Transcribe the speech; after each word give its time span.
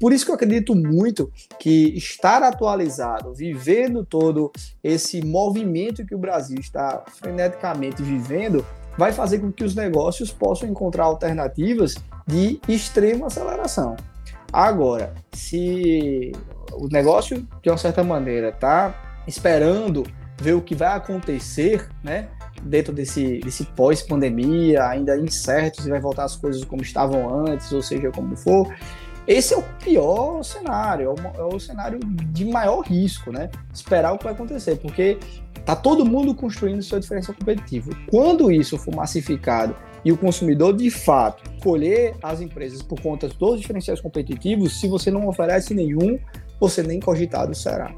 Por 0.00 0.14
isso 0.14 0.24
que 0.24 0.30
eu 0.30 0.34
acredito 0.34 0.74
muito 0.74 1.30
que 1.58 1.94
estar 1.94 2.42
atualizado, 2.42 3.34
vivendo 3.34 4.02
todo 4.02 4.50
esse 4.82 5.22
movimento 5.22 6.06
que 6.06 6.14
o 6.14 6.18
Brasil 6.18 6.58
está 6.58 7.04
freneticamente 7.06 8.02
vivendo, 8.02 8.64
vai 8.96 9.12
fazer 9.12 9.40
com 9.40 9.52
que 9.52 9.62
os 9.62 9.74
negócios 9.74 10.32
possam 10.32 10.68
encontrar 10.68 11.04
alternativas 11.04 11.96
de 12.26 12.58
extrema 12.66 13.26
aceleração. 13.26 13.94
Agora, 14.50 15.14
se 15.32 16.32
o 16.72 16.88
negócio, 16.88 17.46
de 17.62 17.68
uma 17.68 17.76
certa 17.76 18.02
maneira, 18.02 18.48
está 18.48 19.22
esperando 19.26 20.04
ver 20.40 20.54
o 20.54 20.62
que 20.62 20.74
vai 20.74 20.96
acontecer, 20.96 21.88
né? 22.02 22.28
Dentro 22.62 22.92
desse, 22.92 23.38
desse 23.40 23.64
pós-pandemia, 23.64 24.86
ainda 24.86 25.16
incerto 25.16 25.82
se 25.82 25.90
vai 25.90 26.00
voltar 26.00 26.24
as 26.24 26.36
coisas 26.36 26.64
como 26.64 26.82
estavam 26.82 27.46
antes, 27.46 27.70
ou 27.72 27.82
seja, 27.82 28.10
como 28.10 28.36
for. 28.36 28.66
Esse 29.30 29.54
é 29.54 29.56
o 29.56 29.62
pior 29.62 30.42
cenário, 30.42 31.06
é 31.06 31.08
o, 31.08 31.50
é 31.52 31.54
o 31.54 31.60
cenário 31.60 32.00
de 32.02 32.44
maior 32.44 32.80
risco, 32.80 33.30
né? 33.30 33.48
Esperar 33.72 34.12
o 34.12 34.18
que 34.18 34.24
vai 34.24 34.32
acontecer, 34.32 34.74
porque 34.78 35.18
tá 35.64 35.76
todo 35.76 36.04
mundo 36.04 36.34
construindo 36.34 36.82
seu 36.82 36.98
diferencial 36.98 37.36
competitivo. 37.38 37.92
Quando 38.10 38.50
isso 38.50 38.76
for 38.76 38.92
massificado 38.92 39.76
e 40.04 40.10
o 40.10 40.16
consumidor 40.16 40.76
de 40.76 40.90
fato 40.90 41.48
escolher 41.54 42.16
as 42.20 42.40
empresas 42.40 42.82
por 42.82 43.00
conta 43.00 43.28
dos 43.28 43.60
diferenciais 43.60 44.00
competitivos, 44.00 44.80
se 44.80 44.88
você 44.88 45.12
não 45.12 45.28
oferece 45.28 45.74
nenhum, 45.74 46.18
você 46.58 46.82
nem 46.82 46.98
cogitado 46.98 47.54
será. 47.54 47.94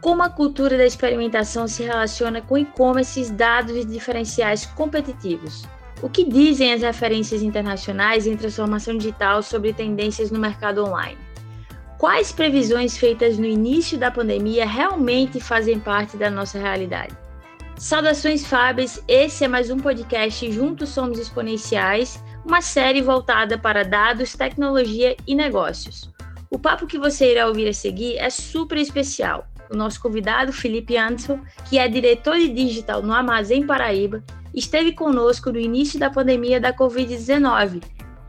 Como 0.00 0.22
a 0.22 0.30
cultura 0.30 0.78
da 0.78 0.86
experimentação 0.86 1.68
se 1.68 1.82
relaciona 1.82 2.40
com 2.40 2.56
e-commerce 2.56 3.30
dados 3.30 3.76
e 3.76 3.84
diferenciais 3.84 4.64
competitivos? 4.64 5.68
O 6.00 6.08
que 6.08 6.24
dizem 6.24 6.72
as 6.72 6.82
referências 6.82 7.42
internacionais 7.42 8.24
em 8.24 8.36
transformação 8.36 8.96
digital 8.96 9.42
sobre 9.42 9.72
tendências 9.72 10.30
no 10.30 10.38
mercado 10.38 10.84
online? 10.84 11.18
Quais 11.98 12.30
previsões 12.30 12.96
feitas 12.96 13.36
no 13.36 13.44
início 13.44 13.98
da 13.98 14.08
pandemia 14.08 14.64
realmente 14.64 15.40
fazem 15.40 15.80
parte 15.80 16.16
da 16.16 16.30
nossa 16.30 16.56
realidade? 16.56 17.16
Saudações 17.76 18.46
Fábeis, 18.46 19.02
esse 19.08 19.44
é 19.44 19.48
mais 19.48 19.70
um 19.70 19.78
podcast 19.78 20.52
Juntos 20.52 20.90
Somos 20.90 21.18
Exponenciais, 21.18 22.22
uma 22.46 22.60
série 22.60 23.02
voltada 23.02 23.58
para 23.58 23.84
dados, 23.84 24.34
tecnologia 24.34 25.16
e 25.26 25.34
negócios. 25.34 26.12
O 26.48 26.60
papo 26.60 26.86
que 26.86 26.98
você 26.98 27.32
irá 27.32 27.48
ouvir 27.48 27.68
a 27.68 27.72
seguir 27.72 28.16
é 28.18 28.30
super 28.30 28.78
especial. 28.78 29.48
O 29.68 29.76
nosso 29.76 30.00
convidado, 30.00 30.52
Felipe 30.52 30.96
Anderson, 30.96 31.40
que 31.68 31.76
é 31.76 31.88
diretor 31.88 32.36
de 32.36 32.48
digital 32.48 33.02
no 33.02 33.12
Armazém 33.12 33.66
Paraíba, 33.66 34.22
esteve 34.58 34.92
conosco 34.92 35.52
no 35.52 35.58
início 35.58 35.98
da 35.98 36.10
pandemia 36.10 36.60
da 36.60 36.72
Covid-19. 36.72 37.82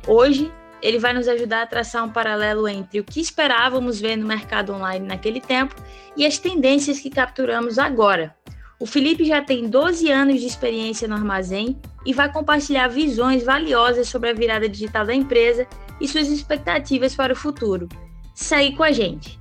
Hoje, 0.07 0.51
ele 0.81 0.99
vai 0.99 1.13
nos 1.13 1.27
ajudar 1.27 1.63
a 1.63 1.67
traçar 1.67 2.05
um 2.05 2.11
paralelo 2.11 2.67
entre 2.67 2.99
o 2.99 3.03
que 3.03 3.19
esperávamos 3.19 3.99
ver 3.99 4.15
no 4.15 4.27
mercado 4.27 4.73
online 4.73 5.05
naquele 5.05 5.41
tempo 5.41 5.75
e 6.15 6.25
as 6.25 6.37
tendências 6.37 6.99
que 6.99 7.09
capturamos 7.09 7.77
agora, 7.77 8.35
o 8.81 8.85
Felipe 8.85 9.25
já 9.25 9.43
tem 9.43 9.67
12 9.67 10.09
anos 10.09 10.39
de 10.39 10.47
experiência 10.47 11.05
no 11.05 11.13
armazém 11.13 11.77
e 12.05 12.13
vai 12.13 12.31
compartilhar 12.31 12.87
visões 12.87 13.43
valiosas 13.43 14.07
sobre 14.07 14.29
a 14.29 14.33
virada 14.33 14.69
digital 14.69 15.05
da 15.05 15.13
empresa 15.13 15.67
e 15.99 16.07
suas 16.07 16.29
expectativas 16.29 17.13
para 17.13 17.33
o 17.33 17.35
futuro. 17.35 17.89
Segue 18.33 18.77
com 18.77 18.83
a 18.83 18.91
gente. 18.93 19.37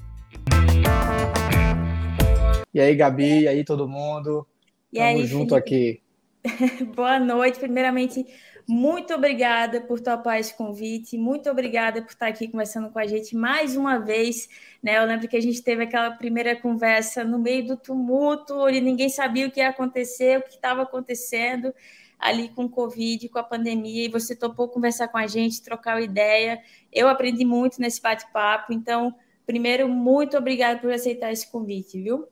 E 2.74 2.80
aí, 2.80 2.96
Gabi, 2.96 3.42
e 3.42 3.48
aí 3.48 3.64
todo 3.64 3.88
mundo? 3.88 4.44
E 4.92 4.98
Tamo 4.98 5.08
aí, 5.08 5.26
junto 5.28 5.54
Felipe? 5.54 5.54
aqui. 5.54 6.02
Boa 6.94 7.18
noite. 7.18 7.58
Primeiramente, 7.58 8.26
muito 8.66 9.14
obrigada 9.14 9.80
por 9.80 10.00
topar 10.00 10.38
esse 10.38 10.54
convite, 10.54 11.16
muito 11.16 11.48
obrigada 11.48 12.02
por 12.02 12.10
estar 12.10 12.26
aqui 12.26 12.48
conversando 12.48 12.90
com 12.90 12.98
a 12.98 13.06
gente 13.06 13.34
mais 13.36 13.76
uma 13.76 13.98
vez. 13.98 14.48
Né? 14.82 14.98
Eu 14.98 15.04
lembro 15.04 15.28
que 15.28 15.36
a 15.36 15.40
gente 15.40 15.62
teve 15.62 15.84
aquela 15.84 16.10
primeira 16.10 16.54
conversa 16.54 17.24
no 17.24 17.38
meio 17.38 17.66
do 17.66 17.76
tumulto, 17.76 18.54
onde 18.54 18.80
ninguém 18.80 19.08
sabia 19.08 19.46
o 19.46 19.50
que 19.50 19.60
ia 19.60 19.68
acontecer, 19.68 20.38
o 20.38 20.42
que 20.42 20.54
estava 20.54 20.82
acontecendo 20.82 21.72
ali 22.18 22.48
com 22.48 22.64
o 22.64 22.68
Covid, 22.68 23.28
com 23.28 23.38
a 23.38 23.44
pandemia, 23.44 24.06
e 24.06 24.08
você 24.08 24.34
topou 24.34 24.68
conversar 24.68 25.06
com 25.06 25.18
a 25.18 25.26
gente, 25.26 25.62
trocar 25.62 26.02
ideia. 26.02 26.60
Eu 26.92 27.08
aprendi 27.08 27.44
muito 27.44 27.80
nesse 27.80 28.02
bate-papo, 28.02 28.72
então, 28.72 29.14
primeiro, 29.46 29.88
muito 29.88 30.36
obrigada 30.36 30.80
por 30.80 30.90
aceitar 30.90 31.32
esse 31.32 31.48
convite, 31.50 32.02
viu? 32.02 32.26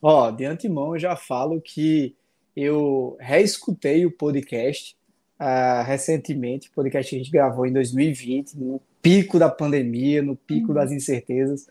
Ó, 0.00 0.30
de 0.30 0.44
antemão 0.44 0.94
eu 0.94 0.98
já 1.00 1.16
falo 1.16 1.60
que 1.60 2.14
eu 2.56 3.16
reescutei 3.20 4.06
o 4.06 4.10
podcast 4.10 4.96
uh, 5.40 5.84
recentemente, 5.84 6.70
podcast 6.70 7.10
que 7.10 7.16
a 7.16 7.18
gente 7.18 7.30
gravou 7.30 7.66
em 7.66 7.72
2020, 7.72 8.54
no 8.54 8.80
pico 9.02 9.38
da 9.38 9.48
pandemia, 9.48 10.22
no 10.22 10.34
pico 10.34 10.68
uhum. 10.68 10.74
das 10.74 10.90
incertezas. 10.90 11.68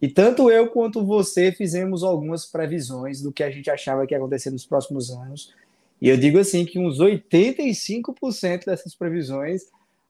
E 0.00 0.08
tanto 0.08 0.50
eu 0.50 0.68
quanto 0.68 1.04
você 1.04 1.52
fizemos 1.52 2.02
algumas 2.02 2.46
previsões 2.46 3.20
do 3.20 3.30
que 3.30 3.44
a 3.44 3.50
gente 3.50 3.70
achava 3.70 4.06
que 4.06 4.14
ia 4.14 4.18
acontecer 4.18 4.50
nos 4.50 4.66
próximos 4.66 5.10
anos. 5.10 5.54
E 6.00 6.08
eu 6.08 6.16
digo 6.16 6.38
assim 6.38 6.64
que 6.64 6.78
uns 6.78 6.98
85% 6.98 8.64
dessas 8.64 8.94
previsões 8.94 9.62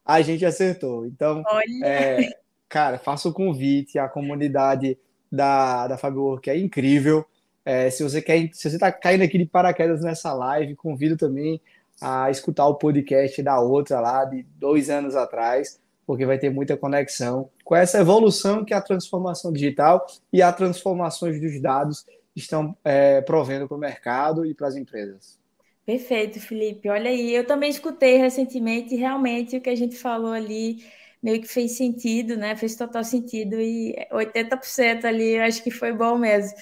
a 0.07 0.23
gente 0.23 0.47
acertou. 0.47 1.05
Então, 1.05 1.45
é, 1.85 2.31
cara, 2.69 2.99
faço 2.99 3.29
o 3.29 3.33
convite 3.35 3.99
à 3.99 4.09
comunidade 4.09 4.97
da, 5.31 5.87
da 5.89 5.99
Fabio 5.99 6.39
que 6.39 6.49
é 6.49 6.59
incrível. 6.59 7.27
É, 7.65 7.91
se 7.91 8.03
você 8.03 8.21
quer, 8.21 8.49
se 8.53 8.69
você 8.69 8.77
está 8.77 8.91
caindo 8.91 9.23
aqui 9.23 9.39
de 9.39 9.47
paraquedas 9.47 10.03
nessa 10.03 10.33
live, 10.33 10.75
convido 10.75 11.17
também 11.17 11.61
a 12.01 12.31
escutar 12.31 12.67
o 12.67 12.75
podcast 12.75 13.41
da 13.43 13.61
outra 13.61 14.01
lá 14.01 14.25
de 14.25 14.43
dois 14.57 14.91
anos 14.91 15.15
atrás, 15.15 15.81
porque 16.07 16.27
vai 16.27 16.39
ter 16.39 16.51
muita 16.51 16.77
conexão 16.77 17.49
com 17.65 17.77
essa 17.77 17.99
evolução 18.01 18.65
que 18.65 18.75
a 18.75 18.81
transformação 18.81 19.53
digital 19.53 20.05
e 20.33 20.43
as 20.43 20.57
transformações 20.57 21.41
dos 21.41 21.61
dados 21.61 22.05
estão 22.35 22.77
é, 22.85 23.21
provendo 23.21 23.69
para 23.69 23.77
o 23.77 23.81
mercado 23.81 24.45
e 24.45 24.55
para 24.55 24.67
as 24.67 24.77
empresas. 24.77 25.39
Perfeito, 25.85 26.41
Felipe. 26.41 26.89
Olha 26.89 27.11
aí, 27.11 27.35
eu 27.35 27.47
também 27.47 27.71
escutei 27.71 28.17
recentemente 28.17 28.95
e 28.95 28.99
realmente 28.99 29.57
o 29.57 29.61
que 29.61 29.71
a 29.71 29.75
gente 29.75 29.97
falou 29.97 30.33
ali 30.33 30.85
meio 31.23 31.41
que 31.41 31.49
fez 31.49 31.77
sentido, 31.77 32.37
né? 32.37 32.57
Fez 32.57 32.75
total 32.75 33.05
sentido 33.05 33.61
e 33.61 33.95
80% 34.11 35.05
ali 35.05 35.37
eu 35.37 35.43
acho 35.43 35.63
que 35.63 35.71
foi 35.71 35.93
bom 35.93 36.19
mesmo. 36.19 36.57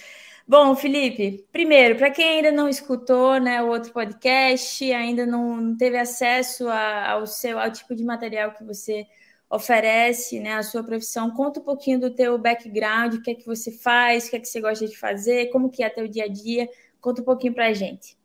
Bom, 0.50 0.74
Felipe, 0.74 1.46
primeiro, 1.52 1.96
para 1.96 2.10
quem 2.10 2.38
ainda 2.38 2.50
não 2.50 2.68
escutou 2.68 3.38
né, 3.38 3.62
o 3.62 3.68
outro 3.68 3.92
podcast, 3.92 4.92
ainda 4.92 5.24
não 5.24 5.76
teve 5.76 5.96
acesso 5.96 6.66
a, 6.66 7.12
ao 7.12 7.24
seu 7.24 7.56
ao 7.56 7.70
tipo 7.70 7.94
de 7.94 8.02
material 8.02 8.50
que 8.50 8.64
você 8.64 9.06
oferece, 9.48 10.40
né, 10.40 10.54
a 10.54 10.64
sua 10.64 10.82
profissão, 10.82 11.30
conta 11.30 11.60
um 11.60 11.62
pouquinho 11.62 12.00
do 12.00 12.10
teu 12.10 12.36
background, 12.36 13.14
o 13.14 13.22
que 13.22 13.30
é 13.30 13.34
que 13.36 13.46
você 13.46 13.70
faz, 13.70 14.26
o 14.26 14.30
que 14.30 14.36
é 14.36 14.40
que 14.40 14.48
você 14.48 14.60
gosta 14.60 14.88
de 14.88 14.98
fazer, 14.98 15.50
como 15.50 15.70
que 15.70 15.84
é 15.84 15.88
teu 15.88 16.08
dia 16.08 16.24
a 16.24 16.28
dia, 16.28 16.68
conta 17.00 17.22
um 17.22 17.24
pouquinho 17.24 17.54
para 17.54 17.68
a 17.68 17.72
gente. 17.72 18.18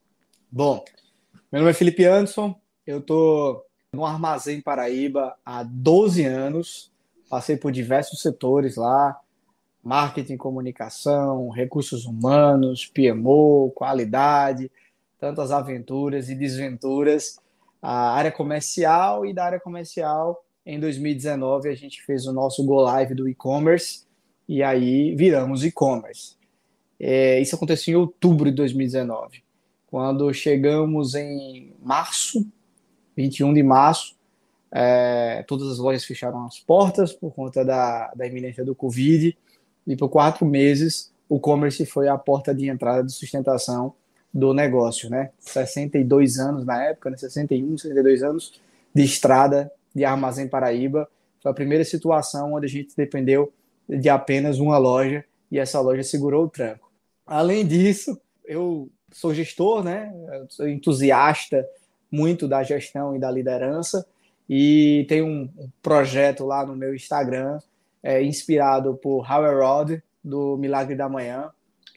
Bom, 0.51 0.83
meu 1.51 1.61
nome 1.61 1.69
é 1.69 1.75
Felipe 1.75 2.05
Anderson, 2.05 2.59
eu 2.87 3.01
estou 3.01 3.63
no 3.93 4.03
Armazém 4.03 4.61
Paraíba 4.61 5.37
há 5.45 5.61
12 5.61 6.25
anos, 6.25 6.91
passei 7.29 7.55
por 7.55 7.71
diversos 7.71 8.19
setores 8.19 8.77
lá, 8.77 9.15
marketing, 9.85 10.35
comunicação, 10.35 11.49
recursos 11.49 12.05
humanos, 12.05 12.87
PMO, 12.87 13.71
qualidade, 13.75 14.71
tantas 15.19 15.51
aventuras 15.51 16.27
e 16.27 16.33
desventuras. 16.33 17.39
A 17.79 18.15
área 18.15 18.31
comercial 18.31 19.27
e 19.27 19.33
da 19.33 19.45
área 19.45 19.59
comercial, 19.59 20.43
em 20.65 20.79
2019, 20.79 21.69
a 21.69 21.75
gente 21.75 22.01
fez 22.01 22.25
o 22.25 22.33
nosso 22.33 22.65
Go 22.65 22.81
Live 22.81 23.13
do 23.13 23.29
e-commerce 23.29 24.05
e 24.49 24.63
aí 24.63 25.15
viramos 25.15 25.63
e-commerce. 25.63 26.35
É, 26.99 27.39
isso 27.39 27.55
aconteceu 27.55 27.93
em 27.93 28.01
outubro 28.01 28.49
de 28.49 28.55
2019. 28.55 29.43
Quando 29.85 30.33
chegamos 30.33 31.13
em 31.13 31.71
março, 31.79 32.43
21 33.15 33.53
de 33.53 33.61
março, 33.61 34.15
é, 34.71 35.43
todas 35.47 35.69
as 35.69 35.77
lojas 35.77 36.03
fecharam 36.03 36.43
as 36.43 36.59
portas 36.59 37.13
por 37.13 37.31
conta 37.35 37.63
da, 37.63 38.11
da 38.15 38.25
iminência 38.25 38.65
do 38.65 38.73
Covid 38.73 39.37
e 39.85 39.95
por 39.95 40.09
quatro 40.09 40.45
meses 40.45 41.11
o 41.27 41.39
commerce 41.39 41.85
foi 41.85 42.07
a 42.07 42.17
porta 42.17 42.53
de 42.53 42.69
entrada 42.69 43.03
de 43.03 43.11
sustentação 43.11 43.93
do 44.33 44.53
negócio, 44.53 45.09
né? 45.09 45.31
62 45.39 46.37
anos 46.37 46.65
na 46.65 46.83
época, 46.83 47.09
né? 47.09 47.17
61, 47.17 47.77
62 47.77 48.21
anos 48.21 48.61
de 48.93 49.03
estrada 49.03 49.71
de 49.93 50.03
Armazém 50.03 50.47
Paraíba. 50.47 51.09
Foi 51.41 51.51
a 51.51 51.55
primeira 51.55 51.83
situação 51.83 52.53
onde 52.53 52.65
a 52.65 52.69
gente 52.69 52.95
dependeu 52.95 53.51
de 53.87 54.09
apenas 54.09 54.59
uma 54.59 54.77
loja 54.77 55.23
e 55.51 55.57
essa 55.57 55.79
loja 55.79 56.03
segurou 56.03 56.45
o 56.45 56.49
tranco. 56.49 56.91
Além 57.25 57.65
disso, 57.65 58.19
eu 58.43 58.89
sou 59.11 59.33
gestor, 59.33 59.83
né? 59.83 60.13
Eu 60.33 60.45
sou 60.49 60.67
entusiasta 60.67 61.65
muito 62.11 62.47
da 62.47 62.61
gestão 62.61 63.15
e 63.15 63.19
da 63.19 63.31
liderança 63.31 64.05
e 64.49 65.05
tenho 65.07 65.25
um 65.25 65.49
projeto 65.81 66.45
lá 66.45 66.65
no 66.65 66.75
meu 66.75 66.93
Instagram 66.93 67.59
é, 68.05 68.21
inspirado 68.23 68.93
por 69.01 69.25
Howard 69.29 69.59
Rod, 69.59 69.99
do 70.23 70.55
Milagre 70.57 70.95
da 70.95 71.09
Manhã, 71.09 71.49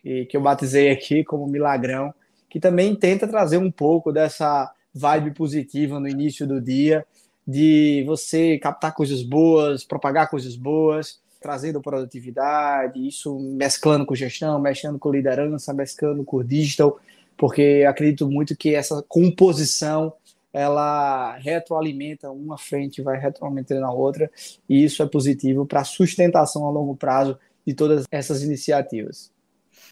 e 0.02 0.24
que 0.24 0.38
eu 0.38 0.40
batizei 0.40 0.90
aqui 0.90 1.22
como 1.22 1.46
Milagrão, 1.46 2.14
que 2.48 2.58
também 2.58 2.96
tenta 2.96 3.28
trazer 3.28 3.58
um 3.58 3.70
pouco 3.70 4.10
dessa 4.10 4.72
vibe 4.94 5.32
positiva 5.32 6.00
no 6.00 6.08
início 6.08 6.46
do 6.46 6.62
dia, 6.62 7.06
de 7.46 8.04
você 8.06 8.58
captar 8.58 8.94
coisas 8.94 9.22
boas, 9.22 9.84
propagar 9.84 10.30
coisas 10.30 10.56
boas, 10.56 11.20
trazendo 11.42 11.82
produtividade, 11.82 13.06
isso 13.06 13.38
mesclando 13.38 14.06
com 14.06 14.14
gestão, 14.14 14.58
mexendo 14.58 14.98
com 14.98 15.12
liderança, 15.12 15.74
mesclando 15.74 16.24
com 16.24 16.42
digital, 16.42 16.98
porque 17.36 17.84
acredito 17.86 18.26
muito 18.26 18.56
que 18.56 18.74
essa 18.74 19.04
composição 19.06 20.14
ela 20.52 21.36
retroalimenta 21.36 22.30
uma 22.30 22.56
frente, 22.56 23.02
vai 23.02 23.18
retroalimentando 23.18 23.84
a 23.84 23.92
outra, 23.92 24.30
e 24.68 24.82
isso 24.84 25.02
é 25.02 25.06
positivo 25.06 25.66
para 25.66 25.80
a 25.80 25.84
sustentação 25.84 26.66
a 26.66 26.70
longo 26.70 26.96
prazo 26.96 27.38
de 27.66 27.74
todas 27.74 28.04
essas 28.10 28.42
iniciativas. 28.42 29.32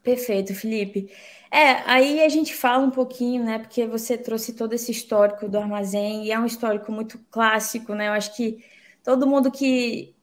Perfeito, 0.03 0.55
Felipe. 0.55 1.11
É, 1.50 1.82
aí 1.85 2.20
a 2.20 2.29
gente 2.29 2.55
fala 2.55 2.85
um 2.85 2.91
pouquinho, 2.91 3.44
né? 3.44 3.58
Porque 3.58 3.87
você 3.87 4.17
trouxe 4.17 4.53
todo 4.53 4.73
esse 4.73 4.91
histórico 4.91 5.49
do 5.49 5.58
armazém 5.58 6.25
e 6.25 6.32
é 6.32 6.38
um 6.38 6.47
histórico 6.47 6.91
muito 6.93 7.19
clássico, 7.31 7.94
né? 7.94 8.09
Eu 8.09 8.12
acho 8.12 8.35
que 8.37 8.64
todo 9.02 9.26
mundo 9.26 9.50
que 9.50 10.14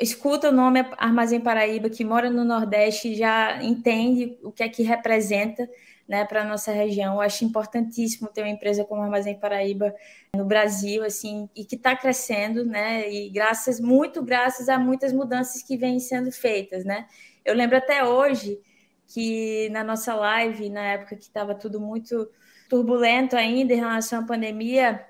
escuta 0.00 0.48
o 0.48 0.52
nome 0.52 0.80
Armazém 0.98 1.40
Paraíba, 1.40 1.88
que 1.88 2.04
mora 2.04 2.28
no 2.28 2.44
Nordeste, 2.44 3.14
já 3.14 3.62
entende 3.62 4.36
o 4.42 4.50
que 4.50 4.62
é 4.62 4.68
que 4.68 4.82
representa 4.82 5.68
né, 6.12 6.26
para 6.26 6.42
a 6.42 6.44
nossa 6.44 6.70
região. 6.70 7.14
Eu 7.14 7.20
acho 7.22 7.42
importantíssimo 7.42 8.28
ter 8.28 8.42
uma 8.42 8.50
empresa 8.50 8.84
como 8.84 9.00
Armazém 9.00 9.34
Paraíba 9.40 9.94
no 10.36 10.44
Brasil, 10.44 11.02
assim, 11.02 11.48
e 11.56 11.64
que 11.64 11.74
está 11.74 11.96
crescendo, 11.96 12.66
né? 12.66 13.10
E 13.10 13.30
graças, 13.30 13.80
muito 13.80 14.22
graças 14.22 14.68
a 14.68 14.78
muitas 14.78 15.10
mudanças 15.10 15.62
que 15.62 15.74
vêm 15.74 15.98
sendo 15.98 16.30
feitas, 16.30 16.84
né? 16.84 17.06
Eu 17.42 17.54
lembro 17.54 17.78
até 17.78 18.04
hoje 18.04 18.60
que 19.06 19.70
na 19.70 19.82
nossa 19.82 20.14
live, 20.14 20.68
na 20.68 20.82
época 20.82 21.16
que 21.16 21.22
estava 21.22 21.54
tudo 21.54 21.80
muito 21.80 22.28
turbulento 22.68 23.34
ainda 23.34 23.72
em 23.72 23.78
relação 23.78 24.20
à 24.20 24.26
pandemia, 24.26 25.02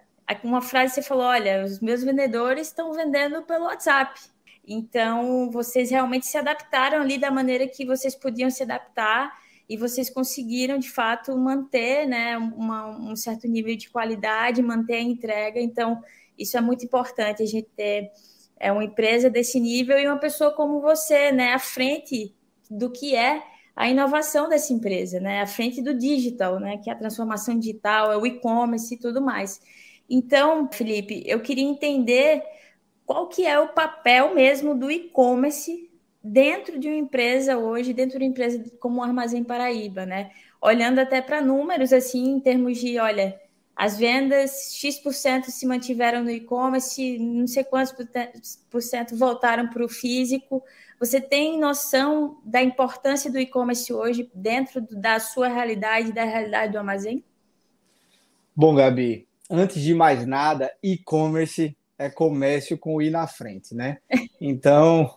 uma 0.44 0.62
frase 0.62 0.94
você 0.94 1.02
falou: 1.02 1.24
olha, 1.24 1.64
os 1.64 1.80
meus 1.80 2.04
vendedores 2.04 2.68
estão 2.68 2.92
vendendo 2.92 3.42
pelo 3.42 3.64
WhatsApp. 3.64 4.20
Então, 4.64 5.50
vocês 5.50 5.90
realmente 5.90 6.26
se 6.26 6.38
adaptaram 6.38 7.02
ali 7.02 7.18
da 7.18 7.32
maneira 7.32 7.66
que 7.66 7.84
vocês 7.84 8.14
podiam 8.14 8.48
se 8.50 8.62
adaptar 8.62 9.41
e 9.72 9.76
vocês 9.78 10.10
conseguiram, 10.10 10.78
de 10.78 10.90
fato, 10.90 11.34
manter 11.34 12.06
né, 12.06 12.36
uma, 12.36 12.88
um 12.88 13.16
certo 13.16 13.48
nível 13.48 13.74
de 13.74 13.88
qualidade, 13.88 14.60
manter 14.60 14.96
a 14.96 15.00
entrega. 15.00 15.58
Então, 15.58 16.02
isso 16.38 16.58
é 16.58 16.60
muito 16.60 16.84
importante, 16.84 17.42
a 17.42 17.46
gente 17.46 17.70
ter 17.74 18.10
é, 18.60 18.70
uma 18.70 18.84
empresa 18.84 19.30
desse 19.30 19.58
nível 19.58 19.98
e 19.98 20.06
uma 20.06 20.18
pessoa 20.18 20.52
como 20.52 20.82
você, 20.82 21.32
né, 21.32 21.54
à 21.54 21.58
frente 21.58 22.34
do 22.70 22.90
que 22.90 23.16
é 23.16 23.42
a 23.74 23.88
inovação 23.88 24.46
dessa 24.46 24.74
empresa, 24.74 25.18
né, 25.18 25.40
à 25.40 25.46
frente 25.46 25.80
do 25.80 25.94
digital, 25.94 26.60
né, 26.60 26.76
que 26.76 26.90
é 26.90 26.92
a 26.92 26.96
transformação 26.96 27.58
digital, 27.58 28.12
é 28.12 28.18
o 28.18 28.26
e-commerce 28.26 28.94
e 28.94 28.98
tudo 28.98 29.22
mais. 29.22 29.58
Então, 30.08 30.68
Felipe, 30.70 31.22
eu 31.26 31.40
queria 31.40 31.64
entender 31.64 32.42
qual 33.06 33.26
que 33.26 33.46
é 33.46 33.58
o 33.58 33.68
papel 33.68 34.34
mesmo 34.34 34.74
do 34.74 34.90
e-commerce 34.90 35.90
dentro 36.22 36.78
de 36.78 36.88
uma 36.88 36.96
empresa 36.96 37.58
hoje, 37.58 37.92
dentro 37.92 38.18
de 38.18 38.24
uma 38.24 38.30
empresa 38.30 38.62
como 38.78 39.00
o 39.00 39.02
Armazém 39.02 39.42
Paraíba, 39.42 40.06
né? 40.06 40.30
Olhando 40.60 40.98
até 40.98 41.20
para 41.20 41.40
números, 41.40 41.92
assim, 41.92 42.30
em 42.30 42.40
termos 42.40 42.78
de, 42.78 42.98
olha, 42.98 43.40
as 43.74 43.98
vendas 43.98 44.74
X% 44.74 45.50
se 45.50 45.66
mantiveram 45.66 46.22
no 46.22 46.30
e-commerce, 46.30 47.18
não 47.18 47.46
sei 47.46 47.64
quantos 47.64 47.94
por 48.70 48.82
cento 48.82 49.16
voltaram 49.16 49.68
para 49.68 49.84
o 49.84 49.88
físico. 49.88 50.62
Você 51.00 51.20
tem 51.20 51.58
noção 51.58 52.38
da 52.44 52.62
importância 52.62 53.30
do 53.30 53.38
e-commerce 53.38 53.92
hoje 53.92 54.30
dentro 54.34 54.80
da 54.80 55.18
sua 55.18 55.48
realidade, 55.48 56.12
da 56.12 56.22
realidade 56.22 56.72
do 56.72 56.78
armazém? 56.78 57.24
Bom, 58.54 58.74
Gabi, 58.74 59.26
antes 59.50 59.82
de 59.82 59.94
mais 59.94 60.26
nada, 60.26 60.70
e-commerce 60.82 61.76
é 61.98 62.10
comércio 62.10 62.76
com 62.76 62.96
o 62.96 63.02
i 63.02 63.10
na 63.10 63.26
frente, 63.26 63.74
né? 63.74 63.98
Então, 64.44 65.14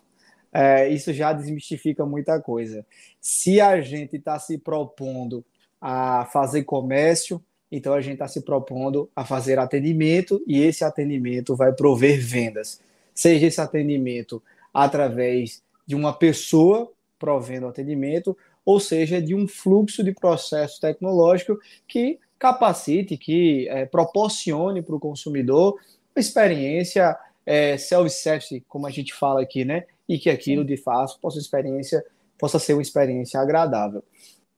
é, 0.55 0.87
isso 0.87 1.11
já 1.11 1.33
desmistifica 1.33 2.05
muita 2.05 2.39
coisa. 2.39 2.85
Se 3.19 3.59
a 3.59 3.81
gente 3.81 4.15
está 4.15 4.39
se 4.39 4.57
propondo 4.57 5.43
a 5.81 6.23
fazer 6.31 6.63
comércio, 6.63 7.43
então 7.69 7.93
a 7.93 7.99
gente 7.99 8.13
está 8.13 8.27
se 8.29 8.39
propondo 8.39 9.09
a 9.13 9.25
fazer 9.25 9.59
atendimento 9.59 10.41
e 10.47 10.61
esse 10.61 10.85
atendimento 10.85 11.57
vai 11.57 11.73
prover 11.73 12.21
vendas. 12.21 12.79
Seja 13.13 13.47
esse 13.47 13.59
atendimento 13.59 14.41
através 14.73 15.61
de 15.85 15.93
uma 15.93 16.13
pessoa 16.13 16.89
provendo 17.19 17.67
atendimento, 17.67 18.37
ou 18.65 18.79
seja, 18.79 19.21
de 19.21 19.35
um 19.35 19.49
fluxo 19.49 20.05
de 20.05 20.13
processo 20.13 20.79
tecnológico 20.79 21.59
que 21.85 22.17
capacite, 22.39 23.17
que 23.17 23.67
é, 23.67 23.85
proporcione 23.85 24.81
para 24.81 24.95
o 24.95 25.01
consumidor 25.01 25.73
uma 26.15 26.21
experiência 26.21 27.17
é, 27.45 27.77
self-service, 27.77 28.63
como 28.69 28.87
a 28.87 28.89
gente 28.89 29.13
fala 29.13 29.41
aqui, 29.41 29.65
né? 29.65 29.83
E 30.07 30.19
que 30.19 30.29
aquilo 30.29 30.63
de 30.63 30.77
fato 30.77 31.19
possa 31.19 31.39
experiência 31.39 32.03
possa 32.37 32.59
ser 32.59 32.73
uma 32.73 32.81
experiência 32.81 33.39
agradável. 33.39 34.03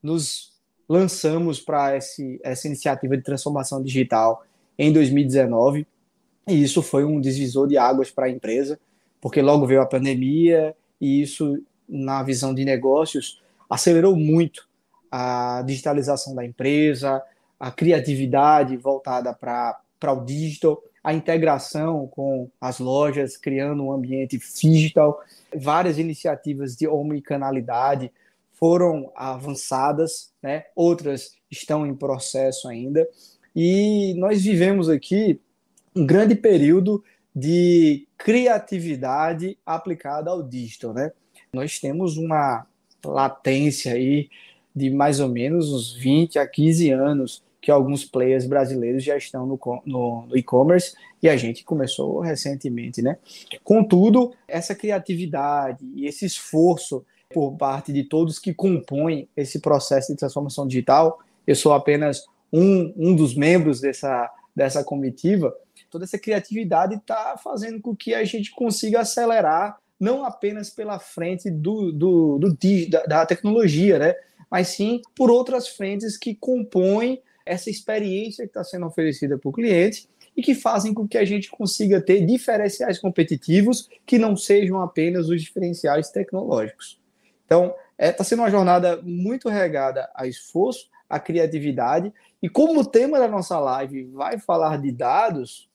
Nos 0.01 0.53
lançamos 0.89 1.59
para 1.59 1.95
essa 1.95 2.67
iniciativa 2.67 3.15
de 3.15 3.23
transformação 3.23 3.83
digital 3.83 4.43
em 4.77 4.91
2019 4.91 5.85
e 6.47 6.63
isso 6.63 6.81
foi 6.81 7.03
um 7.03 7.19
divisor 7.19 7.67
de 7.67 7.77
águas 7.77 8.09
para 8.09 8.27
a 8.27 8.29
empresa, 8.29 8.79
porque 9.19 9.41
logo 9.41 9.67
veio 9.67 9.81
a 9.81 9.85
pandemia 9.85 10.73
e 10.99 11.21
isso, 11.21 11.61
na 11.87 12.23
visão 12.23 12.53
de 12.53 12.63
negócios, 12.63 13.41
acelerou 13.69 14.15
muito 14.15 14.67
a 15.11 15.61
digitalização 15.65 16.33
da 16.33 16.45
empresa, 16.45 17.21
a 17.59 17.69
criatividade 17.69 18.77
voltada 18.77 19.33
para 19.33 20.13
o 20.13 20.23
digital 20.23 20.81
a 21.07 21.13
integração 21.13 22.05
com 22.05 22.49
as 22.59 22.79
lojas, 22.79 23.37
criando 23.37 23.81
um 23.81 23.93
ambiente 23.93 24.37
digital. 24.61 25.23
Várias 25.55 25.97
iniciativas 25.97 26.75
de 26.75 26.85
omnicanalidade 26.85 28.11
foram 28.51 29.09
avançadas, 29.15 30.33
né? 30.43 30.65
outras 30.75 31.31
estão 31.49 31.87
em 31.87 31.95
processo 31.95 32.67
ainda. 32.67 33.07
E 33.55 34.15
nós 34.17 34.43
vivemos 34.43 34.89
aqui 34.89 35.39
um 35.95 36.05
grande 36.05 36.35
período 36.35 37.01
de 37.33 38.05
criatividade 38.17 39.57
aplicada 39.65 40.29
ao 40.29 40.43
digital. 40.43 40.93
Né? 40.93 41.13
Nós 41.53 41.79
temos 41.79 42.17
uma 42.17 42.67
latência 43.05 43.93
aí 43.93 44.29
de 44.75 44.89
mais 44.89 45.21
ou 45.21 45.29
menos 45.29 45.71
uns 45.71 45.93
20 45.93 46.37
a 46.37 46.45
15 46.45 46.91
anos 46.91 47.46
que 47.67 47.71
alguns 47.71 48.05
players 48.05 48.45
brasileiros 48.45 49.03
já 49.03 49.17
estão 49.17 49.45
no, 49.45 49.59
no, 49.85 50.25
no 50.25 50.37
e-commerce 50.37 50.95
e 51.21 51.27
a 51.27 51.35
gente 51.35 51.65
começou 51.65 52.21
recentemente, 52.21 53.01
né? 53.01 53.17
Contudo, 53.61 54.33
essa 54.47 54.73
criatividade 54.73 55.85
e 55.93 56.05
esse 56.05 56.25
esforço 56.25 57.05
por 57.29 57.57
parte 57.57 57.91
de 57.91 58.05
todos 58.05 58.39
que 58.39 58.53
compõem 58.53 59.27
esse 59.35 59.59
processo 59.59 60.13
de 60.13 60.17
transformação 60.17 60.65
digital, 60.65 61.19
eu 61.45 61.57
sou 61.57 61.73
apenas 61.73 62.25
um, 62.53 62.93
um 62.95 63.13
dos 63.13 63.35
membros 63.35 63.81
dessa, 63.81 64.31
dessa 64.55 64.81
comitiva, 64.81 65.53
toda 65.91 66.05
essa 66.05 66.17
criatividade 66.17 66.95
está 66.95 67.35
fazendo 67.35 67.81
com 67.81 67.93
que 67.93 68.13
a 68.13 68.23
gente 68.23 68.51
consiga 68.51 69.01
acelerar 69.01 69.77
não 69.99 70.23
apenas 70.23 70.69
pela 70.69 70.99
frente 70.99 71.51
do, 71.51 71.91
do, 71.91 72.39
do 72.39 72.57
da, 72.89 73.03
da 73.03 73.25
tecnologia, 73.25 73.99
né? 73.99 74.15
mas 74.49 74.69
sim 74.69 75.01
por 75.13 75.29
outras 75.29 75.67
frentes 75.67 76.15
que 76.15 76.33
compõem 76.33 77.21
essa 77.47 77.69
experiência 77.69 78.43
que 78.43 78.49
está 78.49 78.63
sendo 78.63 78.85
oferecida 78.85 79.37
para 79.37 79.49
o 79.49 79.53
cliente 79.53 80.07
e 80.35 80.41
que 80.41 80.53
fazem 80.53 80.93
com 80.93 81.07
que 81.07 81.17
a 81.17 81.25
gente 81.25 81.49
consiga 81.49 81.99
ter 81.99 82.23
diferenciais 82.25 82.99
competitivos 82.99 83.89
que 84.05 84.19
não 84.19 84.35
sejam 84.35 84.81
apenas 84.81 85.29
os 85.29 85.41
diferenciais 85.41 86.09
tecnológicos. 86.11 87.01
Então, 87.45 87.67
está 87.67 87.75
é, 87.97 88.11
tá 88.11 88.23
sendo 88.23 88.43
uma 88.43 88.51
jornada 88.51 89.01
muito 89.01 89.49
regada 89.49 90.09
a 90.13 90.27
esforço, 90.27 90.89
a 91.09 91.19
criatividade, 91.19 92.13
e 92.41 92.49
como 92.49 92.81
o 92.81 92.85
tema 92.85 93.17
da 93.17 93.27
nossa 93.27 93.57
live 93.57 94.03
vai 94.05 94.37
falar 94.37 94.79
de 94.79 94.91
dados, 94.91 95.69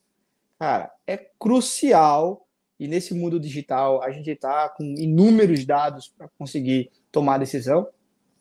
cara, 0.57 0.91
é 1.05 1.17
crucial, 1.17 2.47
e 2.79 2.87
nesse 2.87 3.13
mundo 3.13 3.39
digital 3.39 4.01
a 4.01 4.11
gente 4.11 4.29
está 4.29 4.69
com 4.69 4.83
inúmeros 4.83 5.65
dados 5.65 6.07
para 6.07 6.29
conseguir 6.37 6.89
tomar 7.11 7.37
decisão, 7.37 7.87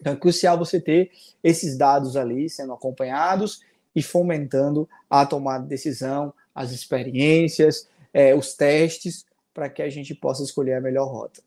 então 0.03 0.15
é 0.15 0.17
crucial 0.17 0.59
você 0.59 0.81
ter 0.81 1.13
esses 1.45 1.79
dados 1.79 2.17
ali 2.17 2.51
sendo 2.51 2.73
acompanhados 2.73 3.63
e 3.95 4.03
fomentando 4.03 4.89
a 5.09 5.25
tomada 5.25 5.63
de 5.63 5.69
decisão, 5.69 6.35
as 6.53 6.73
experiências, 6.73 7.89
é, 8.13 8.35
os 8.35 8.55
testes, 8.55 9.25
para 9.55 9.71
que 9.71 9.81
a 9.81 9.89
gente 9.89 10.13
possa 10.13 10.43
escolher 10.43 10.75
a 10.75 10.81
melhor 10.81 11.07
rota. 11.07 11.41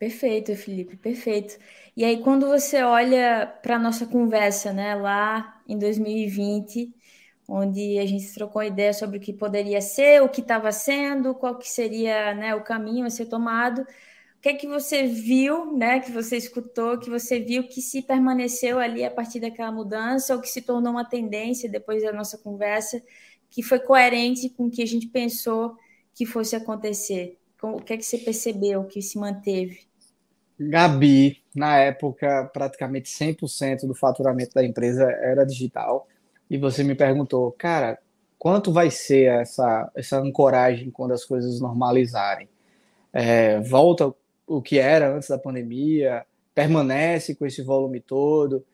Perfeito, 0.00 0.56
Felipe, 0.56 0.96
perfeito. 0.96 1.58
E 1.96 2.04
aí, 2.04 2.20
quando 2.22 2.48
você 2.48 2.82
olha 2.82 3.46
para 3.62 3.76
a 3.76 3.78
nossa 3.78 4.04
conversa, 4.04 4.72
né, 4.72 4.96
lá 4.96 5.62
em 5.68 5.78
2020, 5.78 6.92
onde 7.46 7.98
a 8.00 8.06
gente 8.06 8.32
trocou 8.34 8.62
ideia 8.64 8.92
sobre 8.92 9.18
o 9.18 9.20
que 9.20 9.32
poderia 9.32 9.80
ser, 9.80 10.22
o 10.22 10.28
que 10.28 10.40
estava 10.40 10.72
sendo, 10.72 11.34
qual 11.34 11.56
que 11.56 11.68
seria 11.68 12.34
né, 12.34 12.54
o 12.54 12.64
caminho 12.64 13.06
a 13.06 13.10
ser 13.10 13.26
tomado, 13.26 13.86
o 14.40 14.42
que 14.42 14.48
é 14.48 14.54
que 14.54 14.66
você 14.66 15.06
viu, 15.06 15.76
né, 15.76 16.00
que 16.00 16.10
você 16.10 16.34
escutou, 16.38 16.98
que 16.98 17.10
você 17.10 17.38
viu 17.38 17.68
que 17.68 17.82
se 17.82 18.00
permaneceu 18.00 18.78
ali 18.78 19.04
a 19.04 19.10
partir 19.10 19.38
daquela 19.38 19.70
mudança 19.70 20.34
ou 20.34 20.40
que 20.40 20.48
se 20.48 20.62
tornou 20.62 20.92
uma 20.92 21.04
tendência 21.04 21.70
depois 21.70 22.02
da 22.02 22.10
nossa 22.10 22.38
conversa, 22.38 23.02
que 23.50 23.62
foi 23.62 23.78
coerente 23.78 24.48
com 24.48 24.64
o 24.64 24.70
que 24.70 24.80
a 24.80 24.86
gente 24.86 25.08
pensou 25.08 25.76
que 26.14 26.24
fosse 26.24 26.56
acontecer? 26.56 27.36
O 27.62 27.82
que 27.82 27.92
é 27.92 27.98
que 27.98 28.02
você 28.02 28.16
percebeu 28.16 28.84
que 28.84 29.02
se 29.02 29.18
manteve? 29.18 29.80
Gabi, 30.58 31.42
na 31.54 31.76
época, 31.76 32.48
praticamente 32.50 33.10
100% 33.10 33.86
do 33.86 33.94
faturamento 33.94 34.54
da 34.54 34.64
empresa 34.64 35.04
era 35.04 35.44
digital. 35.44 36.08
E 36.48 36.56
você 36.56 36.82
me 36.82 36.94
perguntou, 36.94 37.52
cara, 37.52 37.98
quanto 38.38 38.72
vai 38.72 38.90
ser 38.90 39.30
essa, 39.30 39.92
essa 39.94 40.18
ancoragem 40.18 40.90
quando 40.90 41.12
as 41.12 41.26
coisas 41.26 41.60
normalizarem? 41.60 42.48
É, 43.12 43.60
volta 43.60 44.14
o 44.50 44.60
que 44.60 44.78
era 44.80 45.14
antes 45.14 45.28
da 45.28 45.38
pandemia? 45.38 46.26
Permanece 46.52 47.36
com 47.36 47.46
esse 47.46 47.62
volume 47.62 48.00
todo? 48.00 48.66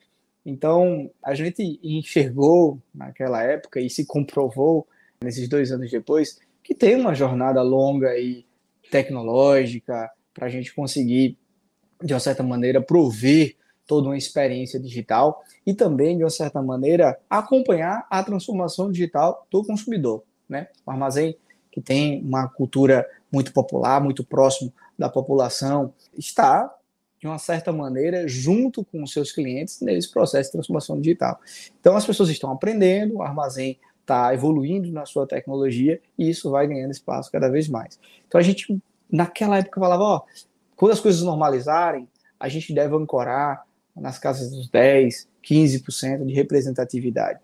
Então, 0.43 1.11
a 1.23 1.35
gente 1.35 1.79
enxergou 1.83 2.81
naquela 2.93 3.43
época 3.43 3.79
e 3.79 3.87
se 3.87 4.03
comprovou 4.03 4.87
nesses 5.23 5.47
dois 5.47 5.71
anos 5.71 5.91
depois 5.91 6.39
que 6.63 6.73
tem 6.73 6.95
uma 6.95 7.13
jornada 7.13 7.61
longa 7.61 8.17
e 8.17 8.43
tecnológica 8.89 10.09
para 10.33 10.47
a 10.47 10.49
gente 10.49 10.73
conseguir, 10.73 11.37
de 12.03 12.11
uma 12.13 12.19
certa 12.19 12.41
maneira, 12.41 12.81
prover 12.81 13.55
toda 13.85 14.07
uma 14.07 14.17
experiência 14.17 14.79
digital 14.79 15.43
e 15.65 15.75
também, 15.75 16.17
de 16.17 16.23
uma 16.23 16.29
certa 16.29 16.61
maneira, 16.61 17.19
acompanhar 17.29 18.07
a 18.09 18.23
transformação 18.23 18.91
digital 18.91 19.45
do 19.51 19.63
consumidor. 19.63 20.23
Né? 20.49 20.69
O 20.85 20.89
armazém, 20.89 21.37
que 21.71 21.79
tem 21.79 22.21
uma 22.23 22.47
cultura 22.49 23.07
muito 23.31 23.53
popular, 23.53 24.01
muito 24.01 24.23
próximo 24.23 24.73
da 24.97 25.09
população, 25.09 25.93
está 26.17 26.73
de 27.19 27.27
uma 27.27 27.39
certa 27.39 27.71
maneira, 27.71 28.27
junto 28.27 28.83
com 28.85 29.01
os 29.01 29.11
seus 29.11 29.31
clientes 29.31 29.81
nesse 29.81 30.11
processo 30.11 30.49
de 30.49 30.53
transformação 30.53 30.99
digital. 30.99 31.39
Então, 31.79 31.95
as 31.95 32.05
pessoas 32.05 32.29
estão 32.29 32.51
aprendendo, 32.51 33.15
o 33.15 33.21
armazém 33.23 33.79
está 34.01 34.33
evoluindo 34.33 34.91
na 34.91 35.05
sua 35.05 35.27
tecnologia 35.27 35.99
e 36.17 36.29
isso 36.29 36.51
vai 36.51 36.67
ganhando 36.67 36.91
espaço 36.91 37.31
cada 37.31 37.49
vez 37.49 37.67
mais. 37.67 37.99
Então, 38.27 38.39
a 38.39 38.43
gente, 38.43 38.79
naquela 39.11 39.57
época, 39.57 39.79
falava: 39.79 40.03
ó, 40.03 40.21
quando 40.75 40.91
as 40.91 40.99
coisas 40.99 41.21
normalizarem, 41.23 42.07
a 42.39 42.47
gente 42.47 42.73
deve 42.73 42.95
ancorar 42.95 43.65
nas 43.95 44.19
casas 44.19 44.51
dos 44.51 44.69
10, 44.69 45.27
15% 45.43 46.25
de 46.25 46.33
representatividade. 46.33 47.39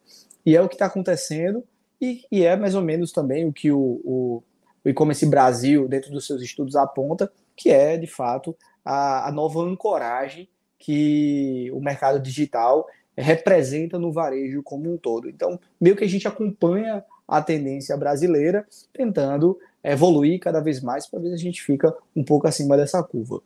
E 0.46 0.56
é 0.56 0.62
o 0.62 0.70
que 0.70 0.76
está 0.76 0.86
acontecendo 0.86 1.64
e, 2.00 2.26
e, 2.32 2.44
é 2.44 2.56
mais 2.56 2.76
ou 2.76 2.82
menos 2.82 3.12
também 3.12 3.46
o 3.48 3.54
que 3.54 3.72
o, 3.72 4.02
o, 4.04 4.44
o 4.84 4.90
e-commerce 4.90 5.26
Brasil, 5.26 5.88
dentro 5.88 6.12
dos 6.12 6.28
seus 6.28 6.42
estudos, 6.42 6.76
aponta, 6.76 7.32
que 7.56 7.70
é, 7.70 7.98
de 7.98 8.08
fato, 8.08 8.56
a, 8.84 9.28
a 9.28 9.32
nova 9.32 9.62
ancoragem 9.62 10.50
que 10.78 11.72
o 11.72 11.80
mercado 11.80 12.20
digital 12.20 12.86
representa 13.18 13.98
no 13.98 14.12
varejo 14.12 14.62
como 14.64 14.92
um 14.92 14.98
todo. 14.98 15.30
Então, 15.30 15.60
meio 15.80 15.96
que 15.96 16.04
a 16.04 16.10
gente 16.10 16.28
acompanha 16.28 17.04
a 17.28 17.42
tendência 17.42 17.96
brasileira, 17.96 18.66
tentando 18.92 19.60
evoluir 19.84 20.40
cada 20.40 20.60
vez 20.60 20.82
mais 20.82 21.08
para 21.08 21.20
ver 21.20 21.30
se 21.30 21.36
a 21.36 21.38
gente 21.38 21.62
fica 21.62 21.96
um 22.16 22.24
pouco 22.24 22.48
acima 22.48 22.76
dessa 22.76 23.02
curva. 23.04 23.42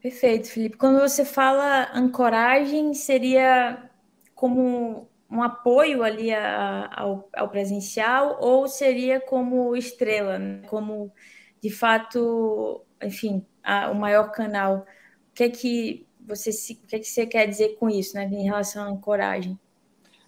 Perfeito, 0.00 0.48
Felipe. 0.48 0.76
Quando 0.76 1.00
você 1.00 1.24
fala 1.24 1.90
ancoragem, 1.92 2.94
seria 2.94 3.90
como 4.34 5.08
um 5.30 5.42
apoio 5.42 6.02
ali 6.02 6.32
a, 6.32 6.90
ao, 6.94 7.28
ao, 7.34 7.48
presencial 7.48 8.38
ou 8.40 8.66
seria 8.66 9.20
como 9.20 9.76
estrela, 9.76 10.38
né? 10.38 10.62
como 10.68 11.12
de 11.62 11.70
fato, 11.70 12.82
enfim, 13.02 13.44
a, 13.62 13.90
o 13.90 13.94
maior 13.94 14.30
canal. 14.30 14.86
O 15.30 15.34
que 15.34 15.44
é 15.44 15.48
que 15.48 16.06
você 16.26 16.50
o 16.50 16.86
que 16.86 16.96
é 16.96 16.98
que 16.98 17.08
você 17.08 17.26
quer 17.26 17.46
dizer 17.46 17.76
com 17.76 17.88
isso, 17.88 18.14
né, 18.14 18.24
em 18.24 18.44
relação 18.44 18.84
à 18.84 18.88
ancoragem? 18.88 19.58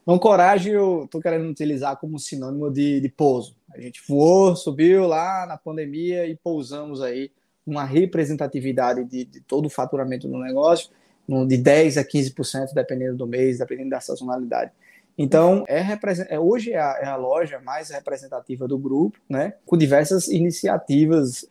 Ancoragem 0.06 0.72
eu 0.72 1.04
estou 1.04 1.20
querendo 1.20 1.48
utilizar 1.48 1.96
como 1.96 2.18
sinônimo 2.18 2.70
de, 2.70 3.00
de 3.00 3.08
pouso. 3.08 3.56
A 3.72 3.80
gente 3.80 4.02
voou, 4.08 4.56
subiu 4.56 5.06
lá 5.06 5.46
na 5.46 5.56
pandemia 5.56 6.26
e 6.26 6.34
pousamos 6.36 7.00
aí 7.00 7.30
uma 7.66 7.84
representatividade 7.84 9.04
de, 9.04 9.24
de 9.24 9.40
todo 9.40 9.66
o 9.66 9.70
faturamento 9.70 10.26
do 10.26 10.38
negócio, 10.38 10.90
de 11.46 11.56
10 11.56 11.98
a 11.98 12.04
15%, 12.04 12.74
dependendo 12.74 13.16
do 13.16 13.26
mês, 13.26 13.58
dependendo 13.58 13.90
da 13.90 14.00
sazonalidade. 14.00 14.72
Então, 15.22 15.66
é, 15.68 15.82
é 16.30 16.40
hoje 16.40 16.72
é 16.72 16.80
a, 16.80 16.98
é 17.02 17.04
a, 17.04 17.14
loja 17.14 17.60
mais 17.60 17.90
representativa 17.90 18.66
do 18.66 18.78
grupo, 18.78 19.18
né? 19.28 19.52
com 19.66 19.76
diversas 19.76 20.28
iniciativas 20.28 21.44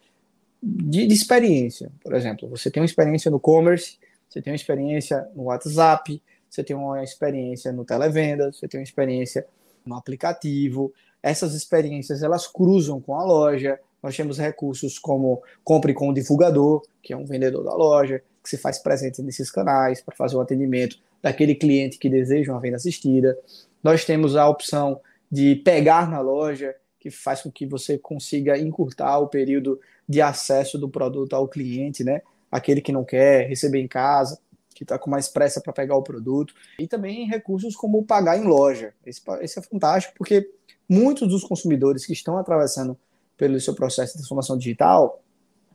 de, 0.60 1.06
de, 1.06 1.14
experiência. 1.14 1.92
Por 2.02 2.16
exemplo, 2.16 2.50
você 2.50 2.72
tem 2.72 2.82
uma 2.82 2.88
experiência 2.88 3.30
no 3.30 3.40
commerce, 3.40 4.00
você 4.28 4.42
tem 4.42 4.52
uma 4.52 4.56
experiência 4.56 5.30
no 5.36 5.44
WhatsApp, 5.44 6.20
você 6.50 6.64
tem 6.64 6.76
uma 6.76 7.04
experiência 7.04 7.72
no 7.72 7.86
televenda, 7.86 8.52
você 8.52 8.68
tem 8.68 8.80
uma 8.80 8.84
experiência 8.84 9.46
no 9.86 9.94
aplicativo. 9.94 10.92
Essas 11.22 11.54
experiências 11.54 12.24
elas 12.24 12.48
cruzam 12.48 13.00
com 13.00 13.14
a 13.14 13.24
loja. 13.24 13.80
Nós 14.02 14.18
temos 14.18 14.40
recursos 14.40 14.98
como 14.98 15.44
compre 15.64 15.94
com 15.94 16.10
o 16.10 16.14
divulgador, 16.14 16.82
que 17.04 17.14
é 17.14 17.16
um 17.16 17.24
vendedor 17.24 17.64
da 17.64 17.76
loja, 17.76 18.24
que 18.42 18.50
se 18.50 18.58
faz 18.58 18.80
presente 18.80 19.22
nesses 19.22 19.52
canais 19.52 20.02
para 20.02 20.16
fazer 20.16 20.38
o 20.38 20.42
atendimento 20.42 20.98
daquele 21.22 21.56
cliente 21.56 21.98
que 21.98 22.10
deseja 22.10 22.52
uma 22.52 22.62
venda 22.62 22.78
assistida. 22.78 23.38
Nós 23.84 24.06
temos 24.06 24.36
a 24.36 24.48
opção 24.48 25.00
de 25.32 25.56
pegar 25.58 26.10
na 26.10 26.20
loja, 26.20 26.76
que 27.00 27.10
faz 27.10 27.42
com 27.42 27.52
que 27.52 27.66
você 27.66 27.98
consiga 27.98 28.58
encurtar 28.58 29.20
o 29.20 29.28
período 29.28 29.80
de 30.08 30.22
acesso 30.22 30.78
do 30.78 30.90
produto 30.90 31.36
ao 31.36 31.48
cliente, 31.48 32.04
né? 32.04 32.22
Aquele 32.52 32.82
que 32.82 32.92
não 32.92 33.06
quer 33.06 33.48
receber 33.48 33.80
em 33.80 33.88
casa, 33.88 34.40
que 34.74 34.84
está 34.84 34.98
com 34.98 35.10
mais 35.10 35.28
pressa 35.28 35.62
para 35.62 35.74
pegar 35.74 35.96
o 35.96 36.02
produto. 36.02 36.54
E 36.80 36.88
também 36.88 37.28
recursos 37.28 37.76
como 37.76 38.04
pagar 38.04 38.38
em 38.38 38.46
loja. 38.46 38.94
Esse, 39.06 39.22
esse 39.42 39.60
é 39.60 39.62
fantástico 39.62 40.16
porque 40.18 40.50
muitos 40.88 41.28
dos 41.28 41.44
consumidores 41.44 42.06
que 42.06 42.14
estão 42.14 42.38
atravessando 42.38 42.98
pelo 43.38 43.60
seu 43.60 43.76
processo 43.76 44.14
de 44.14 44.20
transformação 44.20 44.58
digital 44.58 45.22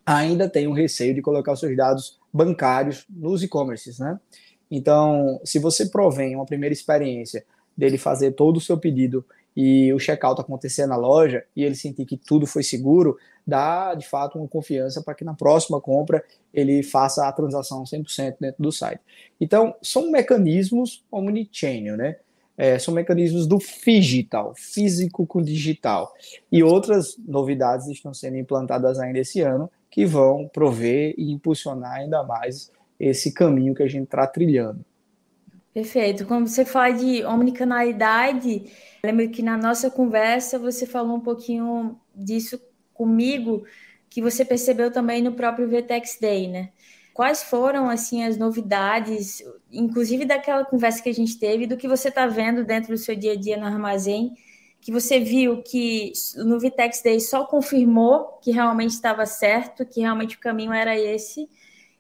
ainda 0.04 0.48
têm 0.48 0.66
um 0.66 0.72
receio 0.72 1.14
de 1.14 1.22
colocar 1.22 1.52
os 1.52 1.60
seus 1.60 1.76
dados 1.76 2.18
bancários 2.32 3.06
nos 3.08 3.42
e-commerces, 3.42 3.98
né? 3.98 4.18
Então, 4.76 5.40
se 5.44 5.60
você 5.60 5.86
provém 5.86 6.34
uma 6.34 6.44
primeira 6.44 6.72
experiência 6.72 7.44
dele 7.76 7.96
fazer 7.96 8.32
todo 8.32 8.56
o 8.56 8.60
seu 8.60 8.76
pedido 8.76 9.24
e 9.56 9.92
o 9.92 10.00
checkout 10.00 10.40
acontecer 10.40 10.84
na 10.84 10.96
loja 10.96 11.44
e 11.54 11.62
ele 11.62 11.76
sentir 11.76 12.04
que 12.04 12.16
tudo 12.16 12.44
foi 12.44 12.64
seguro, 12.64 13.16
dá 13.46 13.94
de 13.94 14.04
fato 14.04 14.36
uma 14.36 14.48
confiança 14.48 15.00
para 15.00 15.14
que 15.14 15.22
na 15.22 15.32
próxima 15.32 15.80
compra 15.80 16.24
ele 16.52 16.82
faça 16.82 17.28
a 17.28 17.32
transação 17.32 17.84
100% 17.84 18.34
dentro 18.40 18.60
do 18.60 18.72
site. 18.72 19.00
Então, 19.40 19.76
são 19.80 20.10
mecanismos 20.10 21.04
omnichannel, 21.08 21.96
né? 21.96 22.16
É, 22.56 22.76
são 22.76 22.92
mecanismos 22.92 23.46
do 23.46 23.58
digital, 23.58 24.54
físico 24.56 25.24
com 25.24 25.40
digital. 25.40 26.12
E 26.50 26.64
outras 26.64 27.16
novidades 27.18 27.86
estão 27.86 28.12
sendo 28.12 28.38
implantadas 28.38 28.98
ainda 28.98 29.20
esse 29.20 29.40
ano 29.40 29.70
que 29.88 30.04
vão 30.04 30.48
prover 30.48 31.14
e 31.16 31.30
impulsionar 31.30 31.92
ainda 31.92 32.24
mais 32.24 32.72
esse 32.98 33.32
caminho 33.32 33.74
que 33.74 33.82
a 33.82 33.88
gente 33.88 34.04
está 34.04 34.26
trilhando. 34.26 34.84
Perfeito. 35.72 36.24
Quando 36.24 36.46
você 36.46 36.64
fala 36.64 36.92
de 36.92 37.24
omnicanalidade, 37.24 38.70
lembro 39.04 39.28
que 39.28 39.42
na 39.42 39.56
nossa 39.56 39.90
conversa 39.90 40.58
você 40.58 40.86
falou 40.86 41.16
um 41.16 41.20
pouquinho 41.20 41.98
disso 42.14 42.60
comigo, 42.92 43.64
que 44.08 44.22
você 44.22 44.44
percebeu 44.44 44.92
também 44.92 45.20
no 45.20 45.32
próprio 45.32 45.68
VTEX 45.68 46.18
Day, 46.20 46.46
né? 46.46 46.70
Quais 47.12 47.42
foram 47.42 47.88
assim 47.88 48.24
as 48.24 48.36
novidades, 48.36 49.42
inclusive 49.72 50.24
daquela 50.24 50.64
conversa 50.64 51.02
que 51.02 51.08
a 51.08 51.14
gente 51.14 51.38
teve, 51.38 51.66
do 51.66 51.76
que 51.76 51.88
você 51.88 52.08
está 52.08 52.26
vendo 52.26 52.64
dentro 52.64 52.92
do 52.92 52.98
seu 52.98 53.16
dia 53.16 53.32
a 53.32 53.36
dia 53.36 53.56
no 53.56 53.66
armazém, 53.66 54.32
que 54.80 54.92
você 54.92 55.18
viu 55.18 55.62
que 55.62 56.12
no 56.36 56.60
Vitex 56.60 57.02
Day 57.02 57.18
só 57.18 57.44
confirmou 57.46 58.38
que 58.42 58.52
realmente 58.52 58.90
estava 58.90 59.26
certo, 59.26 59.84
que 59.84 60.00
realmente 60.00 60.36
o 60.36 60.40
caminho 60.40 60.72
era 60.72 60.96
esse, 60.98 61.48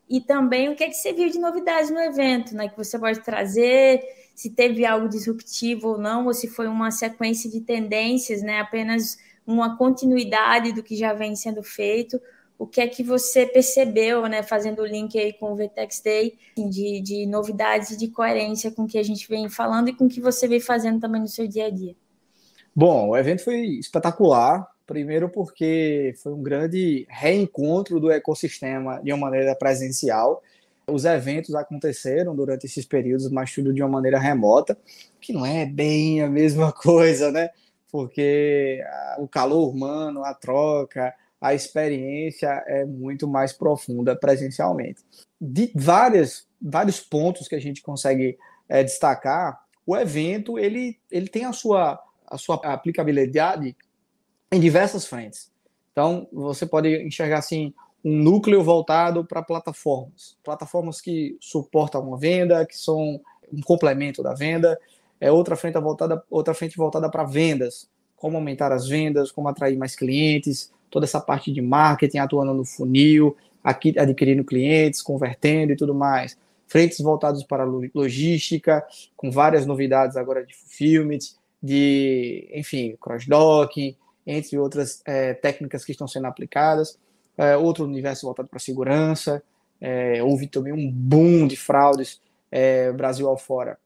e 0.08 0.20
também 0.20 0.68
o 0.68 0.76
que, 0.76 0.84
é 0.84 0.88
que 0.88 0.94
você 0.94 1.12
viu 1.12 1.30
de 1.30 1.38
novidades 1.38 1.90
no 1.90 1.98
evento, 1.98 2.54
né? 2.54 2.68
Que 2.68 2.76
você 2.76 2.98
pode 2.98 3.20
trazer, 3.20 4.02
se 4.34 4.50
teve 4.50 4.84
algo 4.84 5.08
disruptivo 5.08 5.88
ou 5.88 5.98
não, 5.98 6.26
ou 6.26 6.34
se 6.34 6.48
foi 6.48 6.66
uma 6.66 6.90
sequência 6.90 7.50
de 7.50 7.60
tendências, 7.60 8.42
né? 8.42 8.60
Apenas 8.60 9.16
uma 9.46 9.76
continuidade 9.76 10.72
do 10.72 10.82
que 10.82 10.96
já 10.96 11.12
vem 11.12 11.34
sendo 11.34 11.62
feito. 11.62 12.20
O 12.58 12.66
que 12.66 12.80
é 12.80 12.86
que 12.86 13.02
você 13.02 13.46
percebeu, 13.46 14.26
né? 14.28 14.42
Fazendo 14.42 14.82
o 14.82 14.86
link 14.86 15.18
aí 15.18 15.32
com 15.32 15.52
o 15.52 15.56
VTEX 15.56 16.00
Day, 16.02 16.38
assim, 16.56 16.68
de, 16.68 17.00
de 17.00 17.26
novidades 17.26 17.90
e 17.90 17.96
de 17.96 18.08
coerência 18.08 18.70
com 18.70 18.84
o 18.84 18.86
que 18.86 18.98
a 18.98 19.02
gente 19.02 19.28
vem 19.28 19.48
falando 19.48 19.88
e 19.88 19.94
com 19.94 20.04
o 20.04 20.08
que 20.08 20.20
você 20.20 20.46
vem 20.46 20.60
fazendo 20.60 21.00
também 21.00 21.20
no 21.20 21.28
seu 21.28 21.48
dia 21.48 21.66
a 21.66 21.70
dia. 21.70 21.96
Bom, 22.76 23.10
o 23.10 23.16
evento 23.16 23.42
foi 23.42 23.60
espetacular. 23.78 24.66
Primeiro, 24.86 25.28
porque 25.28 26.14
foi 26.22 26.32
um 26.32 26.42
grande 26.42 27.06
reencontro 27.08 27.98
do 27.98 28.10
ecossistema 28.10 29.00
de 29.02 29.12
uma 29.12 29.30
maneira 29.30 29.54
presencial. 29.54 30.42
Os 30.86 31.06
eventos 31.06 31.54
aconteceram 31.54 32.36
durante 32.36 32.66
esses 32.66 32.84
períodos, 32.84 33.30
mas 33.30 33.52
tudo 33.52 33.72
de 33.72 33.82
uma 33.82 33.88
maneira 33.88 34.18
remota, 34.18 34.76
que 35.20 35.32
não 35.32 35.46
é 35.46 35.64
bem 35.64 36.20
a 36.20 36.28
mesma 36.28 36.70
coisa, 36.74 37.32
né? 37.32 37.48
Porque 37.90 38.82
o 39.18 39.26
calor 39.26 39.70
humano, 39.70 40.22
a 40.24 40.34
troca, 40.34 41.14
a 41.40 41.54
experiência 41.54 42.48
é 42.66 42.84
muito 42.84 43.26
mais 43.26 43.52
profunda 43.52 44.14
presencialmente. 44.14 45.02
De 45.40 45.70
várias, 45.74 46.46
vários 46.60 47.00
pontos 47.00 47.48
que 47.48 47.54
a 47.54 47.60
gente 47.60 47.80
consegue 47.80 48.36
é, 48.68 48.82
destacar, 48.82 49.64
o 49.86 49.96
evento 49.96 50.58
ele, 50.58 50.98
ele 51.10 51.28
tem 51.28 51.44
a 51.44 51.52
sua 51.52 52.02
a 52.26 52.38
sua 52.38 52.56
aplicabilidade 52.64 53.76
em 54.54 54.60
diversas 54.60 55.06
frentes. 55.06 55.50
Então, 55.92 56.28
você 56.32 56.66
pode 56.66 56.88
enxergar 57.02 57.38
assim 57.38 57.72
um 58.04 58.22
núcleo 58.22 58.62
voltado 58.62 59.24
para 59.24 59.42
plataformas, 59.42 60.36
plataformas 60.44 61.00
que 61.00 61.36
suportam 61.40 62.02
uma 62.02 62.18
venda, 62.18 62.66
que 62.66 62.76
são 62.76 63.20
um 63.52 63.60
complemento 63.62 64.22
da 64.22 64.34
venda, 64.34 64.78
é 65.20 65.32
outra 65.32 65.56
frente 65.56 65.78
voltada, 65.78 66.22
outra 66.30 66.52
frente 66.52 66.76
voltada 66.76 67.10
para 67.10 67.24
vendas, 67.24 67.88
como 68.16 68.36
aumentar 68.36 68.72
as 68.72 68.86
vendas, 68.86 69.32
como 69.32 69.48
atrair 69.48 69.76
mais 69.76 69.96
clientes, 69.96 70.72
toda 70.90 71.06
essa 71.06 71.20
parte 71.20 71.50
de 71.52 71.62
marketing 71.62 72.18
atuando 72.18 72.52
no 72.52 72.64
funil, 72.64 73.36
aqui 73.62 73.98
adquirindo 73.98 74.44
clientes, 74.44 75.00
convertendo 75.00 75.72
e 75.72 75.76
tudo 75.76 75.94
mais. 75.94 76.36
Frentes 76.66 76.98
voltadas 76.98 77.42
para 77.42 77.64
logística, 77.94 78.84
com 79.16 79.30
várias 79.30 79.64
novidades 79.64 80.16
agora 80.16 80.44
de 80.44 80.54
fulfillment, 80.54 81.18
de, 81.62 82.50
enfim, 82.54 82.96
cross-docking, 83.00 83.96
entre 84.26 84.58
outras 84.58 85.02
é, 85.04 85.34
técnicas 85.34 85.84
que 85.84 85.92
estão 85.92 86.08
sendo 86.08 86.26
aplicadas 86.26 86.98
é, 87.36 87.56
outro 87.56 87.84
universo 87.84 88.26
voltado 88.26 88.48
para 88.48 88.58
segurança. 88.58 89.42
É, 89.80 90.22
houve 90.22 90.46
também 90.46 90.72
um 90.72 90.90
boom 90.90 91.46
de 91.46 91.56
fraudes 91.56 92.20
é, 92.50 92.92
Brasil 92.92 93.28
ao 93.28 93.36
fora 93.36 93.78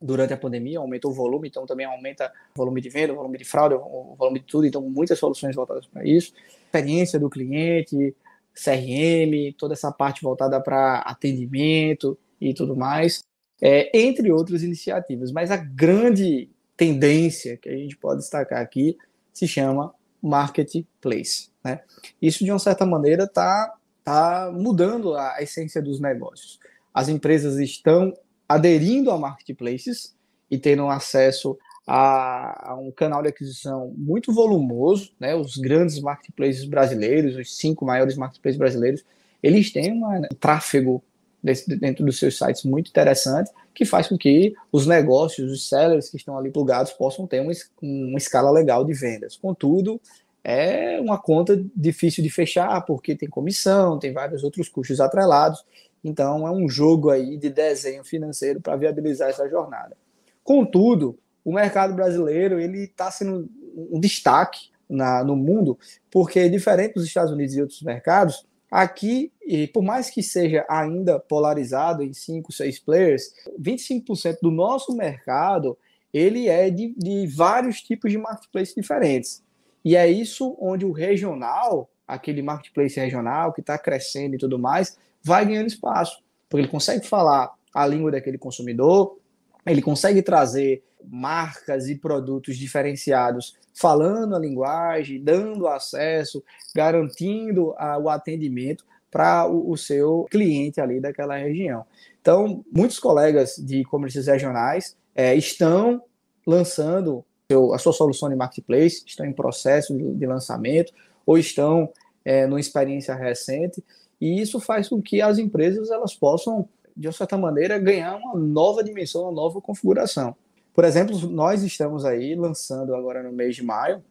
durante 0.00 0.32
a 0.32 0.36
pandemia, 0.36 0.78
aumentou 0.78 1.10
o 1.10 1.14
volume, 1.14 1.48
então 1.48 1.66
também 1.66 1.86
aumenta 1.86 2.30
o 2.54 2.58
volume 2.58 2.80
de 2.80 2.88
venda, 2.88 3.12
o 3.12 3.16
volume 3.16 3.38
de 3.38 3.44
fraude, 3.44 3.74
o 3.74 4.14
volume 4.16 4.40
de 4.40 4.46
tudo, 4.46 4.66
então 4.66 4.80
muitas 4.82 5.18
soluções 5.18 5.56
voltadas 5.56 5.86
para 5.86 6.04
isso. 6.04 6.32
Experiência 6.66 7.18
do 7.18 7.30
cliente, 7.30 8.14
CRM, 8.54 9.54
toda 9.58 9.74
essa 9.74 9.90
parte 9.90 10.22
voltada 10.22 10.60
para 10.60 10.98
atendimento 10.98 12.16
e 12.40 12.52
tudo 12.52 12.76
mais, 12.76 13.24
é, 13.60 13.90
entre 13.98 14.30
outras 14.30 14.62
iniciativas. 14.62 15.32
Mas 15.32 15.50
a 15.50 15.56
grande 15.56 16.50
tendência 16.76 17.56
que 17.56 17.68
a 17.68 17.76
gente 17.76 17.96
pode 17.96 18.20
destacar 18.20 18.60
aqui 18.60 18.96
se 19.36 19.46
chama 19.46 19.92
marketplace. 20.22 21.50
Né? 21.62 21.82
Isso, 22.22 22.42
de 22.42 22.50
uma 22.50 22.58
certa 22.58 22.86
maneira, 22.86 23.24
está 23.24 23.74
tá 24.02 24.50
mudando 24.50 25.14
a 25.14 25.42
essência 25.42 25.82
dos 25.82 26.00
negócios. 26.00 26.58
As 26.94 27.10
empresas 27.10 27.58
estão 27.58 28.16
aderindo 28.48 29.10
a 29.10 29.18
marketplaces 29.18 30.16
e 30.50 30.56
tendo 30.56 30.88
acesso 30.88 31.58
a, 31.86 32.70
a, 32.70 32.74
um 32.76 32.90
canal 32.90 33.20
de 33.20 33.28
aquisição 33.28 33.92
muito 33.94 34.32
volumoso, 34.32 35.12
né? 35.20 35.34
Os 35.34 35.58
grandes 35.58 36.00
marketplaces 36.00 36.64
brasileiros, 36.64 37.36
os 37.36 37.58
cinco 37.58 37.84
maiores 37.84 38.16
marketplaces 38.16 38.58
brasileiros, 38.58 39.04
eles 39.42 39.70
têm 39.70 39.92
uma, 39.92 40.16
um 40.16 40.22
tráfego 40.40 41.04
desse, 41.04 41.04
dentro 41.42 42.04
dos 42.04 42.18
seus 42.18 42.36
sites 42.36 42.64
muito 42.64 42.88
interessante, 42.88 43.50
que 43.74 43.84
faz 43.84 44.08
com 44.08 44.16
que 44.16 44.54
os 44.72 44.86
negócios, 44.86 45.50
os 45.50 45.68
sellers 45.68 46.08
que 46.08 46.16
estão 46.16 46.36
ali 46.36 46.50
plugados, 46.50 46.92
possam 46.92 47.26
ter 47.26 47.40
uma, 47.40 47.52
uma 47.82 48.18
escala 48.18 48.50
legal 48.50 48.84
de 48.84 48.92
vendas. 48.94 49.36
Contudo, 49.36 50.00
é 50.42 51.00
uma 51.00 51.18
conta 51.18 51.60
difícil 51.74 52.22
de 52.22 52.30
fechar, 52.30 52.80
porque 52.82 53.14
tem 53.14 53.28
comissão, 53.28 53.98
tem 53.98 54.12
vários 54.12 54.44
outros 54.44 54.68
custos 54.68 55.00
atrelados. 55.00 55.64
Então, 56.02 56.46
é 56.46 56.50
um 56.50 56.68
jogo 56.68 57.10
aí 57.10 57.36
de 57.36 57.50
desenho 57.50 58.04
financeiro 58.04 58.60
para 58.60 58.76
viabilizar 58.76 59.28
essa 59.28 59.48
jornada. 59.48 59.96
Contudo, 60.44 61.18
o 61.44 61.52
mercado 61.52 61.94
brasileiro 61.94 62.60
ele 62.60 62.84
está 62.84 63.10
sendo 63.10 63.48
um 63.90 64.00
destaque 64.00 64.70
na, 64.88 65.24
no 65.24 65.36
mundo, 65.36 65.78
porque 66.10 66.48
diferente 66.48 66.94
dos 66.94 67.04
Estados 67.04 67.32
Unidos 67.32 67.54
e 67.54 67.60
outros 67.60 67.82
mercados, 67.82 68.46
aqui, 68.70 69.32
e 69.46 69.66
por 69.68 69.82
mais 69.82 70.10
que 70.10 70.22
seja 70.22 70.64
ainda 70.68 71.18
polarizado 71.20 72.02
em 72.02 72.12
5, 72.12 72.52
6 72.52 72.78
players, 72.80 73.32
25% 73.60 74.38
do 74.42 74.50
nosso 74.50 74.96
mercado 74.96 75.78
ele 76.12 76.48
é 76.48 76.70
de, 76.70 76.94
de 76.96 77.26
vários 77.26 77.82
tipos 77.82 78.10
de 78.10 78.16
marketplaces 78.16 78.74
diferentes. 78.74 79.44
E 79.84 79.94
é 79.94 80.08
isso 80.08 80.56
onde 80.58 80.86
o 80.86 80.90
regional, 80.90 81.90
aquele 82.08 82.42
marketplace 82.42 82.98
regional 82.98 83.52
que 83.52 83.60
está 83.60 83.78
crescendo 83.78 84.34
e 84.34 84.38
tudo 84.38 84.58
mais, 84.58 84.96
vai 85.22 85.44
ganhando 85.44 85.66
espaço, 85.66 86.22
porque 86.48 86.62
ele 86.62 86.70
consegue 86.70 87.06
falar 87.06 87.52
a 87.74 87.86
língua 87.86 88.10
daquele 88.10 88.38
consumidor, 88.38 89.18
ele 89.66 89.82
consegue 89.82 90.22
trazer 90.22 90.82
marcas 91.04 91.88
e 91.88 91.94
produtos 91.96 92.56
diferenciados, 92.56 93.56
falando 93.74 94.34
a 94.34 94.38
linguagem, 94.38 95.22
dando 95.22 95.66
acesso, 95.68 96.42
garantindo 96.74 97.74
a, 97.76 97.98
o 97.98 98.08
atendimento 98.08 98.84
para 99.10 99.46
o, 99.46 99.70
o, 99.70 99.76
seu 99.76 100.26
cliente 100.30 100.80
ali 100.80 101.00
daquela 101.00 101.36
região. 101.36 101.84
Então, 102.20 102.64
muitos 102.72 102.98
colegas 102.98 103.56
de 103.56 103.84
comércios 103.84 104.26
regionais 104.26 104.96
é, 105.14 105.34
estão 105.34 106.02
lançando 106.46 107.24
seu, 107.50 107.72
a 107.72 107.78
sua 107.78 107.92
solução 107.92 108.28
de 108.28 108.36
marketplace, 108.36 109.04
estão 109.06 109.24
em 109.24 109.32
processo 109.32 109.96
de, 109.96 110.14
de 110.14 110.26
lançamento 110.26 110.92
ou 111.24 111.38
estão 111.38 111.88
é, 112.24 112.46
numa 112.46 112.60
experiência 112.60 113.14
recente, 113.14 113.82
e 114.20 114.40
isso 114.40 114.58
faz 114.58 114.88
com 114.88 115.00
que 115.00 115.20
as 115.20 115.38
empresas 115.38 115.90
elas 115.90 116.14
possam, 116.14 116.68
de 116.96 117.06
uma 117.06 117.12
certa 117.12 117.36
maneira, 117.36 117.78
ganhar 117.78 118.16
uma 118.16 118.34
nova 118.34 118.82
dimensão, 118.82 119.22
uma 119.22 119.32
nova 119.32 119.60
configuração. 119.60 120.34
Por 120.74 120.84
exemplo, 120.84 121.16
nós 121.28 121.62
estamos 121.62 122.04
aí 122.04 122.34
lançando 122.34 122.94
agora 122.94 123.22
no 123.22 123.32
mês 123.32 123.56
de 123.56 123.62
maio, 123.62 124.02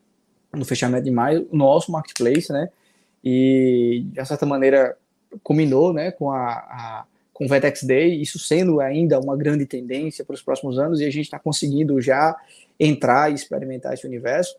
no 0.54 0.66
fechamento 0.66 1.04
de 1.04 1.12
maio, 1.12 1.48
o 1.52 1.58
nosso 1.58 1.92
marketplace, 1.92 2.52
né? 2.52 2.70
E 3.24 4.06
de 4.06 4.26
certa 4.26 4.46
maneira 4.46 4.98
culminou, 5.44 5.92
né, 5.92 6.12
com 6.12 6.32
a, 6.32 6.54
a 6.54 7.06
com 7.36 7.44
o 7.44 7.50
Vetex 7.50 7.84
Day, 7.84 8.22
isso 8.22 8.40
sendo 8.40 8.80
ainda 8.80 9.20
uma 9.20 9.36
grande 9.36 9.66
tendência 9.66 10.24
para 10.24 10.36
os 10.36 10.42
próximos 10.42 10.80
anos, 10.80 11.02
e 11.02 11.06
a 11.06 11.10
gente 11.10 11.26
está 11.26 11.38
conseguindo 11.38 12.00
já 12.00 12.34
entrar 12.80 13.30
e 13.30 13.36
experimentar 13.36 13.94
esse 13.94 14.08
universo. 14.08 14.56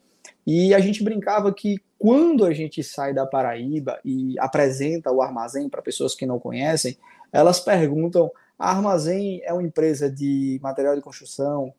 E 0.46 0.74
a 0.74 0.78
gente 0.78 1.02
brincava 1.02 1.54
que 1.54 1.80
quando 1.98 2.44
a 2.44 2.52
gente 2.52 2.84
sai 2.84 3.14
da 3.14 3.24
Paraíba 3.24 3.98
e 4.04 4.38
apresenta 4.38 5.10
o 5.10 5.22
armazém 5.22 5.70
para 5.70 5.80
pessoas 5.80 6.14
que 6.14 6.26
não 6.26 6.38
conhecem, 6.38 6.98
elas 7.37 7.61
perguntam: 7.61 8.31
a 8.59 8.70
armazém 8.70 9.42
é 9.44 9.53
uma 9.53 9.62
empresa 9.62 10.11
de 10.11 10.59
material 10.62 10.96
de 10.96 11.03
construção, 11.03 11.72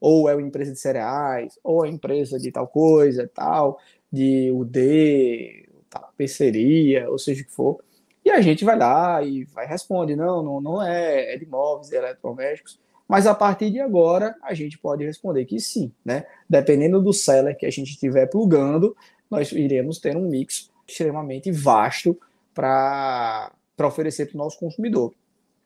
ou 0.00 0.28
é 0.28 0.34
uma 0.34 0.46
empresa 0.46 0.72
de 0.72 0.78
cereais, 0.78 1.58
ou 1.62 1.84
é 1.84 1.88
uma 1.88 1.94
empresa 1.94 2.38
de 2.38 2.50
tal 2.50 2.66
coisa, 2.66 3.30
tal, 3.32 3.78
de 4.10 4.50
UD, 4.50 5.68
tapeçaria, 5.90 7.10
ou 7.10 7.18
seja 7.18 7.42
o 7.42 7.44
que 7.44 7.52
for. 7.52 7.84
E 8.24 8.30
a 8.30 8.40
gente 8.40 8.64
vai 8.64 8.78
lá 8.78 9.22
e 9.22 9.44
vai 9.44 9.66
responde: 9.66 10.16
não, 10.16 10.42
não, 10.42 10.60
não 10.60 10.82
é, 10.82 11.34
é 11.34 11.36
de 11.36 11.44
imóveis, 11.44 11.92
é 11.92 11.96
eletrodomésticos. 11.96 12.80
Mas 13.06 13.26
a 13.26 13.34
partir 13.34 13.70
de 13.70 13.78
agora, 13.78 14.34
a 14.42 14.54
gente 14.54 14.78
pode 14.78 15.04
responder 15.04 15.44
que 15.44 15.60
sim, 15.60 15.92
né? 16.02 16.24
Dependendo 16.48 17.02
do 17.02 17.12
seller 17.12 17.56
que 17.56 17.66
a 17.66 17.70
gente 17.70 17.90
estiver 17.90 18.26
plugando, 18.26 18.96
nós 19.30 19.52
iremos 19.52 19.98
ter 19.98 20.16
um 20.16 20.28
mix 20.28 20.70
extremamente 20.88 21.50
vasto 21.52 22.18
para 22.54 23.52
oferecer 23.86 24.26
para 24.26 24.36
o 24.36 24.38
nosso 24.38 24.58
consumidor. 24.58 25.14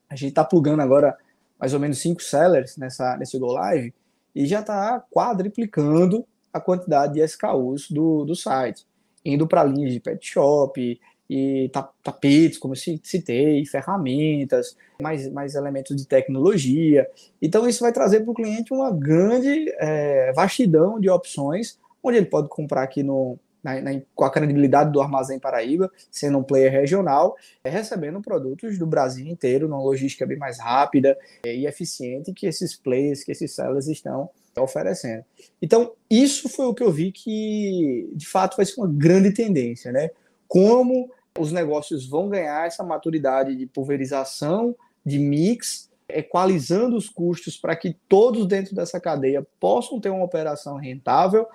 A 0.09 0.15
gente 0.15 0.31
está 0.31 0.45
plugando 0.45 0.81
agora 0.81 1.17
mais 1.59 1.75
ou 1.75 1.81
menos 1.81 1.99
cinco 1.99 2.23
sellers 2.23 2.77
nessa, 2.77 3.17
nesse 3.17 3.39
Go 3.39 3.53
Live 3.53 3.95
e 4.35 4.47
já 4.47 4.61
está 4.61 5.03
quadriplicando 5.11 6.27
a 6.53 6.61
quantidade 6.61 7.15
de 7.15 7.23
SKUs 7.23 7.91
do, 7.91 8.25
do 8.25 8.35
site, 8.35 8.87
indo 9.25 9.47
para 9.47 9.65
linhas 9.65 9.93
de 9.93 10.01
pet 10.01 10.27
shop, 10.27 10.99
e 11.29 11.71
tapetes, 12.03 12.59
como 12.59 12.75
eu 12.75 12.79
citei, 13.03 13.65
ferramentas, 13.67 14.77
mais, 15.03 15.31
mais 15.33 15.55
elementos 15.55 15.97
de 15.97 16.07
tecnologia. 16.07 17.07
Então, 17.43 17.69
isso 17.69 17.81
vai 17.81 17.93
trazer 17.93 18.21
para 18.21 18.31
o 18.31 18.35
cliente 18.35 18.73
uma 18.73 18.91
grande 18.93 19.67
é, 19.79 20.33
vastidão 20.33 21.01
de 21.01 21.11
opções, 21.11 21.79
onde 22.03 22.19
ele 22.19 22.27
pode 22.27 22.49
comprar 22.49 22.83
aqui 22.83 23.03
no, 23.03 23.39
na, 23.67 23.81
na, 23.81 24.01
com 24.15 24.25
a 24.25 24.31
credibilidade 24.31 24.93
do 24.93 25.01
Armazém 25.01 25.41
Paraíba, 25.41 25.91
sendo 26.09 26.39
um 26.39 26.45
player 26.45 26.71
regional, 26.71 27.37
é, 27.65 27.69
recebendo 27.69 28.23
produtos 28.23 28.79
do 28.79 28.87
Brasil 28.87 29.27
inteiro, 29.27 29.67
numa 29.67 29.83
logística 29.83 30.25
bem 30.25 30.39
mais 30.39 30.61
rápida 30.61 31.19
é, 31.45 31.53
e 31.53 31.67
eficiente 31.67 32.33
que 32.33 32.47
esses 32.47 32.77
players, 32.77 33.25
que 33.25 33.33
esses 33.33 33.53
sellers 33.53 33.89
estão 33.89 34.31
oferecendo. 34.57 35.25
Então, 35.61 35.93
isso 36.09 36.49
foi 36.49 36.67
o 36.67 36.75
que 36.75 36.83
eu 36.83 36.93
vi 36.93 37.11
que, 37.11 38.09
de 38.15 38.27
fato, 38.27 38.57
vai 38.57 38.65
ser 38.65 38.81
uma 38.81 38.89
grande 38.89 39.33
tendência, 39.33 39.91
né? 39.91 40.11
Como 40.47 41.11
os 41.39 41.53
negócios 41.53 42.09
vão 42.09 42.29
ganhar 42.29 42.67
essa 42.67 42.85
maturidade 42.85 43.55
de 43.57 43.67
pulverização, 43.67 44.75
de 45.05 45.19
mix, 45.19 45.91
equalizando 46.09 46.97
os 46.97 47.09
custos 47.09 47.57
para 47.57 47.75
que 47.75 47.97
todos 48.09 48.47
dentro 48.47 48.75
dessa 48.75 49.01
cadeia 49.01 49.47
possam 49.59 50.01
ter 50.01 50.09
uma 50.09 50.25
operação 50.25 50.77
rentável, 50.77 51.47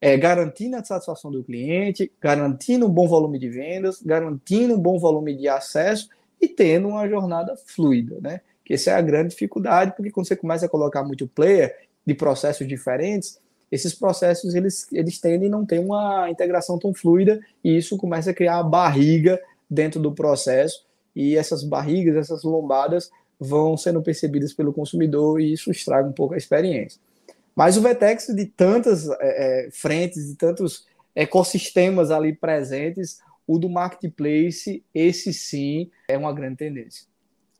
é, 0.00 0.16
garantindo 0.16 0.76
a 0.76 0.84
satisfação 0.84 1.30
do 1.30 1.42
cliente, 1.42 2.12
garantindo 2.20 2.86
um 2.86 2.90
bom 2.90 3.08
volume 3.08 3.38
de 3.38 3.48
vendas, 3.48 4.02
garantindo 4.02 4.74
um 4.74 4.78
bom 4.78 4.98
volume 4.98 5.34
de 5.34 5.48
acesso 5.48 6.08
e 6.40 6.48
tendo 6.48 6.88
uma 6.88 7.08
jornada 7.08 7.56
fluida, 7.66 8.18
né? 8.20 8.40
Que 8.64 8.74
essa 8.74 8.90
é 8.90 8.94
a 8.94 9.00
grande 9.00 9.30
dificuldade, 9.30 9.94
porque 9.96 10.10
quando 10.10 10.26
você 10.26 10.36
começa 10.36 10.66
a 10.66 10.68
colocar 10.68 11.02
muito 11.02 11.26
player 11.26 11.74
de 12.06 12.14
processos 12.14 12.66
diferentes, 12.66 13.40
esses 13.70 13.94
processos 13.94 14.54
eles, 14.54 14.86
eles 14.92 15.18
tendem 15.18 15.48
a 15.48 15.50
não 15.50 15.64
ter 15.64 15.78
uma 15.78 16.30
integração 16.30 16.78
tão 16.78 16.94
fluida 16.94 17.40
e 17.64 17.76
isso 17.76 17.96
começa 17.96 18.30
a 18.30 18.34
criar 18.34 18.62
barriga 18.62 19.40
dentro 19.68 20.00
do 20.00 20.12
processo 20.12 20.84
e 21.14 21.36
essas 21.36 21.64
barrigas, 21.64 22.16
essas 22.16 22.44
lombadas 22.44 23.10
vão 23.38 23.76
sendo 23.76 24.02
percebidas 24.02 24.52
pelo 24.52 24.72
consumidor 24.72 25.40
e 25.40 25.52
isso 25.52 25.70
estraga 25.70 26.08
um 26.08 26.12
pouco 26.12 26.34
a 26.34 26.36
experiência. 26.36 27.00
Mas 27.56 27.78
o 27.78 27.80
Vetex, 27.80 28.26
de 28.26 28.44
tantas 28.44 29.08
é, 29.08 29.16
é, 29.66 29.70
frentes, 29.70 30.28
de 30.28 30.36
tantos 30.36 30.86
ecossistemas 31.14 32.10
ali 32.10 32.34
presentes, 32.34 33.18
o 33.46 33.58
do 33.58 33.70
marketplace, 33.70 34.84
esse 34.94 35.32
sim 35.32 35.90
é 36.06 36.18
uma 36.18 36.34
grande 36.34 36.56
tendência. 36.56 37.06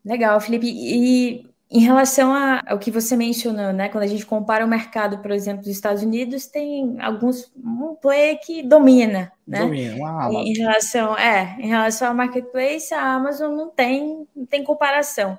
Legal, 0.04 0.38
Felipe. 0.40 0.66
E 0.68 1.48
em 1.70 1.80
relação 1.80 2.32
ao 2.66 2.78
que 2.78 2.90
você 2.90 3.16
mencionou, 3.16 3.72
né? 3.72 3.88
Quando 3.88 4.04
a 4.04 4.08
gente 4.08 4.24
compara 4.24 4.64
o 4.64 4.68
mercado, 4.68 5.18
por 5.18 5.30
exemplo, 5.30 5.62
dos 5.62 5.70
Estados 5.70 6.02
Unidos, 6.02 6.46
tem 6.46 6.96
alguns 7.00 7.50
um 7.56 7.94
player 7.94 8.38
que 8.40 8.62
domina, 8.62 9.32
né? 9.46 9.60
Domina, 9.60 9.96
uma 9.96 10.10
Amazon. 10.10 10.42
Em 10.42 10.52
relação, 10.52 11.18
é, 11.18 11.56
em 11.58 11.68
relação 11.68 12.08
ao 12.08 12.14
marketplace, 12.14 12.94
a 12.94 13.14
Amazon 13.14 13.56
não 13.56 13.70
tem, 13.70 14.28
não 14.36 14.46
tem 14.46 14.62
comparação. 14.62 15.36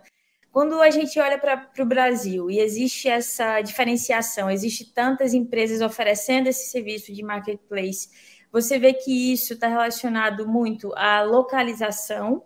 Quando 0.52 0.82
a 0.82 0.90
gente 0.90 1.20
olha 1.20 1.38
para 1.38 1.70
o 1.80 1.86
Brasil 1.86 2.50
e 2.50 2.60
existe 2.60 3.08
essa 3.08 3.62
diferenciação, 3.62 4.50
existe 4.50 4.92
tantas 4.94 5.34
empresas 5.34 5.82
oferecendo 5.82 6.48
esse 6.48 6.72
serviço 6.72 7.14
de 7.14 7.24
marketplace, 7.24 8.10
você 8.52 8.80
vê 8.80 8.94
que 8.94 9.34
isso 9.34 9.54
está 9.54 9.68
relacionado 9.68 10.48
muito 10.48 10.94
à 10.96 11.22
localização 11.22 12.44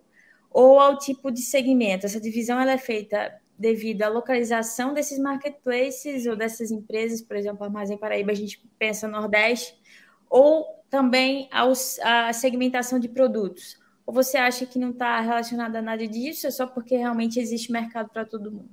ou 0.50 0.80
ao 0.80 0.98
tipo 0.98 1.32
de 1.32 1.42
segmento. 1.42 2.06
Essa 2.06 2.20
divisão 2.20 2.60
ela 2.60 2.74
é 2.74 2.78
feita 2.78 3.34
devido 3.58 4.02
à 4.02 4.10
localização 4.10 4.94
desses 4.94 5.20
marketplaces 5.20 6.26
ou 6.26 6.36
dessas 6.36 6.72
empresas, 6.72 7.22
por 7.22 7.38
exemplo, 7.38 7.64
Armazém 7.64 7.98
Paraíba, 7.98 8.32
a 8.32 8.36
gente 8.36 8.62
pensa 8.80 9.08
Nordeste, 9.08 9.80
ou 10.28 10.66
também 10.90 11.48
aos, 11.52 12.00
à 12.00 12.34
segmentação 12.34 13.00
de 13.00 13.08
produtos. 13.08 13.80
Ou 14.12 14.14
você 14.14 14.36
acha 14.36 14.66
que 14.66 14.78
não 14.78 14.90
está 14.90 15.22
relacionado 15.22 15.74
a 15.78 15.82
nada 15.82 16.06
disso, 16.06 16.46
é 16.46 16.52
só 16.52 16.68
porque 16.68 16.98
realmente 16.98 17.40
existe 17.40 17.72
mercado 17.72 18.10
para 18.10 18.26
todo 18.26 18.52
mundo? 18.52 18.68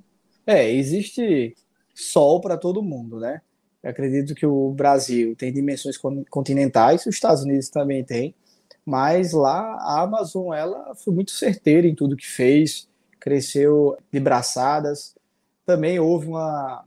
É, 0.45 0.69
existe 0.69 1.55
sol 1.95 2.41
para 2.41 2.57
todo 2.57 2.83
mundo, 2.83 3.21
né? 3.21 3.41
Eu 3.81 3.91
acredito 3.91 4.35
que 4.35 4.45
o 4.45 4.73
Brasil 4.73 5.37
tem 5.37 5.53
dimensões 5.53 5.97
continentais, 6.29 7.07
os 7.07 7.15
Estados 7.15 7.45
Unidos 7.45 7.69
também 7.69 8.03
tem, 8.03 8.35
mas 8.85 9.33
lá 9.33 9.77
a 9.77 10.03
Amazon 10.03 10.53
ela 10.53 10.93
foi 10.97 11.15
muito 11.15 11.31
certeira 11.31 11.87
em 11.87 11.95
tudo 11.95 12.17
que 12.17 12.27
fez, 12.27 12.89
cresceu 13.21 13.97
de 14.13 14.19
braçadas. 14.19 15.15
Também 15.65 16.01
houve 16.01 16.27
uma 16.27 16.85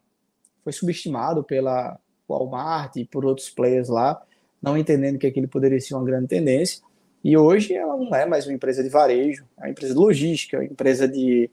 foi 0.61 0.73
subestimado 0.73 1.41
pela 1.41 1.97
Walmart 2.27 2.97
e 2.97 3.05
por 3.05 3.23
outros 3.23 3.49
players 3.49 3.87
lá, 3.87 4.21
não 4.61 4.77
entendendo 4.77 5.17
que 5.17 5.27
aquilo 5.27 5.47
poderia 5.47 5.79
ser 5.79 5.95
uma 5.95 6.03
grande 6.03 6.27
tendência. 6.27 6.90
E 7.23 7.37
hoje 7.37 7.73
ela 7.73 7.95
não 7.95 8.13
é 8.15 8.25
mais 8.25 8.47
uma 8.47 8.53
empresa 8.53 8.83
de 8.83 8.89
varejo, 8.89 9.43
é 9.57 9.61
uma 9.61 9.69
empresa 9.69 9.93
de 9.93 9.99
logística, 9.99 10.57
é 10.57 10.59
uma 10.61 10.65
empresa 10.65 11.07
de, 11.07 11.49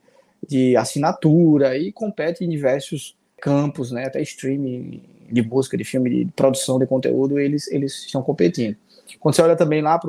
de 0.47 0.77
assinatura 0.77 1.77
e 1.77 1.93
compete 1.93 2.45
em 2.45 2.49
diversos 2.49 3.17
campos, 3.41 3.93
né, 3.93 4.07
até 4.07 4.21
streaming 4.23 5.03
de 5.31 5.43
música, 5.43 5.77
de 5.77 5.85
filme, 5.85 6.25
de 6.25 6.33
produção 6.33 6.79
de 6.79 6.87
conteúdo, 6.87 7.39
eles, 7.39 7.71
eles 7.71 8.05
estão 8.07 8.23
competindo. 8.23 8.77
Quando 9.21 9.35
você 9.35 9.43
olha 9.43 9.57
também 9.57 9.83
lá 9.83 10.01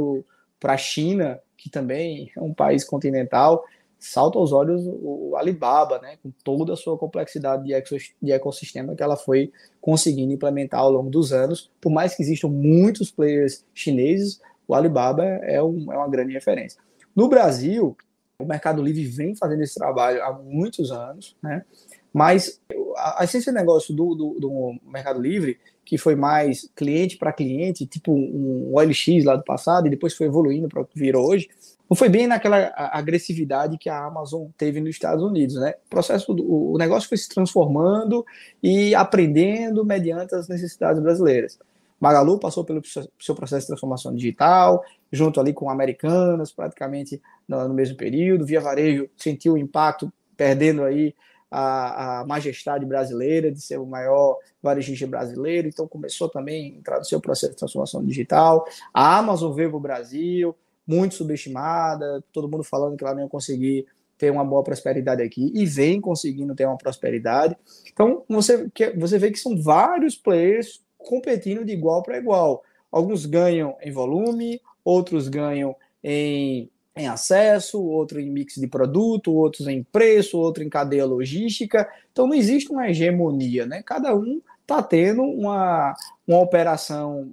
para 0.59 0.73
a 0.73 0.77
China, 0.77 1.39
que 1.57 1.69
também 1.69 2.31
é 2.35 2.41
um 2.41 2.53
país 2.53 2.83
continental, 2.83 3.65
salta 3.99 4.39
aos 4.39 4.53
olhos 4.53 4.81
o 4.85 5.35
Alibaba, 5.35 5.99
né, 5.99 6.17
com 6.23 6.31
toda 6.43 6.73
a 6.73 6.77
sua 6.77 6.97
complexidade 6.97 7.65
de 7.65 8.31
ecossistema 8.31 8.95
que 8.95 9.03
ela 9.03 9.17
foi 9.17 9.51
conseguindo 9.81 10.31
implementar 10.31 10.79
ao 10.79 10.91
longo 10.91 11.09
dos 11.09 11.33
anos. 11.33 11.69
Por 11.81 11.91
mais 11.91 12.15
que 12.15 12.23
existam 12.23 12.47
muitos 12.47 13.11
players 13.11 13.65
chineses, 13.73 14.39
o 14.69 14.75
Alibaba 14.75 15.25
é, 15.25 15.61
um, 15.63 15.91
é 15.91 15.97
uma 15.97 16.07
grande 16.07 16.31
referência. 16.31 16.79
No 17.15 17.27
Brasil, 17.27 17.97
o 18.37 18.45
Mercado 18.45 18.83
Livre 18.83 19.03
vem 19.03 19.35
fazendo 19.35 19.63
esse 19.63 19.73
trabalho 19.73 20.23
há 20.23 20.31
muitos 20.31 20.91
anos, 20.91 21.35
né? 21.41 21.65
Mas 22.13 22.61
a, 22.95 23.21
a 23.21 23.23
essência 23.23 23.51
do 23.51 23.55
negócio 23.55 23.95
do, 23.95 24.13
do, 24.13 24.39
do, 24.39 24.75
Mercado 24.85 25.19
Livre, 25.19 25.59
que 25.83 25.97
foi 25.97 26.15
mais 26.15 26.69
cliente 26.75 27.17
para 27.17 27.33
cliente, 27.33 27.87
tipo 27.87 28.13
um 28.13 28.71
OLX 28.75 29.25
lá 29.25 29.35
do 29.35 29.43
passado, 29.43 29.87
e 29.87 29.89
depois 29.89 30.15
foi 30.15 30.27
evoluindo 30.27 30.69
para 30.69 30.81
o 30.81 30.85
que 30.85 30.99
virou 30.99 31.27
hoje, 31.27 31.49
não 31.89 31.97
foi 31.97 32.07
bem 32.07 32.27
naquela 32.27 32.71
agressividade 32.75 33.75
que 33.79 33.89
a 33.89 34.05
Amazon 34.05 34.49
teve 34.55 34.79
nos 34.79 34.91
Estados 34.91 35.23
Unidos, 35.23 35.55
né? 35.55 35.73
O 35.87 35.89
processo, 35.89 36.31
do, 36.31 36.73
o 36.73 36.77
negócio 36.77 37.09
foi 37.09 37.17
se 37.17 37.27
transformando 37.27 38.23
e 38.61 38.93
aprendendo 38.93 39.83
mediante 39.83 40.35
as 40.35 40.47
necessidades 40.47 41.01
brasileiras. 41.01 41.57
Magalu 41.99 42.39
passou 42.39 42.63
pelo 42.63 42.81
seu 43.19 43.35
processo 43.35 43.61
de 43.61 43.67
transformação 43.67 44.13
digital, 44.13 44.83
junto 45.11 45.39
ali 45.39 45.53
com 45.53 45.69
Americanas, 45.69 46.51
praticamente 46.51 47.21
no, 47.47 47.73
mesmo 47.73 47.97
período. 47.97 48.45
Via 48.45 48.61
Varejo 48.61 49.09
sentiu 49.17 49.53
o 49.53 49.57
impacto, 49.57 50.11
perdendo 50.37 50.83
aí 50.83 51.13
a, 51.51 52.19
a, 52.19 52.25
majestade 52.25 52.85
brasileira 52.85 53.51
de 53.51 53.59
ser 53.59 53.79
o 53.79 53.85
maior 53.85 54.37
varejista 54.61 55.07
brasileiro, 55.07 55.67
então 55.67 55.87
começou 55.87 56.29
também 56.29 56.73
a 56.73 56.77
entrar 56.77 56.97
no 56.99 57.05
seu 57.05 57.19
processo 57.19 57.53
de 57.53 57.59
transformação 57.59 58.05
digital. 58.05 58.65
A 58.93 59.17
Amazon 59.17 59.51
veio 59.53 59.69
para 59.69 59.77
o 59.77 59.81
Brasil, 59.81 60.55
muito 60.85 61.15
subestimada, 61.15 62.23
todo 62.31 62.49
mundo 62.49 62.63
falando 62.63 62.95
que 62.95 63.03
ela 63.03 63.13
não 63.13 63.23
ia 63.23 63.29
conseguir 63.29 63.85
ter 64.17 64.31
uma 64.31 64.43
boa 64.43 64.61
prosperidade 64.61 65.23
aqui, 65.23 65.51
e 65.55 65.65
vem 65.65 66.01
conseguindo 66.01 66.53
ter 66.53 66.65
uma 66.65 66.77
prosperidade. 66.77 67.55
Então, 67.91 68.23
você, 68.27 68.69
você 68.97 69.17
vê 69.17 69.31
que 69.31 69.39
são 69.39 69.59
vários 69.61 70.15
players 70.15 70.81
competindo 70.99 71.65
de 71.65 71.71
igual 71.71 72.03
para 72.03 72.17
igual. 72.17 72.63
Alguns 72.91 73.25
ganham 73.25 73.75
em 73.81 73.91
volume, 73.91 74.61
outros 74.83 75.27
ganham 75.27 75.75
em 76.03 76.69
em 76.99 77.07
acesso, 77.07 77.81
outro 77.81 78.19
em 78.19 78.29
mix 78.29 78.55
de 78.55 78.67
produto, 78.67 79.33
outros 79.33 79.67
em 79.67 79.83
preço, 79.83 80.37
outro 80.37 80.63
em 80.63 80.69
cadeia 80.69 81.05
logística. 81.05 81.89
Então 82.11 82.27
não 82.27 82.33
existe 82.33 82.71
uma 82.71 82.89
hegemonia, 82.89 83.65
né? 83.65 83.81
Cada 83.81 84.13
um 84.13 84.41
está 84.61 84.83
tendo 84.83 85.23
uma, 85.23 85.95
uma 86.27 86.39
operação, 86.39 87.31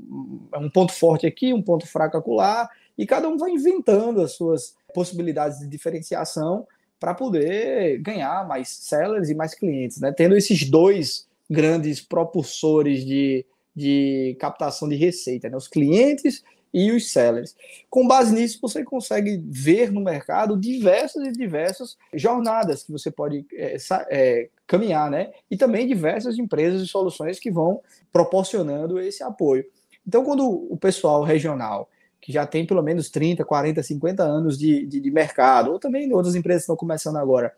um 0.55 0.71
ponto 0.71 0.93
forte 0.93 1.27
aqui, 1.27 1.53
um 1.53 1.61
ponto 1.61 1.87
fraco 1.87 2.17
acolá, 2.17 2.71
e 2.97 3.05
cada 3.05 3.29
um 3.29 3.37
vai 3.37 3.51
inventando 3.51 4.23
as 4.23 4.33
suas 4.33 4.75
possibilidades 4.95 5.59
de 5.59 5.67
diferenciação 5.67 6.67
para 6.99 7.13
poder 7.13 7.99
ganhar 7.99 8.47
mais 8.47 8.69
sellers 8.69 9.29
e 9.29 9.35
mais 9.35 9.55
clientes, 9.55 10.01
né? 10.01 10.13
Tendo 10.13 10.37
esses 10.37 10.69
dois 10.71 11.27
grandes 11.51 12.01
propulsores 12.01 13.05
de, 13.05 13.45
de 13.77 14.35
captação 14.41 14.89
de 14.89 14.97
receita, 14.97 15.51
né? 15.51 15.57
Os 15.57 15.69
clientes 15.69 16.43
e 16.73 16.91
os 16.91 17.13
sellers. 17.13 17.55
Com 17.91 18.07
base 18.07 18.35
nisso, 18.35 18.59
você 18.61 18.83
consegue 18.83 19.43
ver 19.47 19.93
no 19.93 20.01
mercado 20.01 20.59
diversas 20.59 21.27
e 21.27 21.33
diversas 21.33 21.97
jornadas 22.15 22.83
que 22.83 22.91
você 22.91 23.11
pode 23.11 23.47
é, 23.53 23.77
é, 24.11 24.49
caminhar, 24.67 25.11
né? 25.11 25.31
E 25.51 25.57
também 25.57 25.87
diversas 25.87 26.39
empresas 26.39 26.83
e 26.83 26.87
soluções 26.87 27.39
que 27.39 27.51
vão 27.51 27.81
proporcionando 28.13 28.99
esse 28.99 29.23
apoio. 29.23 29.65
Então, 30.07 30.25
quando 30.25 30.49
o 30.49 30.77
pessoal 30.77 31.23
regional, 31.23 31.89
que 32.21 32.33
já 32.33 32.47
tem 32.47 32.67
pelo 32.67 32.83
menos 32.83 33.11
30, 33.11 33.45
40, 33.45 33.83
50 33.83 34.23
anos 34.23 34.59
de, 34.59 34.87
de, 34.87 35.01
de 35.01 35.11
mercado, 35.11 35.73
ou 35.73 35.79
também 35.79 36.13
outras 36.13 36.35
empresas 36.35 36.63
que 36.63 36.65
estão 36.65 36.77
começando 36.77 37.17
agora, 37.17 37.55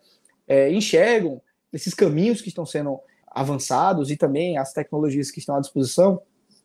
é, 0.47 0.71
enxergam 0.71 1.41
esses 1.71 1.93
caminhos 1.93 2.41
que 2.41 2.49
estão 2.49 2.65
sendo 2.65 2.99
avançados 3.31 4.11
e 4.11 4.17
também 4.17 4.57
as 4.57 4.73
tecnologias 4.73 5.31
que 5.31 5.39
estão 5.39 5.55
à 5.55 5.59
disposição, 5.59 6.21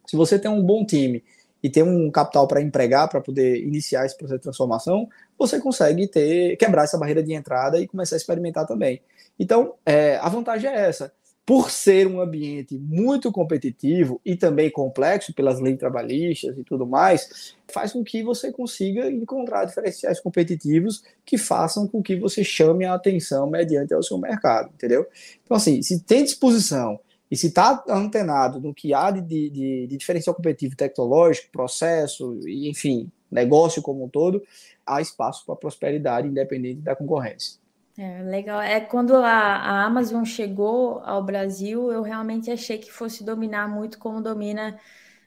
se 0.06 0.16
você 0.16 0.38
tem 0.38 0.50
um 0.50 0.62
bom 0.62 0.84
time 0.84 1.22
e 1.62 1.70
ter 1.70 1.82
um 1.82 2.10
capital 2.10 2.46
para 2.46 2.60
empregar, 2.60 3.08
para 3.08 3.20
poder 3.20 3.62
iniciar 3.62 4.04
esse 4.04 4.16
processo 4.16 4.38
de 4.38 4.42
transformação, 4.42 5.08
você 5.38 5.58
consegue 5.58 6.06
ter 6.06 6.56
quebrar 6.56 6.84
essa 6.84 6.98
barreira 6.98 7.22
de 7.22 7.32
entrada 7.32 7.80
e 7.80 7.86
começar 7.88 8.16
a 8.16 8.18
experimentar 8.18 8.66
também. 8.66 9.00
Então, 9.38 9.74
é, 9.84 10.16
a 10.18 10.28
vantagem 10.28 10.70
é 10.70 10.88
essa. 10.88 11.12
Por 11.46 11.70
ser 11.70 12.06
um 12.06 12.20
ambiente 12.20 12.78
muito 12.78 13.30
competitivo 13.30 14.18
e 14.24 14.34
também 14.34 14.70
complexo 14.70 15.34
pelas 15.34 15.60
leis 15.60 15.78
trabalhistas 15.78 16.56
e 16.56 16.64
tudo 16.64 16.86
mais, 16.86 17.54
faz 17.70 17.92
com 17.92 18.02
que 18.02 18.22
você 18.22 18.50
consiga 18.50 19.10
encontrar 19.10 19.66
diferenciais 19.66 20.20
competitivos 20.20 21.02
que 21.24 21.36
façam 21.36 21.86
com 21.86 22.02
que 22.02 22.16
você 22.16 22.42
chame 22.42 22.86
a 22.86 22.94
atenção 22.94 23.48
mediante 23.48 23.92
ao 23.92 24.02
seu 24.02 24.16
mercado, 24.16 24.70
entendeu? 24.72 25.06
Então, 25.44 25.56
assim, 25.56 25.82
se 25.82 26.00
tem 26.00 26.24
disposição 26.24 26.98
e 27.30 27.36
se 27.36 27.48
está 27.48 27.84
antenado 27.88 28.60
no 28.60 28.72
que 28.72 28.94
há 28.94 29.10
de, 29.10 29.20
de, 29.20 29.50
de, 29.88 29.96
diferencial 29.96 30.34
competitivo 30.34 30.76
tecnológico, 30.76 31.50
processo, 31.50 32.38
enfim, 32.46 33.10
negócio 33.30 33.82
como 33.82 34.04
um 34.04 34.08
todo, 34.08 34.42
há 34.86 35.00
espaço 35.00 35.44
para 35.44 35.56
prosperidade 35.56 36.28
independente 36.28 36.80
da 36.80 36.94
concorrência. 36.94 37.63
É, 37.96 38.22
legal. 38.22 38.60
É 38.60 38.80
quando 38.80 39.14
a, 39.16 39.28
a, 39.30 39.84
Amazon 39.84 40.24
chegou 40.24 41.00
ao 41.00 41.22
Brasil, 41.22 41.92
eu 41.92 42.02
realmente 42.02 42.50
achei 42.50 42.76
que 42.78 42.90
fosse 42.90 43.22
dominar 43.24 43.68
muito 43.68 43.98
como 43.98 44.20
domina 44.20 44.78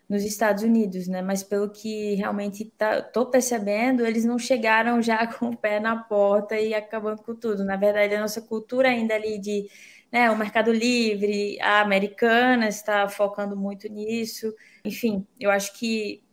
nos 0.09 0.23
Estados 0.23 0.63
Unidos, 0.63 1.07
né? 1.07 1.21
Mas 1.21 1.43
pelo 1.43 1.69
que 1.69 2.15
realmente 2.15 2.65
tá, 2.77 3.01
percebendo, 3.31 4.05
eles 4.05 4.25
não 4.25 4.37
chegaram 4.37 5.01
já 5.01 5.25
com 5.37 5.49
o 5.49 5.57
pé 5.57 5.79
na 5.79 5.95
porta 5.97 6.59
e 6.59 6.73
acabando 6.73 7.21
com 7.23 7.35
tudo. 7.35 7.63
Na 7.63 7.77
verdade, 7.77 8.15
a 8.15 8.21
nossa 8.21 8.41
cultura 8.41 8.89
ainda 8.89 9.15
ali 9.15 9.39
de 9.39 9.69
né, 10.11 10.29
o 10.31 10.37
Mercado 10.37 10.71
Livre, 10.71 11.59
a 11.61 11.81
Americana 11.81 12.67
está 12.67 13.07
focando 13.09 13.55
muito 13.55 13.87
nisso. 13.89 14.53
Enfim, 14.85 15.25
eu 15.39 15.51
acho 15.51 15.77
que 15.77 16.23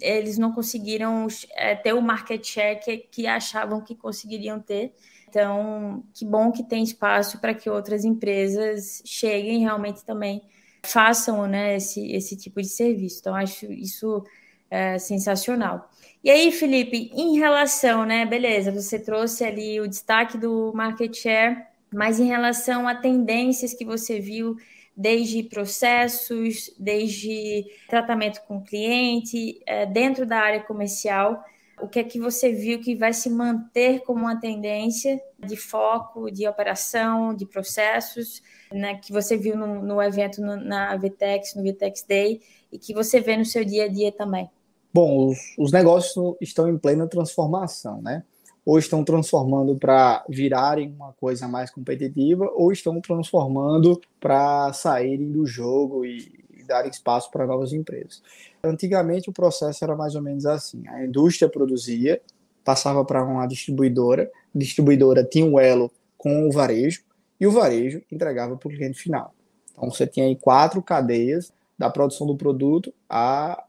eles 0.00 0.38
não 0.38 0.52
conseguiram 0.52 1.26
é, 1.54 1.74
ter 1.76 1.92
o 1.92 2.02
market 2.02 2.44
share 2.44 2.80
que, 2.80 2.98
que 2.98 3.26
achavam 3.26 3.82
que 3.82 3.94
conseguiriam 3.94 4.60
ter. 4.60 4.94
Então, 5.32 6.04
que 6.12 6.26
bom 6.26 6.52
que 6.52 6.62
tem 6.62 6.82
espaço 6.82 7.40
para 7.40 7.54
que 7.54 7.70
outras 7.70 8.04
empresas 8.04 9.00
cheguem 9.06 9.60
realmente 9.60 10.04
também 10.04 10.42
façam 10.84 11.46
né, 11.46 11.76
esse, 11.76 12.12
esse 12.12 12.36
tipo 12.36 12.60
de 12.60 12.68
serviço. 12.68 13.20
Então, 13.20 13.34
acho 13.34 13.72
isso 13.72 14.22
é, 14.70 14.98
sensacional. 14.98 15.90
E 16.22 16.30
aí, 16.30 16.52
Felipe, 16.52 17.10
em 17.14 17.38
relação, 17.38 18.04
né, 18.04 18.26
beleza, 18.26 18.70
você 18.70 18.98
trouxe 18.98 19.42
ali 19.42 19.80
o 19.80 19.88
destaque 19.88 20.36
do 20.36 20.70
market 20.74 21.16
share, 21.16 21.62
mas 21.90 22.20
em 22.20 22.26
relação 22.26 22.86
a 22.86 22.94
tendências 22.94 23.72
que 23.72 23.86
você 23.86 24.20
viu 24.20 24.58
desde 24.94 25.44
processos, 25.44 26.70
desde 26.78 27.64
tratamento 27.88 28.42
com 28.46 28.62
cliente, 28.62 29.62
é, 29.64 29.86
dentro 29.86 30.26
da 30.26 30.40
área 30.40 30.60
comercial, 30.60 31.42
o 31.82 31.88
que 31.88 31.98
é 31.98 32.04
que 32.04 32.20
você 32.20 32.52
viu 32.52 32.80
que 32.80 32.94
vai 32.94 33.12
se 33.12 33.28
manter 33.28 34.00
como 34.04 34.20
uma 34.20 34.38
tendência 34.38 35.20
de 35.44 35.56
foco, 35.56 36.30
de 36.30 36.46
operação, 36.46 37.34
de 37.34 37.44
processos, 37.44 38.40
né, 38.72 38.94
que 38.94 39.12
você 39.12 39.36
viu 39.36 39.56
no, 39.56 39.82
no 39.82 40.00
evento 40.00 40.40
no, 40.40 40.56
na 40.56 40.96
VTEX, 40.96 41.54
no 41.56 41.62
VTEX 41.62 42.04
Day, 42.08 42.40
e 42.70 42.78
que 42.78 42.94
você 42.94 43.20
vê 43.20 43.36
no 43.36 43.44
seu 43.44 43.64
dia 43.64 43.86
a 43.86 43.88
dia 43.88 44.12
também? 44.12 44.48
Bom, 44.94 45.28
os, 45.28 45.38
os 45.58 45.72
negócios 45.72 46.36
estão 46.40 46.68
em 46.68 46.78
plena 46.78 47.06
transformação, 47.08 48.00
né? 48.00 48.22
Ou 48.64 48.78
estão 48.78 49.02
transformando 49.02 49.76
para 49.76 50.24
virarem 50.28 50.92
uma 50.92 51.12
coisa 51.14 51.48
mais 51.48 51.68
competitiva, 51.68 52.48
ou 52.54 52.70
estão 52.70 53.00
transformando 53.00 54.00
para 54.20 54.72
saírem 54.72 55.32
do 55.32 55.44
jogo 55.44 56.04
e, 56.04 56.41
darem 56.64 56.90
espaço 56.90 57.30
para 57.30 57.46
novas 57.46 57.72
empresas. 57.72 58.22
Antigamente 58.62 59.28
o 59.28 59.32
processo 59.32 59.84
era 59.84 59.96
mais 59.96 60.14
ou 60.14 60.22
menos 60.22 60.46
assim: 60.46 60.82
a 60.88 61.04
indústria 61.04 61.48
produzia, 61.48 62.20
passava 62.64 63.04
para 63.04 63.24
uma 63.24 63.46
distribuidora, 63.46 64.30
a 64.54 64.58
distribuidora 64.58 65.24
tinha 65.24 65.44
um 65.44 65.58
elo 65.58 65.90
com 66.16 66.48
o 66.48 66.52
varejo 66.52 67.02
e 67.40 67.46
o 67.46 67.50
varejo 67.50 68.02
entregava 68.10 68.56
para 68.56 68.68
o 68.68 68.70
cliente 68.70 69.00
final. 69.00 69.34
Então 69.72 69.90
você 69.90 70.06
tinha 70.06 70.26
aí 70.26 70.36
quatro 70.36 70.80
cadeias 70.82 71.52
da 71.78 71.90
produção 71.90 72.26
do 72.26 72.36
produto 72.36 72.94
a, 73.08 73.64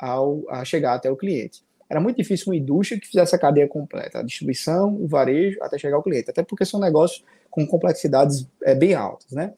a 0.49 0.63
chegar 0.63 0.93
até 0.93 1.09
o 1.09 1.15
cliente. 1.15 1.63
Era 1.89 1.99
muito 1.99 2.17
difícil 2.17 2.47
uma 2.47 2.55
indústria 2.55 2.99
que 2.99 3.07
fizesse 3.07 3.35
a 3.35 3.39
cadeia 3.39 3.67
completa, 3.67 4.19
a 4.19 4.23
distribuição, 4.23 4.95
o 4.95 5.07
varejo, 5.07 5.57
até 5.61 5.77
chegar 5.77 5.95
ao 5.95 6.03
cliente, 6.03 6.29
até 6.29 6.43
porque 6.43 6.65
são 6.65 6.79
negócios 6.79 7.23
com 7.49 7.65
complexidades 7.67 8.47
é, 8.63 8.73
bem 8.73 8.93
altas, 8.93 9.31
né? 9.31 9.53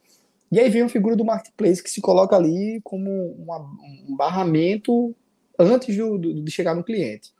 E 0.51 0.59
aí 0.59 0.69
vem 0.69 0.83
a 0.83 0.89
figura 0.89 1.15
do 1.15 1.25
marketplace 1.25 1.81
que 1.81 1.89
se 1.89 2.01
coloca 2.01 2.35
ali 2.35 2.79
como 2.83 3.09
uma, 3.33 3.59
um 3.59 4.15
barramento 4.15 5.15
antes 5.57 5.95
de, 5.95 6.41
de 6.41 6.51
chegar 6.51 6.75
no 6.75 6.83
cliente. 6.83 7.33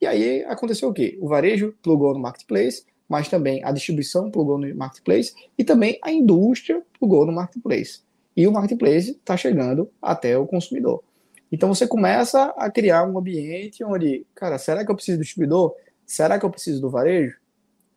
E 0.00 0.06
aí 0.06 0.44
aconteceu 0.44 0.88
o 0.88 0.92
quê? 0.92 1.18
O 1.20 1.28
varejo 1.28 1.74
plugou 1.82 2.14
no 2.14 2.20
marketplace, 2.20 2.84
mas 3.08 3.28
também 3.28 3.64
a 3.64 3.72
distribuição 3.72 4.30
plugou 4.30 4.58
no 4.58 4.74
marketplace 4.74 5.34
e 5.56 5.64
também 5.64 5.98
a 6.02 6.12
indústria 6.12 6.82
plugou 6.98 7.24
no 7.24 7.32
marketplace 7.32 8.00
e 8.38 8.46
o 8.46 8.52
marketplace 8.52 9.10
está 9.10 9.36
chegando 9.36 9.90
até 10.00 10.38
o 10.38 10.46
consumidor. 10.46 11.02
Então 11.50 11.74
você 11.74 11.88
começa 11.88 12.54
a 12.56 12.70
criar 12.70 13.04
um 13.04 13.18
ambiente 13.18 13.82
onde, 13.82 14.24
cara, 14.32 14.58
será 14.58 14.84
que 14.84 14.90
eu 14.92 14.94
preciso 14.94 15.18
do 15.18 15.22
distribuidor? 15.22 15.74
Será 16.06 16.38
que 16.38 16.46
eu 16.46 16.50
preciso 16.50 16.80
do 16.80 16.88
varejo? 16.88 17.36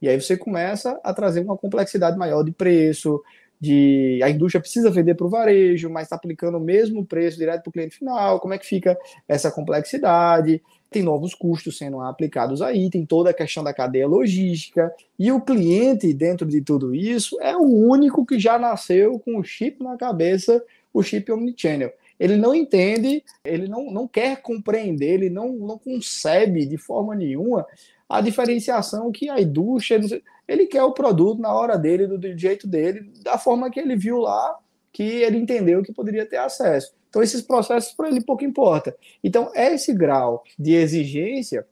E 0.01 0.09
aí 0.09 0.19
você 0.19 0.35
começa 0.35 0.99
a 1.03 1.13
trazer 1.13 1.41
uma 1.41 1.55
complexidade 1.55 2.17
maior 2.17 2.41
de 2.41 2.51
preço, 2.51 3.21
de 3.61 4.19
a 4.23 4.29
indústria 4.29 4.59
precisa 4.59 4.89
vender 4.89 5.13
para 5.13 5.27
o 5.27 5.29
varejo, 5.29 5.87
mas 5.87 6.03
está 6.03 6.15
aplicando 6.15 6.57
o 6.57 6.61
mesmo 6.61 7.05
preço 7.05 7.37
direto 7.37 7.61
para 7.61 7.69
o 7.69 7.73
cliente 7.73 7.95
final. 7.95 8.39
Como 8.39 8.55
é 8.55 8.57
que 8.57 8.65
fica 8.65 8.97
essa 9.27 9.51
complexidade? 9.51 10.61
tem 10.91 11.01
novos 11.01 11.33
custos 11.33 11.77
sendo 11.77 12.01
aplicados 12.01 12.61
aí, 12.61 12.89
tem 12.89 13.05
toda 13.05 13.29
a 13.29 13.33
questão 13.33 13.63
da 13.63 13.73
cadeia 13.73 14.05
logística, 14.05 14.93
e 15.17 15.31
o 15.31 15.39
cliente, 15.39 16.13
dentro 16.13 16.45
de 16.45 16.59
tudo 16.59 16.93
isso, 16.93 17.39
é 17.39 17.55
o 17.55 17.61
único 17.61 18.25
que 18.25 18.37
já 18.37 18.59
nasceu 18.59 19.17
com 19.17 19.39
o 19.39 19.43
chip 19.43 19.81
na 19.81 19.95
cabeça, 19.95 20.61
o 20.93 21.01
chip 21.01 21.31
omnichannel. 21.31 21.93
Ele 22.19 22.35
não 22.35 22.53
entende, 22.53 23.23
ele 23.43 23.69
não, 23.69 23.89
não 23.89 24.05
quer 24.05 24.41
compreender, 24.41 25.13
ele 25.13 25.29
não, 25.29 25.53
não 25.53 25.77
concebe 25.77 26.65
de 26.65 26.77
forma 26.77 27.15
nenhuma 27.15 27.65
a 28.11 28.21
diferenciação 28.21 29.11
que 29.11 29.29
a 29.29 29.39
indústria, 29.39 29.99
ele 30.47 30.65
quer 30.65 30.83
o 30.83 30.91
produto 30.91 31.41
na 31.41 31.53
hora 31.53 31.77
dele, 31.77 32.07
do, 32.07 32.17
do 32.17 32.37
jeito 32.37 32.67
dele, 32.67 33.09
da 33.23 33.37
forma 33.37 33.71
que 33.71 33.79
ele 33.79 33.95
viu 33.95 34.17
lá, 34.17 34.57
que 34.91 35.03
ele 35.03 35.37
entendeu 35.37 35.81
que 35.81 35.93
poderia 35.93 36.25
ter 36.25 36.37
acesso. 36.37 36.93
Então, 37.09 37.23
esses 37.23 37.41
processos 37.41 37.93
para 37.93 38.09
ele 38.09 38.21
pouco 38.21 38.43
importa. 38.43 38.95
Então, 39.23 39.51
esse 39.55 39.93
grau 39.93 40.43
de 40.59 40.73
exigência 40.73 41.65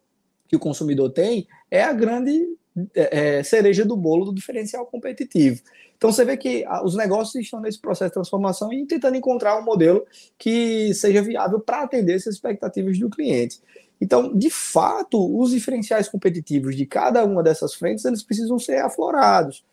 que 0.47 0.55
o 0.55 0.59
consumidor 0.59 1.11
tem 1.11 1.45
é 1.69 1.83
a 1.83 1.93
grande 1.93 2.57
é, 2.95 3.37
é, 3.39 3.43
cereja 3.43 3.83
do 3.83 3.97
bolo 3.97 4.25
do 4.25 4.33
diferencial 4.33 4.85
competitivo. 4.85 5.61
Então, 5.97 6.11
você 6.11 6.23
vê 6.23 6.37
que 6.37 6.65
os 6.85 6.95
negócios 6.95 7.35
estão 7.35 7.59
nesse 7.59 7.79
processo 7.79 8.11
de 8.11 8.13
transformação 8.13 8.71
e 8.71 8.85
tentando 8.85 9.17
encontrar 9.17 9.59
um 9.59 9.63
modelo 9.63 10.05
que 10.37 10.93
seja 10.93 11.21
viável 11.21 11.59
para 11.59 11.81
atender 11.81 12.15
essas 12.15 12.35
expectativas 12.35 12.97
do 12.97 13.09
cliente. 13.09 13.59
Então, 14.01 14.33
de 14.35 14.49
fato, 14.49 15.39
os 15.39 15.51
diferenciais 15.51 16.07
competitivos 16.07 16.75
de 16.75 16.85
cada 16.85 17.23
uma 17.25 17.43
dessas 17.43 17.73
frentes, 17.73 18.05
eles 18.05 18.23
precisam 18.23 18.57
ser 18.57 18.77
aflorados. 18.77 19.63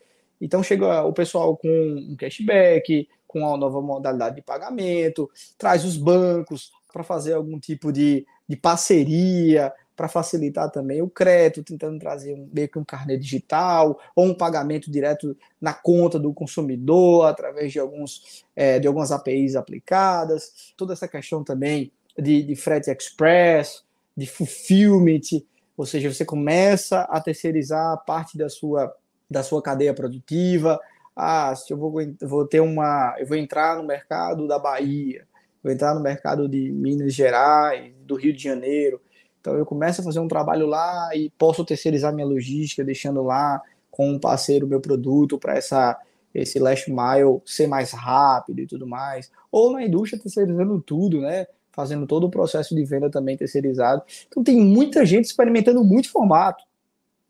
Então, 0.41 0.62
chega 0.62 1.05
o 1.05 1.12
pessoal 1.12 1.57
com 1.57 1.69
um 1.69 2.17
cashback, 2.17 3.09
com 3.27 3.47
a 3.53 3.57
nova 3.57 3.81
modalidade 3.81 4.37
de 4.37 4.43
pagamento, 4.43 5.31
traz 5.57 5.85
os 5.85 5.97
bancos 5.97 6.73
para 6.93 7.03
fazer 7.03 7.35
algum 7.35 7.59
tipo 7.59 7.93
de, 7.93 8.27
de 8.49 8.57
parceria, 8.57 9.73
para 9.97 10.09
facilitar 10.09 10.71
também 10.71 11.01
o 11.01 11.09
crédito, 11.09 11.65
tentando 11.65 11.99
trazer 11.99 12.35
um, 12.35 12.49
meio 12.53 12.69
que 12.69 12.79
um 12.79 12.85
carnê 12.85 13.17
digital 13.17 13.99
ou 14.15 14.27
um 14.27 14.35
pagamento 14.35 14.91
direto 14.91 15.37
na 15.61 15.73
conta 15.73 16.19
do 16.19 16.33
consumidor 16.35 17.27
através 17.27 17.73
de, 17.73 17.79
alguns, 17.79 18.45
é, 18.55 18.79
de 18.79 18.87
algumas 18.87 19.11
APIs 19.11 19.57
aplicadas. 19.57 20.73
Toda 20.77 20.93
essa 20.93 21.09
questão 21.09 21.43
também 21.43 21.91
de, 22.19 22.43
de 22.43 22.55
frete 22.55 22.91
express, 22.91 23.83
de 24.16 24.26
fulfillment, 24.26 25.42
ou 25.76 25.85
seja, 25.85 26.12
você 26.12 26.24
começa 26.24 27.02
a 27.02 27.20
terceirizar 27.20 28.02
parte 28.05 28.38
da 28.38 28.48
sua, 28.48 28.94
da 29.31 29.42
sua 29.42 29.62
cadeia 29.62 29.92
produtiva, 29.92 30.81
ah, 31.14 31.55
se 31.57 31.72
eu 31.72 31.79
vou, 31.79 31.94
vou 32.22 32.46
ter 32.46 32.61
uma, 32.61 33.14
eu 33.18 33.26
vou 33.26 33.37
entrar 33.37 33.76
no 33.76 33.87
mercado 33.87 34.46
da 34.46 34.59
Bahia, 34.59 35.26
vou 35.62 35.72
entrar 35.72 35.94
no 35.94 36.00
mercado 36.00 36.46
de 36.46 36.70
Minas 36.70 37.14
Gerais, 37.14 37.94
do 38.05 38.16
Rio 38.16 38.35
de 38.35 38.42
Janeiro. 38.42 39.00
Então 39.40 39.57
eu 39.57 39.64
começo 39.64 40.00
a 40.00 40.05
fazer 40.05 40.20
um 40.20 40.29
trabalho 40.29 40.66
lá 40.66 41.09
e 41.14 41.31
posso 41.38 41.64
terceirizar 41.64 42.14
minha 42.14 42.26
logística, 42.26 42.85
deixando 42.85 43.22
lá 43.22 43.62
com 43.90 44.11
um 44.11 44.18
parceiro 44.18 44.66
meu 44.66 44.81
produto 44.81 45.38
para 45.38 45.57
essa 45.57 45.98
esse 46.35 46.59
last 46.59 46.90
mile 46.90 47.40
ser 47.46 47.66
mais 47.66 47.92
rápido 47.92 48.61
e 48.61 48.66
tudo 48.66 48.87
mais. 48.87 49.31
Ou 49.50 49.72
na 49.72 49.83
indústria 49.83 50.20
terceirizando 50.20 50.79
tudo, 50.83 51.22
né? 51.22 51.46
Fazendo 51.77 52.07
todo 52.07 52.27
o 52.27 52.31
processo 52.31 52.75
de 52.75 52.83
venda 52.85 53.11
também 53.11 53.37
terceirizado. 53.37 54.03
Então 54.27 54.43
tem 54.43 54.59
muita 54.59 55.05
gente 55.05 55.27
experimentando 55.27 55.85
muito 55.85 56.11
formato, 56.11 56.65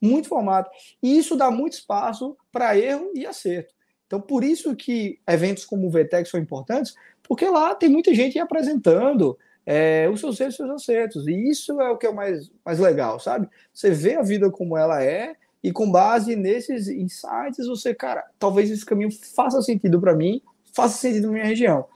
muito 0.00 0.28
formato. 0.28 0.70
E 1.02 1.18
isso 1.18 1.36
dá 1.36 1.50
muito 1.50 1.74
espaço 1.74 2.36
para 2.50 2.78
erro 2.78 3.10
e 3.14 3.26
acerto. 3.26 3.74
Então, 4.06 4.20
por 4.20 4.44
isso 4.44 4.74
que 4.76 5.18
eventos 5.28 5.64
como 5.64 5.88
o 5.88 5.90
VTEC 5.90 6.28
são 6.28 6.38
importantes, 6.38 6.94
porque 7.22 7.44
lá 7.44 7.74
tem 7.74 7.88
muita 7.88 8.14
gente 8.14 8.38
apresentando 8.38 9.36
é, 9.64 10.08
os 10.08 10.20
seus 10.20 10.38
erros 10.38 10.54
e 10.54 10.56
seus 10.58 10.70
acertos. 10.70 11.26
E 11.26 11.50
isso 11.50 11.80
é 11.80 11.90
o 11.90 11.98
que 11.98 12.06
é 12.06 12.10
o 12.10 12.14
mais, 12.14 12.50
mais 12.64 12.78
legal, 12.78 13.18
sabe? 13.18 13.48
Você 13.74 13.90
vê 13.90 14.14
a 14.14 14.22
vida 14.22 14.48
como 14.48 14.76
ela 14.76 15.02
é, 15.02 15.34
e 15.62 15.72
com 15.72 15.90
base 15.90 16.36
nesses 16.36 16.86
insights, 16.86 17.66
você, 17.66 17.92
cara, 17.92 18.24
talvez 18.38 18.70
esse 18.70 18.86
caminho 18.86 19.10
faça 19.10 19.60
sentido 19.60 20.00
para 20.00 20.14
mim, 20.14 20.40
faça 20.72 20.98
sentido 20.98 21.26
na 21.26 21.32
minha 21.32 21.44
região. 21.44 21.86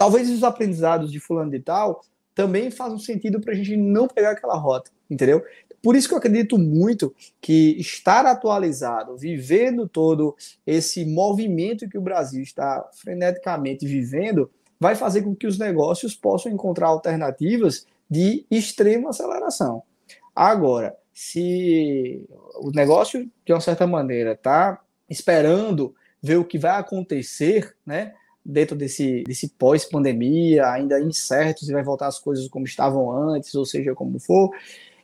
Talvez 0.00 0.30
os 0.30 0.42
aprendizados 0.42 1.12
de 1.12 1.20
fulano 1.20 1.50
de 1.50 1.60
tal 1.60 2.02
também 2.34 2.70
façam 2.70 2.98
sentido 2.98 3.38
para 3.38 3.52
a 3.52 3.54
gente 3.54 3.76
não 3.76 4.08
pegar 4.08 4.30
aquela 4.30 4.56
rota, 4.56 4.90
entendeu? 5.10 5.44
Por 5.82 5.94
isso 5.94 6.08
que 6.08 6.14
eu 6.14 6.18
acredito 6.18 6.56
muito 6.56 7.14
que 7.38 7.76
estar 7.78 8.24
atualizado, 8.24 9.14
vivendo 9.18 9.86
todo 9.86 10.34
esse 10.66 11.04
movimento 11.04 11.86
que 11.86 11.98
o 11.98 12.00
Brasil 12.00 12.42
está 12.42 12.88
freneticamente 12.94 13.86
vivendo, 13.86 14.50
vai 14.80 14.94
fazer 14.94 15.20
com 15.20 15.36
que 15.36 15.46
os 15.46 15.58
negócios 15.58 16.14
possam 16.14 16.50
encontrar 16.50 16.86
alternativas 16.86 17.86
de 18.08 18.46
extrema 18.50 19.10
aceleração. 19.10 19.82
Agora, 20.34 20.96
se 21.12 22.26
o 22.54 22.70
negócio, 22.70 23.30
de 23.44 23.52
uma 23.52 23.60
certa 23.60 23.86
maneira, 23.86 24.32
está 24.32 24.80
esperando 25.10 25.94
ver 26.22 26.36
o 26.36 26.44
que 26.46 26.58
vai 26.58 26.80
acontecer, 26.80 27.76
né? 27.84 28.14
Dentro 28.44 28.74
desse, 28.74 29.22
desse 29.24 29.48
pós-pandemia, 29.50 30.66
ainda 30.66 31.00
incerto 31.00 31.64
se 31.64 31.72
vai 31.72 31.82
voltar 31.82 32.06
as 32.06 32.18
coisas 32.18 32.48
como 32.48 32.64
estavam 32.64 33.12
antes, 33.12 33.54
ou 33.54 33.66
seja, 33.66 33.94
como 33.94 34.18
for, 34.18 34.50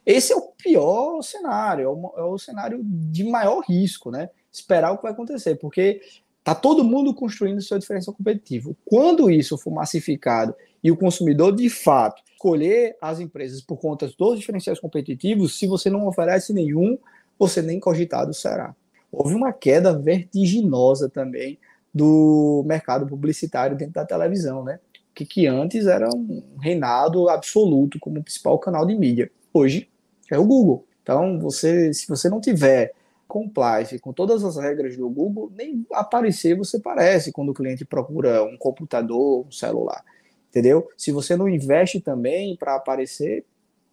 esse 0.06 0.32
é 0.32 0.36
o 0.36 0.42
pior 0.42 1.20
cenário, 1.20 1.84
é 1.84 1.88
o, 1.88 2.12
é 2.16 2.22
o 2.22 2.38
cenário 2.38 2.80
de 2.82 3.24
maior 3.24 3.60
risco, 3.60 4.10
né? 4.10 4.30
Esperar 4.52 4.92
o 4.92 4.96
que 4.96 5.02
vai 5.02 5.12
acontecer, 5.12 5.56
porque 5.56 6.00
tá 6.44 6.54
todo 6.54 6.84
mundo 6.84 7.12
construindo 7.12 7.60
seu 7.60 7.78
diferencial 7.78 8.14
competitivo. 8.14 8.76
Quando 8.84 9.28
isso 9.28 9.58
for 9.58 9.72
massificado 9.72 10.54
e 10.82 10.92
o 10.92 10.96
consumidor 10.96 11.54
de 11.54 11.68
fato 11.68 12.22
escolher 12.32 12.96
as 13.00 13.18
empresas 13.18 13.60
por 13.60 13.78
conta 13.78 14.08
dos 14.16 14.38
diferenciais 14.38 14.78
competitivos, 14.78 15.58
se 15.58 15.66
você 15.66 15.90
não 15.90 16.06
oferece 16.06 16.52
nenhum, 16.52 16.96
você 17.36 17.60
nem 17.60 17.80
cogitado 17.80 18.32
será. 18.32 18.74
Houve 19.10 19.34
uma 19.34 19.52
queda 19.52 19.98
vertiginosa 19.98 21.08
também 21.08 21.58
do 21.96 22.62
mercado 22.66 23.06
publicitário 23.06 23.74
dentro 23.74 23.94
da 23.94 24.04
televisão, 24.04 24.62
né? 24.62 24.78
que, 25.16 25.24
que 25.24 25.46
antes 25.46 25.86
era 25.86 26.10
um 26.14 26.58
reinado 26.60 27.30
absoluto 27.30 27.98
como 27.98 28.22
principal 28.22 28.58
canal 28.58 28.84
de 28.84 28.94
mídia. 28.94 29.30
Hoje 29.52 29.88
é 30.30 30.38
o 30.38 30.44
Google. 30.44 30.84
Então, 31.02 31.40
você, 31.40 31.94
se 31.94 32.06
você 32.06 32.28
não 32.28 32.38
tiver 32.38 32.92
compliance 33.26 33.98
com 33.98 34.12
todas 34.12 34.44
as 34.44 34.56
regras 34.58 34.94
do 34.94 35.08
Google, 35.08 35.50
nem 35.56 35.86
aparecer 35.90 36.54
você 36.54 36.78
parece 36.78 37.32
quando 37.32 37.48
o 37.48 37.54
cliente 37.54 37.84
procura 37.86 38.44
um 38.44 38.58
computador, 38.58 39.46
um 39.46 39.50
celular. 39.50 40.04
Entendeu? 40.50 40.86
Se 40.98 41.10
você 41.10 41.34
não 41.34 41.48
investe 41.48 41.98
também 41.98 42.54
para 42.54 42.76
aparecer, 42.76 43.42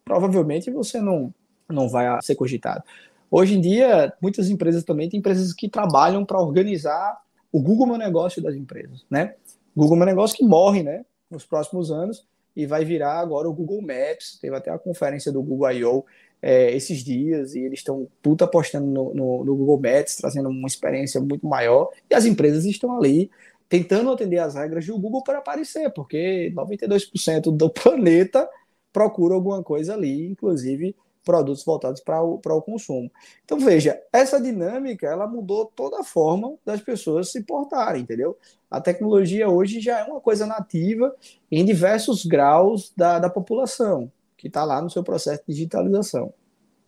provavelmente 0.04 0.70
você 0.70 1.00
não, 1.00 1.32
não 1.66 1.88
vai 1.88 2.20
ser 2.20 2.34
cogitado. 2.34 2.84
Hoje 3.30 3.56
em 3.56 3.62
dia, 3.62 4.12
muitas 4.20 4.50
empresas 4.50 4.84
também 4.84 5.08
têm 5.08 5.20
empresas 5.20 5.54
que 5.54 5.70
trabalham 5.70 6.22
para 6.24 6.38
organizar 6.38 7.23
o 7.54 7.62
Google 7.62 7.86
Meu 7.86 7.96
Negócio 7.96 8.42
das 8.42 8.56
empresas, 8.56 9.06
né? 9.08 9.36
Google 9.76 9.96
Meu 9.96 10.06
Negócio 10.06 10.36
que 10.36 10.44
morre, 10.44 10.82
né? 10.82 11.04
Nos 11.30 11.46
próximos 11.46 11.88
anos 11.88 12.26
e 12.56 12.66
vai 12.66 12.84
virar 12.84 13.20
agora 13.20 13.48
o 13.48 13.54
Google 13.54 13.80
Maps. 13.80 14.38
Teve 14.40 14.56
até 14.56 14.72
a 14.72 14.78
conferência 14.78 15.30
do 15.30 15.40
Google 15.40 15.70
I.O 15.70 16.04
é, 16.42 16.74
esses 16.74 17.04
dias 17.04 17.54
e 17.54 17.60
eles 17.60 17.78
estão 17.78 18.08
puta 18.20 18.44
apostando 18.44 18.86
no, 18.88 19.14
no, 19.14 19.44
no, 19.44 19.56
Google 19.56 19.80
Maps, 19.80 20.16
trazendo 20.16 20.48
uma 20.48 20.66
experiência 20.66 21.20
muito 21.20 21.46
maior 21.46 21.90
e 22.10 22.14
as 22.14 22.24
empresas 22.24 22.64
estão 22.64 22.98
ali 22.98 23.30
tentando 23.68 24.10
atender 24.10 24.38
as 24.38 24.56
regras 24.56 24.84
do 24.86 24.98
Google 24.98 25.22
para 25.22 25.38
aparecer, 25.38 25.90
porque 25.90 26.52
92% 26.56 27.56
do 27.56 27.70
planeta 27.72 28.48
procura 28.92 29.34
alguma 29.36 29.62
coisa 29.62 29.94
ali, 29.94 30.26
inclusive 30.26 30.96
produtos 31.24 31.64
voltados 31.64 32.00
para 32.00 32.22
o, 32.22 32.38
para 32.38 32.54
o 32.54 32.62
consumo. 32.62 33.10
Então, 33.44 33.58
veja, 33.58 34.00
essa 34.12 34.40
dinâmica, 34.40 35.06
ela 35.06 35.26
mudou 35.26 35.66
toda 35.74 36.00
a 36.00 36.04
forma 36.04 36.54
das 36.64 36.80
pessoas 36.80 37.32
se 37.32 37.42
portarem, 37.42 38.02
entendeu? 38.02 38.36
A 38.70 38.80
tecnologia 38.80 39.48
hoje 39.48 39.80
já 39.80 40.00
é 40.00 40.04
uma 40.04 40.20
coisa 40.20 40.46
nativa 40.46 41.14
em 41.50 41.64
diversos 41.64 42.24
graus 42.24 42.92
da, 42.96 43.18
da 43.18 43.30
população 43.30 44.10
que 44.36 44.48
está 44.48 44.62
lá 44.62 44.82
no 44.82 44.90
seu 44.90 45.02
processo 45.02 45.42
de 45.48 45.54
digitalização. 45.54 46.32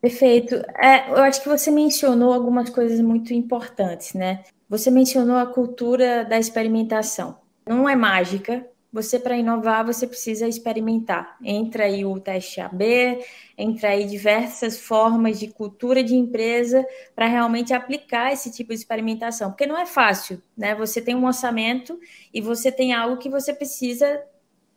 Perfeito. 0.01 0.57
É, 0.79 1.11
eu 1.11 1.23
acho 1.23 1.43
que 1.43 1.49
você 1.49 1.71
mencionou 1.71 2.33
algumas 2.33 2.69
coisas 2.69 3.01
muito 3.01 3.33
importantes, 3.33 4.13
né? 4.13 4.45
Você 4.69 4.91
mencionou 4.91 5.37
a 5.37 5.47
cultura 5.47 6.25
da 6.25 6.39
experimentação. 6.39 7.39
Não 7.67 7.89
é 7.89 7.97
mágica. 7.97 8.67
Você, 8.97 9.19
para 9.19 9.37
inovar, 9.37 9.85
você 9.85 10.07
precisa 10.07 10.49
experimentar. 10.49 11.37
Entra 11.45 11.85
aí 11.85 12.03
o 12.03 12.19
teste 12.19 12.63
AB, 12.63 13.23
entra 13.59 13.91
aí 13.91 14.07
diversas 14.07 14.81
formas 14.81 15.39
de 15.39 15.49
cultura 15.49 16.03
de 16.03 16.15
empresa 16.15 16.83
para 17.15 17.27
realmente 17.27 17.75
aplicar 17.75 18.33
esse 18.33 18.51
tipo 18.51 18.71
de 18.71 18.77
experimentação. 18.77 19.51
Porque 19.51 19.67
não 19.67 19.77
é 19.77 19.85
fácil, 19.85 20.43
né? 20.57 20.75
Você 20.77 21.03
tem 21.03 21.15
um 21.15 21.27
orçamento 21.27 22.01
e 22.33 22.41
você 22.41 22.73
tem 22.73 22.95
algo 22.95 23.19
que 23.19 23.29
você 23.29 23.53
precisa 23.53 24.19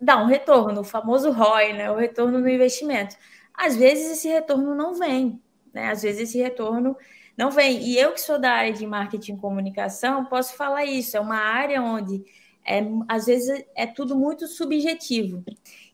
dá 0.02 0.22
um 0.22 0.26
retorno, 0.26 0.82
o 0.82 0.84
famoso 0.84 1.32
ROI, 1.32 1.74
né? 1.74 1.90
O 1.90 1.96
retorno 1.96 2.40
no 2.40 2.50
investimento. 2.50 3.16
Às 3.54 3.78
vezes 3.78 4.12
esse 4.18 4.28
retorno 4.28 4.76
não 4.76 4.96
vem, 4.96 5.42
né? 5.74 5.92
Às 5.92 6.02
vezes 6.02 6.28
esse 6.28 6.38
retorno 6.40 6.98
não 7.38 7.52
vem. 7.52 7.82
E 7.84 7.98
eu 7.98 8.12
que 8.12 8.20
sou 8.20 8.38
da 8.38 8.52
área 8.52 8.74
de 8.74 8.86
marketing 8.86 9.36
e 9.36 9.38
comunicação, 9.38 10.26
posso 10.26 10.58
falar 10.58 10.84
isso. 10.84 11.16
É 11.16 11.22
uma 11.22 11.38
área 11.38 11.82
onde 11.82 12.22
é, 12.70 12.86
às 13.08 13.26
vezes 13.26 13.66
é 13.76 13.88
tudo 13.88 14.16
muito 14.16 14.48
subjetivo. 14.48 15.44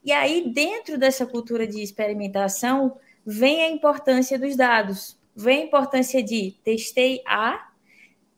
E 0.04 0.12
aí, 0.12 0.52
dentro 0.54 0.98
dessa 0.98 1.26
cultura 1.26 1.66
de 1.66 1.82
experimentação, 1.82 2.98
vem 3.26 3.64
a 3.64 3.70
importância 3.70 4.38
dos 4.38 4.58
dados, 4.58 5.18
vem 5.34 5.62
a 5.62 5.66
importância 5.66 6.22
de 6.22 6.54
testei 6.66 7.22
A 7.26 7.70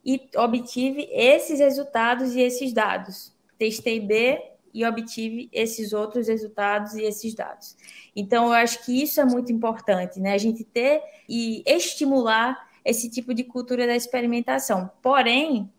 e 0.06 0.30
obtive 0.38 1.10
esses 1.12 1.60
resultados 1.60 2.36
e 2.36 2.42
esses 2.42 2.72
dados. 2.72 3.36
Testei 3.58 4.00
B 4.00 4.40
e 4.72 4.86
obtive 4.86 5.50
esses 5.52 5.92
outros 5.92 6.28
resultados 6.28 6.94
e 6.94 7.02
esses 7.02 7.34
dados. 7.34 7.76
Então, 8.16 8.46
eu 8.46 8.54
acho 8.54 8.86
que 8.86 9.02
isso 9.02 9.20
é 9.20 9.26
muito 9.26 9.52
importante, 9.52 10.20
né? 10.20 10.34
A 10.34 10.38
gente 10.38 10.64
ter 10.64 11.02
e 11.28 11.64
estimular 11.66 12.68
esse 12.86 13.10
tipo 13.10 13.34
de 13.34 13.44
cultura 13.44 13.88
da 13.88 13.96
experimentação. 13.96 14.90
Porém, 15.02 15.72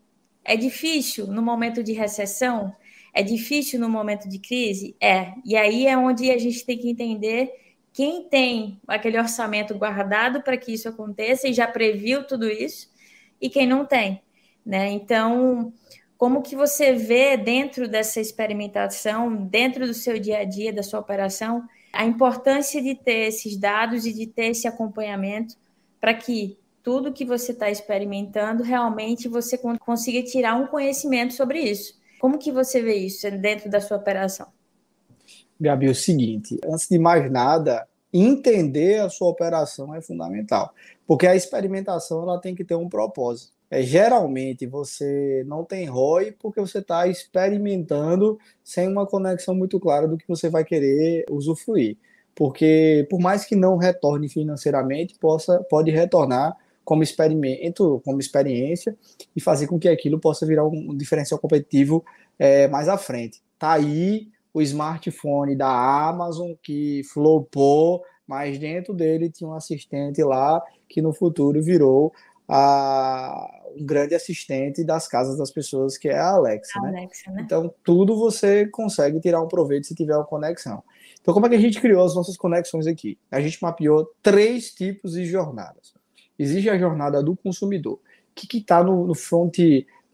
é 0.48 0.56
difícil 0.56 1.26
no 1.26 1.42
momento 1.42 1.84
de 1.84 1.92
recessão, 1.92 2.74
é 3.12 3.22
difícil 3.22 3.78
no 3.78 3.88
momento 3.88 4.26
de 4.26 4.38
crise? 4.38 4.96
É. 4.98 5.34
E 5.44 5.54
aí 5.54 5.86
é 5.86 5.94
onde 5.94 6.30
a 6.30 6.38
gente 6.38 6.64
tem 6.64 6.78
que 6.78 6.88
entender 6.88 7.52
quem 7.92 8.26
tem 8.30 8.80
aquele 8.88 9.18
orçamento 9.18 9.76
guardado 9.76 10.40
para 10.42 10.56
que 10.56 10.72
isso 10.72 10.88
aconteça 10.88 11.48
e 11.48 11.52
já 11.52 11.66
previu 11.66 12.26
tudo 12.26 12.48
isso 12.48 12.88
e 13.38 13.50
quem 13.50 13.66
não 13.66 13.84
tem, 13.84 14.22
né? 14.64 14.88
Então, 14.88 15.70
como 16.16 16.40
que 16.40 16.56
você 16.56 16.94
vê 16.94 17.36
dentro 17.36 17.86
dessa 17.86 18.18
experimentação, 18.18 19.44
dentro 19.44 19.86
do 19.86 19.92
seu 19.92 20.18
dia 20.18 20.38
a 20.38 20.44
dia, 20.44 20.72
da 20.72 20.82
sua 20.82 21.00
operação, 21.00 21.68
a 21.92 22.06
importância 22.06 22.80
de 22.80 22.94
ter 22.94 23.28
esses 23.28 23.54
dados 23.54 24.06
e 24.06 24.14
de 24.14 24.26
ter 24.26 24.46
esse 24.46 24.66
acompanhamento 24.66 25.56
para 26.00 26.14
que 26.14 26.56
tudo 26.88 27.12
que 27.12 27.22
você 27.22 27.52
está 27.52 27.70
experimentando 27.70 28.62
realmente 28.62 29.28
você 29.28 29.58
consiga 29.78 30.22
tirar 30.22 30.54
um 30.54 30.66
conhecimento 30.68 31.34
sobre 31.34 31.60
isso. 31.60 31.92
Como 32.18 32.38
que 32.38 32.50
você 32.50 32.80
vê 32.80 32.94
isso 32.94 33.30
dentro 33.30 33.70
da 33.70 33.78
sua 33.78 33.98
operação? 33.98 34.46
Gabi, 35.60 35.86
é 35.86 35.90
o 35.90 35.94
seguinte, 35.94 36.58
antes 36.64 36.88
de 36.88 36.98
mais 36.98 37.30
nada, 37.30 37.86
entender 38.10 39.00
a 39.00 39.10
sua 39.10 39.28
operação 39.28 39.94
é 39.94 40.00
fundamental, 40.00 40.72
porque 41.06 41.26
a 41.26 41.36
experimentação 41.36 42.22
ela 42.22 42.40
tem 42.40 42.54
que 42.54 42.64
ter 42.64 42.74
um 42.74 42.88
propósito. 42.88 43.52
É, 43.70 43.82
geralmente 43.82 44.64
você 44.64 45.44
não 45.46 45.64
tem 45.64 45.84
ROI 45.84 46.32
porque 46.40 46.58
você 46.58 46.78
está 46.78 47.06
experimentando 47.06 48.38
sem 48.64 48.88
uma 48.88 49.06
conexão 49.06 49.54
muito 49.54 49.78
clara 49.78 50.08
do 50.08 50.16
que 50.16 50.26
você 50.26 50.48
vai 50.48 50.64
querer 50.64 51.26
usufruir. 51.30 51.98
Porque 52.34 53.06
por 53.10 53.20
mais 53.20 53.44
que 53.44 53.54
não 53.54 53.76
retorne 53.76 54.26
financeiramente, 54.26 55.18
possa, 55.18 55.62
pode 55.68 55.90
retornar 55.90 56.56
como 56.88 57.02
experimento, 57.02 58.00
como 58.02 58.18
experiência 58.18 58.96
e 59.36 59.42
fazer 59.42 59.66
com 59.66 59.78
que 59.78 59.90
aquilo 59.90 60.18
possa 60.18 60.46
virar 60.46 60.64
um 60.64 60.96
diferencial 60.96 61.38
competitivo 61.38 62.02
é, 62.38 62.66
mais 62.66 62.88
à 62.88 62.96
frente. 62.96 63.42
Tá 63.58 63.72
aí 63.72 64.28
o 64.54 64.62
smartphone 64.62 65.54
da 65.54 65.68
Amazon 65.68 66.52
que 66.62 67.02
flopou, 67.12 68.02
mas 68.26 68.58
dentro 68.58 68.94
dele 68.94 69.28
tinha 69.28 69.50
um 69.50 69.52
assistente 69.52 70.22
lá 70.22 70.62
que 70.88 71.02
no 71.02 71.12
futuro 71.12 71.62
virou 71.62 72.10
a, 72.48 73.50
um 73.78 73.84
grande 73.84 74.14
assistente 74.14 74.82
das 74.82 75.06
casas 75.06 75.36
das 75.36 75.50
pessoas, 75.50 75.98
que 75.98 76.08
é 76.08 76.18
a 76.18 76.30
Alexa. 76.30 76.78
A 76.78 76.82
né? 76.84 77.00
Alexa 77.00 77.30
né? 77.30 77.42
Então, 77.44 77.70
tudo 77.84 78.16
você 78.16 78.66
consegue 78.66 79.20
tirar 79.20 79.42
um 79.42 79.48
proveito 79.48 79.86
se 79.86 79.94
tiver 79.94 80.16
uma 80.16 80.24
conexão. 80.24 80.82
Então, 81.20 81.34
como 81.34 81.44
é 81.44 81.50
que 81.50 81.56
a 81.56 81.60
gente 81.60 81.82
criou 81.82 82.02
as 82.02 82.14
nossas 82.14 82.38
conexões 82.38 82.86
aqui? 82.86 83.18
A 83.30 83.42
gente 83.42 83.60
mapeou 83.60 84.10
três 84.22 84.72
tipos 84.72 85.12
de 85.12 85.26
jornadas. 85.26 85.97
Existe 86.38 86.68
a 86.70 86.78
jornada 86.78 87.22
do 87.22 87.36
consumidor. 87.36 87.94
O 87.94 88.00
que 88.34 88.58
está 88.58 88.82
no, 88.82 89.06
no 89.06 89.14
front 89.14 89.58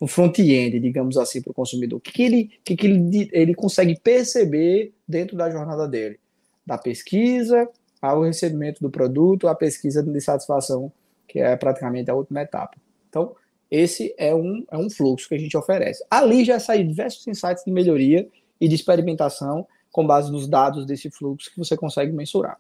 no 0.01 0.09
front-end, 0.09 0.81
digamos 0.81 1.17
assim, 1.17 1.41
para 1.41 1.53
o 1.53 1.55
consumidor? 1.55 1.99
O 1.99 2.01
que, 2.01 2.13
que, 2.13 2.23
ele, 2.23 2.51
que, 2.65 2.77
que 2.77 2.87
ele, 2.87 3.31
ele 3.33 3.55
consegue 3.55 3.99
perceber 3.99 4.93
dentro 5.07 5.37
da 5.37 5.51
jornada 5.51 5.87
dele? 5.87 6.19
Da 6.67 6.77
pesquisa 6.77 7.69
ao 8.03 8.23
recebimento 8.23 8.83
do 8.83 8.91
produto, 8.91 9.49
a 9.49 9.55
pesquisa 9.55 10.03
de 10.03 10.21
satisfação 10.21 10.93
que 11.27 11.39
é 11.39 11.57
praticamente 11.57 12.11
a 12.11 12.15
última 12.15 12.43
etapa. 12.43 12.77
Então, 13.09 13.35
esse 13.71 14.15
é 14.17 14.35
um, 14.35 14.65
é 14.71 14.77
um 14.77 14.91
fluxo 14.91 15.29
que 15.29 15.35
a 15.35 15.39
gente 15.39 15.57
oferece. 15.57 16.05
Ali 16.11 16.45
já 16.45 16.61
saem 16.61 16.87
diversos 16.87 17.27
insights 17.27 17.65
de 17.65 17.73
melhoria 17.73 18.29
e 18.61 18.69
de 18.69 18.75
experimentação 18.75 19.67
com 19.91 20.07
base 20.07 20.31
nos 20.31 20.47
dados 20.47 20.87
desse 20.87 21.11
fluxo 21.11 21.51
que 21.51 21.59
você 21.59 21.77
consegue 21.77 22.13
mensurar. 22.13 22.59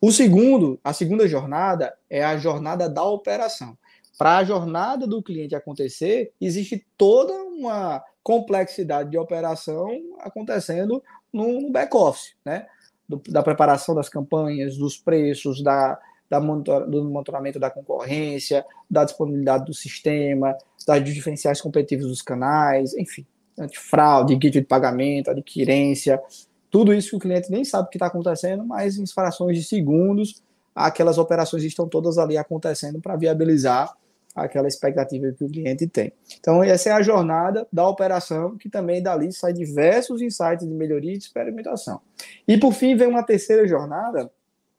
O 0.00 0.10
segundo, 0.10 0.80
a 0.82 0.94
segunda 0.94 1.28
jornada 1.28 1.94
é 2.08 2.24
a 2.24 2.38
jornada 2.38 2.88
da 2.88 3.04
operação. 3.04 3.76
Para 4.18 4.38
a 4.38 4.44
jornada 4.44 5.06
do 5.06 5.22
cliente 5.22 5.54
acontecer, 5.54 6.32
existe 6.40 6.86
toda 6.96 7.34
uma 7.34 8.02
complexidade 8.22 9.10
de 9.10 9.18
operação 9.18 9.88
acontecendo 10.20 11.02
no 11.32 11.70
back-office, 11.70 12.34
né? 12.44 12.66
Do, 13.06 13.20
da 13.28 13.42
preparação 13.42 13.94
das 13.94 14.08
campanhas, 14.08 14.76
dos 14.76 14.96
preços, 14.96 15.62
da, 15.62 15.98
da 16.30 16.40
monitor, 16.40 16.88
do 16.88 17.04
monitoramento 17.04 17.58
da 17.58 17.70
concorrência, 17.70 18.64
da 18.90 19.04
disponibilidade 19.04 19.64
do 19.64 19.74
sistema, 19.74 20.56
das 20.86 21.04
diferenciais 21.04 21.60
competitivos 21.60 22.06
dos 22.06 22.22
canais, 22.22 22.94
enfim, 22.94 23.26
antifraude, 23.58 24.36
guia 24.36 24.50
de 24.50 24.62
pagamento, 24.62 25.30
adquirência, 25.30 26.22
tudo 26.70 26.94
isso 26.94 27.10
que 27.10 27.16
o 27.16 27.20
cliente 27.20 27.50
nem 27.50 27.64
sabe 27.64 27.88
o 27.88 27.90
que 27.90 27.96
está 27.96 28.06
acontecendo, 28.06 28.64
mas 28.64 28.96
em 28.96 29.06
frações 29.06 29.58
de 29.58 29.64
segundos, 29.64 30.42
aquelas 30.74 31.18
operações 31.18 31.64
estão 31.64 31.88
todas 31.88 32.16
ali 32.16 32.36
acontecendo 32.36 33.00
para 33.00 33.16
viabilizar 33.16 33.92
aquela 34.34 34.68
expectativa 34.68 35.32
que 35.32 35.44
o 35.44 35.48
cliente 35.48 35.86
tem. 35.88 36.12
Então, 36.38 36.62
essa 36.62 36.90
é 36.90 36.92
a 36.92 37.02
jornada 37.02 37.66
da 37.72 37.86
operação, 37.88 38.56
que 38.56 38.68
também 38.68 39.02
dali 39.02 39.32
sai 39.32 39.52
diversos 39.52 40.22
insights 40.22 40.66
de 40.66 40.72
melhoria 40.72 41.14
e 41.14 41.18
de 41.18 41.24
experimentação. 41.24 42.00
E, 42.46 42.56
por 42.56 42.72
fim, 42.72 42.96
vem 42.96 43.08
uma 43.08 43.24
terceira 43.24 43.66
jornada, 43.66 44.30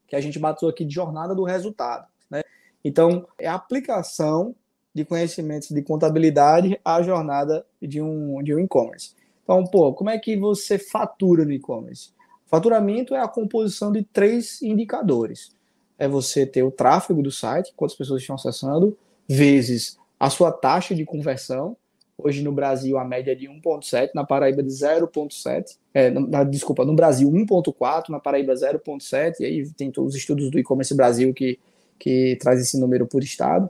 que 0.07 0.15
a 0.15 0.21
gente 0.21 0.39
bateu 0.39 0.69
aqui 0.69 0.85
de 0.85 0.93
jornada 0.93 1.35
do 1.35 1.43
resultado. 1.43 2.07
Né? 2.29 2.41
Então, 2.83 3.27
é 3.37 3.47
a 3.47 3.55
aplicação 3.55 4.55
de 4.93 5.05
conhecimentos 5.05 5.69
de 5.69 5.81
contabilidade 5.81 6.79
à 6.83 7.01
jornada 7.01 7.65
de 7.81 8.01
um, 8.01 8.41
de 8.43 8.53
um 8.53 8.59
e-commerce. 8.59 9.15
Então, 9.43 9.65
pô, 9.65 9.93
como 9.93 10.09
é 10.09 10.17
que 10.17 10.37
você 10.37 10.77
fatura 10.77 11.43
no 11.45 11.51
e-commerce? 11.51 12.09
Faturamento 12.45 13.15
é 13.15 13.19
a 13.21 13.27
composição 13.27 13.91
de 13.91 14.03
três 14.03 14.61
indicadores. 14.61 15.55
É 15.97 16.07
você 16.07 16.45
ter 16.45 16.63
o 16.63 16.71
tráfego 16.71 17.21
do 17.21 17.31
site, 17.31 17.71
quantas 17.75 17.95
pessoas 17.95 18.21
estão 18.21 18.35
acessando, 18.35 18.97
vezes 19.27 19.97
a 20.19 20.29
sua 20.29 20.51
taxa 20.51 20.93
de 20.93 21.05
conversão. 21.05 21.77
Hoje 22.17 22.43
no 22.43 22.51
Brasil 22.51 22.97
a 22.97 23.05
média 23.05 23.31
é 23.31 23.35
de 23.35 23.47
1,7, 23.47 24.11
na 24.13 24.23
Paraíba 24.23 24.61
de 24.61 24.69
0,7. 24.69 25.77
É, 25.93 26.11
desculpa, 26.45 26.85
no 26.85 26.93
Brasil 26.93 27.31
1,4, 27.31 28.09
na 28.09 28.19
Paraíba 28.19 28.53
0,7. 28.53 29.39
E 29.39 29.45
aí 29.45 29.69
tem 29.71 29.89
todos 29.89 30.13
os 30.13 30.19
estudos 30.19 30.51
do 30.51 30.59
e-commerce 30.59 30.93
Brasil 30.93 31.33
que, 31.33 31.57
que 31.97 32.37
traz 32.39 32.59
esse 32.59 32.79
número 32.79 33.07
por 33.07 33.23
estado. 33.23 33.69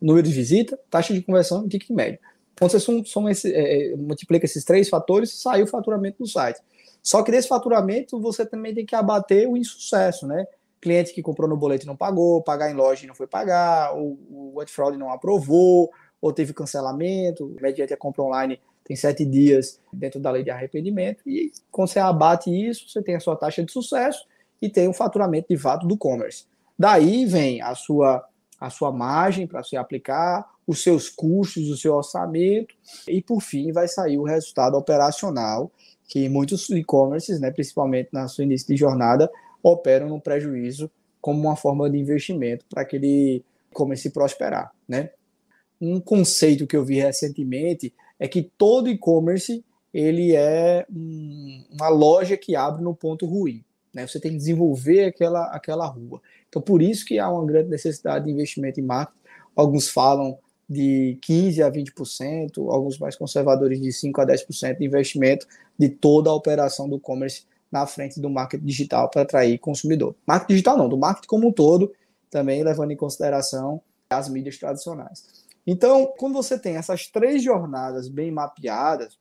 Número 0.00 0.26
de 0.26 0.32
visita, 0.32 0.78
taxa 0.90 1.14
de 1.14 1.22
conversão 1.22 1.64
e 1.66 1.68
ticket 1.68 1.90
médio. 1.90 2.18
Quando 2.58 2.70
você 2.70 2.80
soma 2.80 3.30
esse, 3.30 3.52
é, 3.52 3.92
é, 3.92 3.96
multiplica 3.96 4.44
esses 4.44 4.64
três 4.64 4.88
fatores, 4.88 5.40
sai 5.40 5.62
o 5.62 5.66
faturamento 5.66 6.18
do 6.18 6.28
site. 6.28 6.60
Só 7.02 7.22
que 7.22 7.32
desse 7.32 7.48
faturamento 7.48 8.20
você 8.20 8.46
também 8.46 8.74
tem 8.74 8.86
que 8.86 8.94
abater 8.94 9.48
o 9.48 9.56
insucesso, 9.56 10.26
né? 10.26 10.46
cliente 10.82 11.14
que 11.14 11.22
comprou 11.22 11.48
no 11.48 11.56
boleto 11.56 11.84
e 11.84 11.86
não 11.86 11.96
pagou, 11.96 12.42
pagar 12.42 12.68
em 12.68 12.74
loja 12.74 13.04
e 13.04 13.06
não 13.06 13.14
foi 13.14 13.28
pagar, 13.28 13.96
o, 13.96 14.18
o 14.28 14.60
antifraude 14.60 14.98
não 14.98 15.12
aprovou, 15.12 15.88
ou 16.20 16.32
teve 16.32 16.52
cancelamento, 16.52 17.56
mediante 17.60 17.94
a 17.94 17.96
compra 17.96 18.22
online 18.22 18.60
tem 18.84 18.96
sete 18.96 19.24
dias 19.24 19.80
dentro 19.92 20.18
da 20.18 20.28
lei 20.32 20.42
de 20.42 20.50
arrependimento, 20.50 21.22
e 21.24 21.52
quando 21.70 21.88
você 21.88 22.00
abate 22.00 22.50
isso, 22.50 22.88
você 22.88 23.00
tem 23.00 23.14
a 23.14 23.20
sua 23.20 23.36
taxa 23.36 23.64
de 23.64 23.70
sucesso 23.70 24.26
e 24.60 24.68
tem 24.68 24.88
o 24.88 24.92
faturamento 24.92 25.46
de 25.48 25.56
fato 25.56 25.86
do 25.86 25.96
commerce. 25.96 26.46
Daí 26.76 27.24
vem 27.26 27.62
a 27.62 27.76
sua, 27.76 28.24
a 28.58 28.68
sua 28.68 28.90
margem 28.90 29.46
para 29.46 29.62
você 29.62 29.76
aplicar, 29.76 30.44
os 30.66 30.82
seus 30.82 31.08
custos, 31.08 31.68
o 31.68 31.76
seu 31.76 31.94
orçamento, 31.94 32.74
e 33.08 33.20
por 33.20 33.40
fim 33.40 33.72
vai 33.72 33.88
sair 33.88 34.18
o 34.18 34.24
resultado 34.24 34.76
operacional, 34.76 35.70
que 36.08 36.28
muitos 36.28 36.68
e-commerces, 36.70 37.40
né, 37.40 37.50
principalmente 37.50 38.10
na 38.12 38.28
sua 38.28 38.44
início 38.44 38.68
de 38.68 38.76
jornada, 38.76 39.30
operam 39.62 40.08
no 40.08 40.20
prejuízo 40.20 40.90
como 41.20 41.40
uma 41.40 41.56
forma 41.56 41.88
de 41.88 41.98
investimento 41.98 42.64
para 42.68 42.84
que 42.84 42.96
ele 42.96 43.44
comece 43.72 44.08
a 44.08 44.10
prosperar, 44.10 44.72
né? 44.86 45.10
Um 45.80 46.00
conceito 46.00 46.66
que 46.66 46.76
eu 46.76 46.84
vi 46.84 47.00
recentemente 47.00 47.94
é 48.18 48.28
que 48.28 48.42
todo 48.42 48.88
e-commerce 48.88 49.64
ele 49.92 50.34
é 50.34 50.86
um, 50.90 51.64
uma 51.70 51.88
loja 51.88 52.36
que 52.36 52.54
abre 52.56 52.82
no 52.82 52.94
ponto 52.94 53.24
ruim, 53.24 53.64
né? 53.94 54.06
Você 54.06 54.20
tem 54.20 54.32
que 54.32 54.38
desenvolver 54.38 55.06
aquela 55.06 55.46
aquela 55.46 55.86
rua. 55.86 56.20
Então 56.48 56.60
por 56.60 56.82
isso 56.82 57.04
que 57.04 57.18
há 57.18 57.30
uma 57.30 57.46
grande 57.46 57.70
necessidade 57.70 58.24
de 58.24 58.32
investimento 58.32 58.80
em 58.80 58.84
marketing. 58.84 59.18
Alguns 59.54 59.88
falam 59.88 60.38
de 60.72 61.18
15 61.22 61.62
a 61.62 61.70
20%, 61.70 62.72
alguns 62.72 62.98
mais 62.98 63.16
conservadores 63.16 63.80
de 63.80 63.92
5 63.92 64.20
a 64.20 64.26
10% 64.26 64.78
de 64.78 64.84
investimento 64.84 65.46
de 65.78 65.88
toda 65.88 66.30
a 66.30 66.34
operação 66.34 66.88
do 66.88 66.96
e-commerce 66.96 67.44
na 67.70 67.86
frente 67.86 68.20
do 68.20 68.28
marketing 68.28 68.64
digital 68.64 69.08
para 69.08 69.22
atrair 69.22 69.58
consumidor. 69.58 70.14
Marketing 70.26 70.52
digital 70.52 70.76
não, 70.76 70.88
do 70.88 70.98
marketing 70.98 71.28
como 71.28 71.48
um 71.48 71.52
todo, 71.52 71.92
também 72.30 72.62
levando 72.62 72.90
em 72.90 72.96
consideração 72.96 73.80
as 74.10 74.28
mídias 74.28 74.58
tradicionais. 74.58 75.42
Então, 75.66 76.12
quando 76.18 76.34
você 76.34 76.58
tem 76.58 76.76
essas 76.76 77.06
três 77.06 77.42
jornadas 77.42 78.08
bem 78.08 78.30
mapeadas 78.30 79.18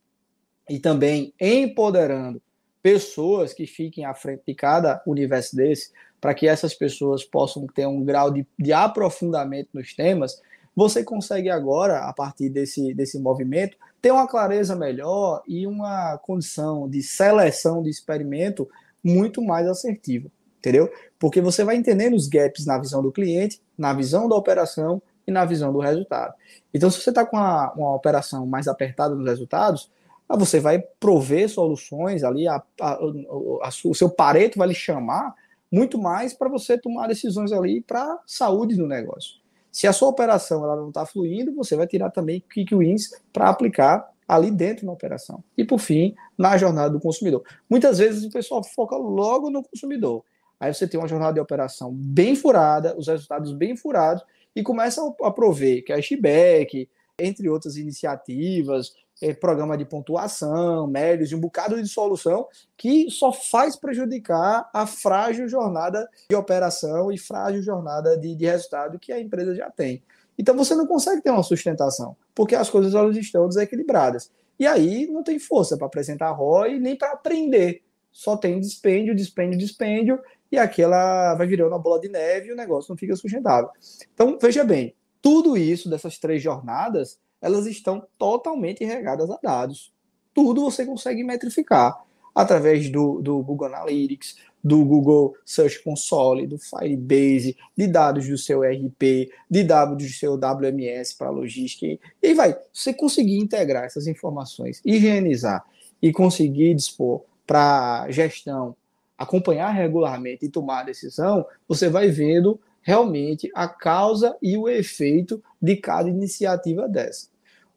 e 0.70 0.80
também 0.80 1.34
empoderando 1.39 2.41
pessoas 2.82 3.54
que 3.54 3.68
fiquem 3.68 4.06
à 4.06 4.14
frente 4.14 4.43
de 4.47 4.56
cada 4.56 5.02
universo 5.06 5.56
desse, 5.56 5.91
para 6.20 6.34
que 6.34 6.47
essas 6.47 6.74
pessoas 6.74 7.24
possam 7.24 7.66
ter 7.68 7.88
um 7.88 8.04
grau 8.04 8.32
de, 8.32 8.45
de 8.58 8.74
aprofundamento 8.74 9.70
nos 9.74 9.93
temas, 9.93 10.41
você 10.76 11.04
consegue 11.04 11.50
agora, 11.50 12.00
a 12.00 12.14
partir 12.14 12.50
desse, 12.50 12.94
desse 12.94 13.20
movimento, 13.20 13.78
ter 14.02 14.12
uma 14.12 14.28
clareza 14.28 14.76
melhor 14.76 15.44
e 15.48 15.68
uma 15.68 16.18
condição 16.18 16.90
de 16.90 17.04
seleção 17.04 17.84
de 17.84 17.90
experimento 17.90 18.68
muito 19.04 19.42
mais 19.42 19.68
assertiva, 19.68 20.30
entendeu? 20.60 20.92
Porque 21.20 21.42
você 21.42 21.64
vai 21.64 21.76
entendendo 21.76 22.16
os 22.16 22.28
gaps 22.28 22.66
na 22.66 22.78
visão 22.78 23.02
do 23.02 23.12
cliente, 23.12 23.62
na 23.78 23.94
visão 23.94 24.30
da 24.30 24.36
operação 24.36 25.02
e 25.28 25.32
na 25.32 25.46
visão 25.46 25.72
do 25.72 25.80
resultado. 25.80 26.34
Então, 26.74 26.90
se 26.90 27.02
você 27.02 27.10
está 27.10 27.26
com 27.26 27.38
uma, 27.38 27.74
uma, 27.74 27.96
operação 27.96 28.46
mais 28.46 28.68
apertada 28.68 29.14
nos 29.14 29.28
resultados, 29.28 29.92
você 30.30 30.60
vai 30.60 30.80
prover 31.00 31.50
soluções 31.50 32.24
ali, 32.24 32.48
a, 32.48 32.62
a, 32.80 32.94
a, 32.94 33.70
o 33.84 33.94
seu 33.94 34.10
pareto 34.10 34.58
vai 34.58 34.70
lhe 34.70 34.74
chamar 34.74 35.36
muito 35.72 35.98
mais 35.98 36.34
para 36.34 36.50
você 36.50 36.78
tomar 36.78 37.08
decisões 37.08 37.52
ali 37.52 37.82
para 37.82 38.20
saúde 38.26 38.76
do 38.76 38.88
negócio. 38.88 39.41
Se 39.72 39.88
a 39.88 39.94
sua 39.94 40.10
operação 40.10 40.64
ela 40.64 40.76
não 40.76 40.90
está 40.90 41.06
fluindo, 41.06 41.56
você 41.56 41.76
vai 41.76 41.88
tirar 41.88 42.12
também 42.12 42.44
quick 42.52 42.76
wins 42.76 43.10
para 43.32 43.50
aplicar 43.50 44.12
ali 44.28 44.52
dentro 44.52 44.86
na 44.86 44.92
operação. 44.92 45.44
E 45.58 45.64
por 45.64 45.80
fim, 45.80 46.16
na 46.38 46.58
jornada 46.58 46.90
do 46.90 47.00
consumidor. 47.00 47.44
Muitas 47.70 47.98
vezes 47.98 48.24
o 48.24 48.30
pessoal 48.30 48.64
foca 48.64 48.96
logo 48.96 49.50
no 49.50 49.64
consumidor. 49.64 50.24
Aí 50.60 50.74
você 50.74 50.88
tem 50.88 51.00
uma 51.00 51.08
jornada 51.08 51.34
de 51.34 51.40
operação 51.40 51.92
bem 51.94 52.36
furada, 52.36 52.96
os 52.98 53.08
resultados 53.08 53.52
bem 53.52 53.76
furados, 53.76 54.24
e 54.56 54.62
começa 54.62 55.02
a 55.24 55.32
prover 55.32 55.84
cashback, 55.84 56.88
entre 57.18 57.50
outras 57.50 57.78
iniciativas, 57.78 58.94
é, 59.22 59.34
programa 59.34 59.78
de 59.78 59.86
pontuação, 59.86 60.88
médios 60.88 61.32
um 61.32 61.40
bocado 61.40 61.82
de 61.82 61.88
solução 61.88 62.48
que 62.76 63.10
só 63.10 63.32
faz 63.32 63.76
prejudicar 63.76 64.70
a 64.74 64.88
frágil 64.88 65.48
jornada 65.48 66.10
de 66.30 66.36
operação 66.36 67.12
e 67.12 67.18
frágil 67.18 67.62
jornada 67.62 68.18
de, 68.18 68.36
de 68.36 68.46
resultado 68.46 69.00
que 69.00 69.12
a 69.12 69.20
empresa 69.20 69.54
já 69.54 69.70
tem. 69.70 70.04
Então 70.38 70.56
você 70.56 70.74
não 70.74 70.88
consegue 70.88 71.22
ter 71.22 71.30
uma 71.30 71.44
sustentação, 71.44 72.16
porque 72.34 72.56
as 72.56 72.70
coisas 72.70 72.96
elas 72.96 73.16
estão 73.16 73.48
desequilibradas. 73.48 74.32
E 74.60 74.66
aí 74.66 75.08
não 75.08 75.24
tem 75.24 75.40
força 75.40 75.78
para 75.78 75.88
apresentar 75.88 76.32
ROI 76.32 76.80
nem 76.80 76.96
para 76.96 77.12
aprender. 77.12 77.84
Só 78.12 78.36
tem 78.36 78.60
dispêndio, 78.60 79.16
dispêndio, 79.16 79.58
dispêndio, 79.58 80.20
e 80.52 80.58
aquela 80.58 81.34
vai 81.36 81.48
virando 81.48 81.70
uma 81.70 81.80
bola 81.80 82.02
de 82.02 82.10
neve 82.10 82.50
e 82.50 82.52
o 82.52 82.56
negócio 82.56 82.92
não 82.92 82.98
fica 82.98 83.16
sustentável. 83.16 83.70
Então, 84.14 84.38
veja 84.42 84.64
bem, 84.64 84.94
tudo 85.22 85.56
isso 85.56 85.90
dessas 85.90 86.18
três 86.18 86.42
jornadas 86.42 87.18
elas 87.42 87.66
estão 87.66 88.06
totalmente 88.18 88.86
regadas 88.86 89.30
a 89.30 89.39
dados. 89.42 89.92
Tudo 90.34 90.62
você 90.62 90.86
consegue 90.86 91.24
metrificar 91.24 92.04
através 92.34 92.89
do, 92.89 93.22
do 93.22 93.42
Google 93.44 93.68
Analytics, 93.68 94.38
do 94.64 94.86
Google 94.86 95.36
Search 95.46 95.84
Console, 95.84 96.48
do 96.48 96.58
Firebase, 96.58 97.58
de 97.76 97.88
dados 97.88 98.28
do 98.28 98.38
seu 98.38 98.62
RP, 98.62 99.32
de 99.50 99.64
dados 99.64 99.98
do 99.98 100.10
seu 100.14 100.36
WMS 100.36 101.16
para 101.18 101.30
logística. 101.30 102.00
E 102.22 102.34
vai, 102.34 102.56
você 102.72 102.94
conseguir 102.94 103.38
integrar 103.38 103.86
essas 103.86 104.08
informações, 104.08 104.82
higienizar 104.86 105.66
e 106.02 106.12
conseguir 106.12 106.76
dispor 106.76 107.24
para 107.46 108.10
gestão, 108.10 108.76
acompanhar 109.18 109.72
regularmente 109.72 110.46
e 110.46 110.50
tomar 110.50 110.84
decisão, 110.84 111.46
você 111.68 111.89
vai 111.89 112.10
vendo 112.10 112.60
realmente 112.82 113.50
a 113.54 113.68
causa 113.68 114.36
e 114.42 114.58
o 114.58 114.68
efeito 114.68 115.44
de 115.62 115.76
cada 115.76 116.10
iniciativa 116.10 116.88
dessa. 116.88 117.31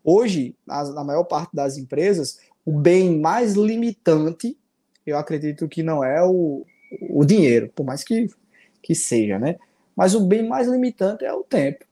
Hoje, 0.05 0.55
na, 0.67 0.85
na 0.93 1.03
maior 1.03 1.25
parte 1.25 1.57
das 1.57 1.79
empresas, 1.79 2.39
o 2.65 2.73
bem 2.79 3.19
mais 3.19 3.55
limitante, 3.55 4.57
eu 5.07 5.17
acredito 5.17 5.67
que 5.67 5.83
não 5.83 6.05
é 6.05 6.23
o, 6.23 6.67
o 7.09 7.25
dinheiro, 7.25 7.73
por 7.75 7.85
mais 7.85 8.05
que, 8.05 8.29
que 8.83 8.95
seja, 8.95 9.39
né? 9.39 9.57
Mas 9.97 10.15
o 10.15 10.21
bem 10.21 10.47
mais 10.47 10.69
limitante 10.69 11.25
é 11.25 11.33
o 11.33 11.43
tempo. 11.43 11.87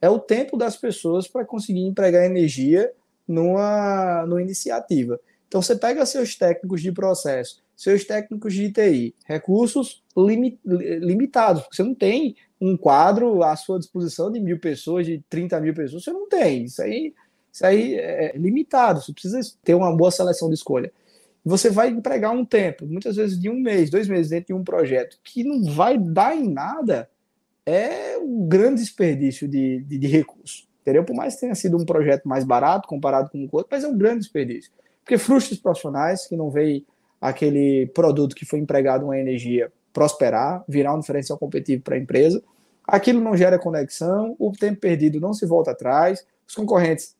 É 0.00 0.08
o 0.08 0.18
tempo 0.18 0.56
das 0.56 0.76
pessoas 0.76 1.26
para 1.26 1.44
conseguir 1.44 1.80
empregar 1.80 2.24
energia 2.24 2.92
numa, 3.26 4.24
numa 4.26 4.42
iniciativa. 4.42 5.18
Então, 5.48 5.62
você 5.62 5.74
pega 5.74 6.04
seus 6.04 6.34
técnicos 6.36 6.82
de 6.82 6.92
processo, 6.92 7.62
seus 7.76 8.04
técnicos 8.04 8.52
de 8.52 8.70
TI, 8.70 9.14
recursos 9.24 10.02
limit, 10.16 10.58
limitados. 10.64 11.64
Você 11.70 11.82
não 11.82 11.94
tem 11.94 12.36
um 12.60 12.76
quadro 12.76 13.42
à 13.42 13.56
sua 13.56 13.78
disposição 13.78 14.30
de 14.30 14.40
mil 14.40 14.58
pessoas, 14.58 15.06
de 15.06 15.22
30 15.28 15.60
mil 15.60 15.74
pessoas. 15.74 16.04
Você 16.04 16.12
não 16.12 16.28
tem. 16.28 16.64
Isso 16.64 16.82
aí 16.82 17.14
isso 17.54 17.64
aí 17.64 17.94
é 17.94 18.32
limitado, 18.36 19.00
você 19.00 19.12
precisa 19.12 19.40
ter 19.62 19.76
uma 19.76 19.94
boa 19.96 20.10
seleção 20.10 20.48
de 20.48 20.56
escolha. 20.56 20.92
Você 21.44 21.70
vai 21.70 21.88
empregar 21.88 22.32
um 22.32 22.44
tempo, 22.44 22.84
muitas 22.84 23.14
vezes 23.14 23.38
de 23.38 23.48
um 23.48 23.54
mês, 23.54 23.90
dois 23.90 24.08
meses 24.08 24.30
dentro 24.30 24.48
de 24.48 24.54
um 24.54 24.64
projeto, 24.64 25.20
que 25.22 25.44
não 25.44 25.62
vai 25.72 25.96
dar 25.96 26.36
em 26.36 26.52
nada, 26.52 27.08
é 27.64 28.18
um 28.18 28.44
grande 28.48 28.80
desperdício 28.80 29.46
de, 29.46 29.78
de, 29.82 29.98
de 29.98 30.06
recurso. 30.08 30.66
Entendeu? 30.82 31.04
Por 31.04 31.14
mais 31.14 31.34
que 31.34 31.42
tenha 31.42 31.54
sido 31.54 31.76
um 31.76 31.84
projeto 31.84 32.26
mais 32.26 32.42
barato 32.42 32.88
comparado 32.88 33.30
com 33.30 33.38
o 33.38 33.48
outro, 33.52 33.68
mas 33.70 33.84
é 33.84 33.88
um 33.88 33.96
grande 33.96 34.20
desperdício. 34.20 34.72
Porque 35.04 35.16
frustra 35.16 35.54
os 35.54 35.60
profissionais 35.60 36.26
que 36.26 36.34
não 36.34 36.50
veem 36.50 36.84
aquele 37.20 37.86
produto 37.94 38.34
que 38.34 38.44
foi 38.44 38.58
empregado 38.58 39.04
uma 39.04 39.16
energia 39.16 39.72
prosperar, 39.92 40.64
virar 40.68 40.92
um 40.92 40.98
diferencial 40.98 41.38
competitivo 41.38 41.84
para 41.84 41.94
a 41.94 41.98
empresa. 41.98 42.42
Aquilo 42.84 43.20
não 43.20 43.36
gera 43.36 43.60
conexão, 43.60 44.34
o 44.40 44.50
tempo 44.50 44.80
perdido 44.80 45.20
não 45.20 45.32
se 45.32 45.46
volta 45.46 45.70
atrás, 45.70 46.26
os 46.48 46.54
concorrentes 46.56 47.14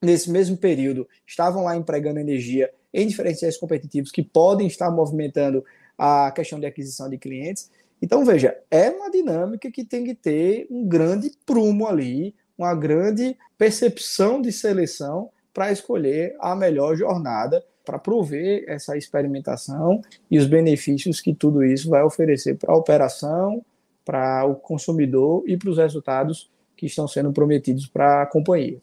nesse 0.00 0.30
mesmo 0.30 0.56
período, 0.56 1.08
estavam 1.26 1.64
lá 1.64 1.76
empregando 1.76 2.18
energia 2.18 2.70
em 2.92 3.06
diferenciais 3.06 3.56
competitivos 3.56 4.10
que 4.10 4.22
podem 4.22 4.66
estar 4.66 4.90
movimentando 4.90 5.64
a 5.96 6.30
questão 6.32 6.58
de 6.58 6.66
aquisição 6.66 7.08
de 7.08 7.18
clientes. 7.18 7.70
Então, 8.02 8.24
veja, 8.24 8.56
é 8.70 8.90
uma 8.90 9.10
dinâmica 9.10 9.70
que 9.70 9.84
tem 9.84 10.04
que 10.04 10.14
ter 10.14 10.66
um 10.70 10.86
grande 10.86 11.30
prumo 11.44 11.86
ali, 11.86 12.34
uma 12.56 12.74
grande 12.74 13.36
percepção 13.58 14.40
de 14.40 14.50
seleção 14.50 15.30
para 15.52 15.70
escolher 15.70 16.34
a 16.40 16.54
melhor 16.54 16.96
jornada 16.96 17.62
para 17.84 17.98
prover 17.98 18.64
essa 18.68 18.96
experimentação 18.96 20.00
e 20.30 20.38
os 20.38 20.46
benefícios 20.46 21.20
que 21.20 21.34
tudo 21.34 21.64
isso 21.64 21.90
vai 21.90 22.02
oferecer 22.02 22.56
para 22.56 22.72
a 22.72 22.76
operação, 22.76 23.64
para 24.04 24.44
o 24.44 24.54
consumidor 24.54 25.42
e 25.46 25.56
para 25.56 25.70
os 25.70 25.78
resultados 25.78 26.50
que 26.76 26.86
estão 26.86 27.06
sendo 27.08 27.32
prometidos 27.32 27.86
para 27.86 28.22
a 28.22 28.26
companhia. 28.26 28.80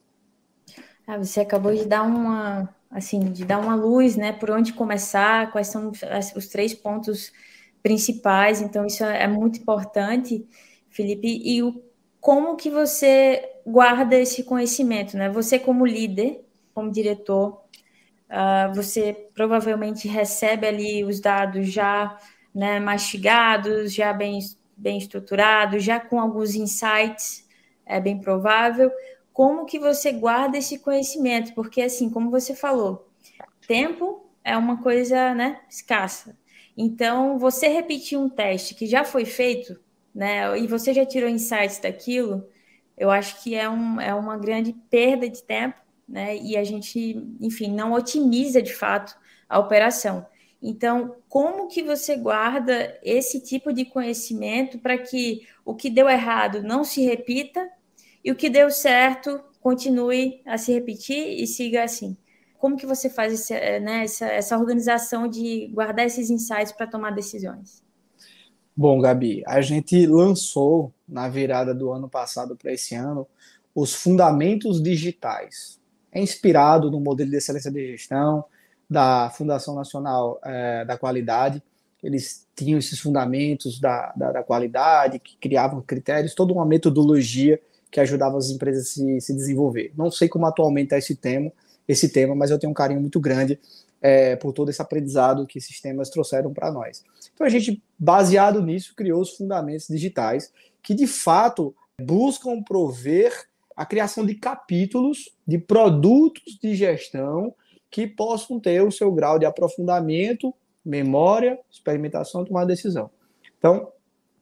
Ah, 1.08 1.18
você 1.18 1.40
acabou 1.42 1.74
de 1.74 1.86
dar 1.86 2.04
uma 2.04 2.70
assim 2.92 3.32
de 3.32 3.46
dar 3.46 3.60
uma 3.60 3.76
luz, 3.76 4.16
né, 4.16 4.32
por 4.34 4.50
onde 4.52 4.74
começar, 4.74 5.52
quais 5.52 5.68
são 5.68 5.92
os 6.36 6.48
três 6.48 6.74
pontos 6.74 7.32
principais. 7.84 8.62
Então 8.62 8.86
isso 8.86 9.04
é 9.06 9.28
muito 9.28 9.60
importante, 9.60 10.46
Felipe. 10.90 11.28
E 11.44 11.64
o, 11.64 11.82
como 12.20 12.56
que 12.58 12.70
você 12.70 13.42
guarda 13.66 14.16
esse 14.18 14.44
conhecimento, 14.44 15.18
né? 15.18 15.30
Você 15.30 15.60
como 15.60 15.86
líder, 15.86 16.44
como 16.74 16.92
diretor, 16.92 17.62
uh, 18.30 18.74
você 18.74 19.30
provavelmente 19.34 20.08
recebe 20.08 20.68
ali 20.68 21.04
os 21.04 21.20
dados 21.20 21.68
já 21.72 22.18
né, 22.54 22.80
mastigados, 22.80 23.94
já 23.94 24.14
bem, 24.14 24.40
bem 24.76 24.98
estruturados, 24.98 25.84
já 25.84 26.00
com 26.00 26.20
alguns 26.20 26.56
insights, 26.56 27.48
é 27.86 28.00
bem 28.00 28.20
provável. 28.20 28.92
Como 29.38 29.66
que 29.68 29.78
você 29.78 30.12
guarda 30.12 30.58
esse 30.58 30.80
conhecimento? 30.80 31.54
Porque, 31.54 31.84
assim, 31.84 32.10
como 32.10 32.32
você 32.32 32.56
falou, 32.56 33.08
tempo 33.68 34.26
é 34.44 34.58
uma 34.58 34.82
coisa 34.82 35.36
né, 35.36 35.62
escassa. 35.70 36.36
Então, 36.76 37.38
você 37.38 37.68
repetir 37.68 38.18
um 38.18 38.30
teste 38.30 38.74
que 38.74 38.88
já 38.88 39.04
foi 39.04 39.26
feito, 39.26 39.80
né, 40.14 40.58
e 40.58 40.66
você 40.66 40.92
já 40.92 41.06
tirou 41.06 41.30
insights 41.30 41.80
daquilo, 41.80 42.48
eu 42.98 43.12
acho 43.12 43.44
que 43.44 43.54
é, 43.54 43.70
um, 43.70 44.02
é 44.02 44.12
uma 44.16 44.38
grande 44.38 44.74
perda 44.90 45.30
de 45.30 45.44
tempo 45.44 45.80
né? 46.08 46.38
E 46.38 46.56
a 46.56 46.64
gente, 46.64 47.22
enfim, 47.42 47.72
não 47.72 47.92
otimiza 47.92 48.62
de 48.62 48.74
fato 48.74 49.16
a 49.50 49.60
operação. 49.60 50.26
Então, 50.62 51.18
como 51.28 51.68
que 51.68 51.84
você 51.84 52.16
guarda 52.16 52.98
esse 53.04 53.42
tipo 53.42 53.74
de 53.74 53.86
conhecimento 53.86 54.80
para 54.80 54.98
que 54.98 55.46
o 55.66 55.76
que 55.76 55.90
deu 55.90 56.10
errado 56.10 56.64
não 56.64 56.84
se 56.84 57.04
repita 57.04 57.70
e 58.28 58.32
o 58.32 58.36
que 58.36 58.50
deu 58.50 58.70
certo 58.70 59.40
continue 59.62 60.42
a 60.46 60.58
se 60.58 60.74
repetir 60.74 61.42
e 61.42 61.48
siga 61.48 61.86
assim? 61.86 62.18
Como 62.58 62.76
que 62.76 62.86
você 62.86 63.10
faz 63.10 63.32
esse, 63.32 63.54
eh, 63.54 63.80
né, 63.80 64.04
essa, 64.04 64.26
essa 64.26 64.58
organização 64.58 65.30
de 65.30 65.68
guardar 65.74 66.06
esses 66.06 66.30
insights 66.30 66.74
para 66.74 66.88
tomar 66.88 67.12
decisões? 67.12 67.82
Bom, 68.76 69.00
Gabi, 69.00 69.44
a 69.48 69.62
gente 69.62 70.06
lançou 70.06 70.94
na 71.08 71.30
virada 71.30 71.74
do 71.74 71.90
ano 71.90 72.10
passado 72.10 72.58
para 72.58 72.74
esse 72.74 72.94
ano 72.96 73.26
os 73.74 73.94
fundamentos 73.94 74.84
digitais 74.84 75.80
é 76.12 76.20
inspirado 76.20 76.92
no 76.92 77.00
modelo 77.00 77.32
de 77.32 77.38
excelência 77.38 77.72
de 77.72 77.92
gestão 77.92 78.44
da 78.90 79.30
Fundação 79.30 79.74
Nacional 79.74 80.38
é, 80.44 80.84
da 80.84 80.98
Qualidade. 80.98 81.64
Eles 82.04 82.46
tinham 82.54 82.78
esses 82.78 83.00
fundamentos 83.00 83.80
da, 83.80 84.12
da, 84.18 84.32
da, 84.34 84.44
qualidade, 84.44 85.18
que 85.18 85.38
criavam 85.38 85.82
critérios, 85.82 86.36
toda 86.36 86.52
uma 86.52 86.66
metodologia 86.66 87.58
que 87.92 88.00
ajudava 88.00 88.38
as 88.38 88.50
empresas 88.50 88.88
a 88.88 88.90
se, 88.90 89.22
se 89.22 89.34
desenvolver. 89.34 89.92
Não 89.96 90.12
sei 90.12 90.28
como 90.28 90.46
atualmente 90.46 90.94
é 90.94 90.98
esse 90.98 91.16
tema, 91.16 91.52
esse 91.88 92.10
tema, 92.10 92.36
mas 92.36 92.52
eu 92.52 92.60
tenho 92.60 92.72
um 92.72 92.76
carinho 92.76 93.02
muito 93.02 93.20
grande 93.20 93.60
é, 94.02 94.36
por 94.36 94.54
todo 94.54 94.70
esse 94.70 94.82
aprendizado 94.82 95.48
que 95.48 95.58
esses 95.58 95.80
temas 95.80 96.10
trouxeram 96.10 96.54
para 96.54 96.72
nós. 96.72 97.04
Então 97.34 97.46
a 97.46 97.50
gente, 97.50 97.82
baseado 97.98 98.62
nisso, 98.62 98.94
criou 98.96 99.22
os 99.22 99.36
fundamentos 99.36 99.88
digitais 99.88 100.52
que 100.82 100.94
de 100.94 101.08
fato 101.08 101.76
buscam 102.00 102.62
prover 102.62 103.48
a 103.76 103.86
criação 103.86 104.26
de 104.26 104.36
capítulos 104.36 105.32
de 105.46 105.58
produtos 105.58 106.58
de 106.62 106.76
gestão 106.76 107.54
que 107.90 108.08
possam 108.08 108.60
ter 108.60 108.82
o 108.84 108.92
seu 108.92 109.12
grau 109.12 109.40
de 109.40 109.46
aprofundamento, 109.46 110.54
memória, 110.84 111.60
experimentação 111.70 112.42
e 112.42 112.46
tomar 112.46 112.66
decisão. 112.66 113.10
Então, 113.58 113.92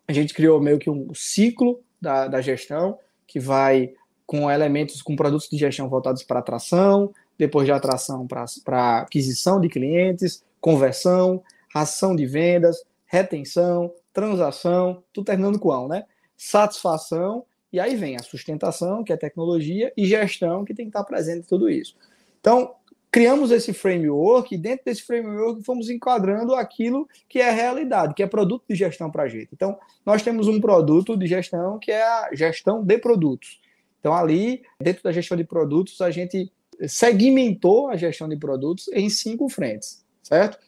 a 0.08 0.14
gente 0.14 0.34
criou 0.34 0.62
meio 0.62 0.80
que 0.80 0.90
um 0.90 1.14
ciclo 1.14 1.82
da, 2.00 2.28
da 2.28 2.42
gestão 2.42 2.98
que 3.28 3.40
vai 3.40 3.94
com 4.26 4.50
elementos, 4.50 5.02
com 5.02 5.16
produtos 5.16 5.50
de 5.50 5.58
gestão 5.58 5.88
voltados 5.88 6.24
para 6.24 6.40
atração, 6.40 7.14
depois 7.38 7.66
de 7.66 7.72
atração 7.72 8.28
para 8.28 9.00
aquisição 9.00 9.60
de 9.60 9.70
clientes, 9.70 10.44
conversão, 10.60 11.44
ração 11.74 12.16
de 12.16 12.26
vendas, 12.26 12.84
retenção, 13.06 13.94
transação, 14.14 15.04
tudo 15.14 15.26
terminando 15.26 15.60
com 15.60 15.72
a, 15.72 15.88
né? 15.88 16.06
Satisfação 16.38 17.46
e 17.76 17.80
aí 17.80 17.94
vem 17.94 18.16
a 18.16 18.24
sustentação, 18.24 19.04
que 19.04 19.12
é 19.12 19.18
tecnologia, 19.18 19.92
e 19.98 20.06
gestão, 20.06 20.64
que 20.64 20.74
tem 20.74 20.86
que 20.86 20.92
estar 20.92 21.04
presente 21.04 21.40
em 21.40 21.50
tudo 21.50 21.70
isso. 21.70 21.94
Então, 22.40 22.74
criamos 23.16 23.50
esse 23.50 23.72
framework, 23.72 24.54
e 24.54 24.58
dentro 24.58 24.84
desse 24.84 25.02
framework 25.04 25.64
fomos 25.64 25.90
enquadrando 25.90 26.54
aquilo 26.54 27.08
que 27.30 27.40
é 27.40 27.50
realidade, 27.50 28.14
que 28.14 28.22
é 28.22 28.28
produto 28.28 28.66
de 28.70 28.76
gestão 28.76 29.10
para 29.10 29.24
a 29.24 29.30
gente. 29.30 29.48
Então, 29.54 29.80
nós 30.06 30.22
temos 30.22 30.50
um 30.50 30.60
produto 30.60 31.16
de 31.16 31.26
gestão 31.26 31.80
que 31.80 31.94
é 31.94 32.04
a 32.04 32.32
gestão 32.34 32.84
de 32.84 32.98
produtos. 32.98 33.62
Então, 34.02 34.14
ali, 34.14 34.64
dentro 34.82 35.02
da 35.02 35.14
gestão 35.14 35.38
de 35.38 35.46
produtos, 35.46 36.02
a 36.02 36.12
gente 36.12 36.52
segmentou 36.90 37.88
a 37.88 37.96
gestão 37.96 38.28
de 38.28 38.36
produtos 38.36 38.90
em 38.90 39.10
cinco 39.10 39.48
frentes, 39.48 40.06
certo? 40.22 40.60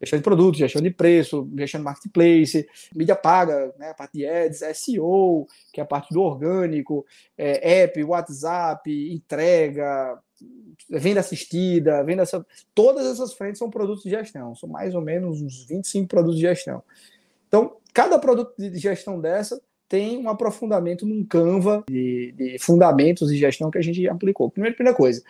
gestão 0.00 0.18
de 0.18 0.24
produtos, 0.24 0.58
gestão 0.58 0.82
de 0.82 0.90
preço, 0.90 1.48
gestão 1.56 1.80
de 1.80 1.84
marketplace, 1.84 2.68
mídia 2.92 3.14
paga, 3.14 3.72
né, 3.78 3.90
a 3.90 3.94
parte 3.94 4.14
de 4.14 4.26
ads, 4.26 4.60
SEO, 4.74 5.46
que 5.72 5.80
é 5.80 5.84
a 5.84 5.86
parte 5.86 6.12
do 6.12 6.20
orgânico, 6.20 7.06
é, 7.38 7.82
app, 7.82 8.02
WhatsApp, 8.02 8.90
entrega, 9.12 10.18
venda 10.88 11.20
assistida, 11.20 12.02
venda 12.02 12.24
todas 12.74 13.06
essas 13.06 13.32
frentes 13.32 13.58
são 13.58 13.70
produtos 13.70 14.02
de 14.02 14.10
gestão, 14.10 14.54
são 14.54 14.68
mais 14.68 14.94
ou 14.94 15.00
menos 15.00 15.40
uns 15.40 15.64
25 15.66 16.08
produtos 16.08 16.36
de 16.36 16.42
gestão. 16.42 16.82
Então, 17.48 17.76
cada 17.92 18.18
produto 18.18 18.54
de 18.58 18.78
gestão 18.78 19.20
dessa 19.20 19.60
tem 19.88 20.18
um 20.18 20.28
aprofundamento 20.28 21.06
num 21.06 21.24
Canva 21.24 21.84
de, 21.88 22.32
de 22.36 22.58
fundamentos 22.58 23.30
de 23.30 23.36
gestão 23.36 23.70
que 23.70 23.78
a 23.78 23.82
gente 23.82 24.08
aplicou. 24.08 24.50
Primeira, 24.50 24.94
coisa, 24.94 25.22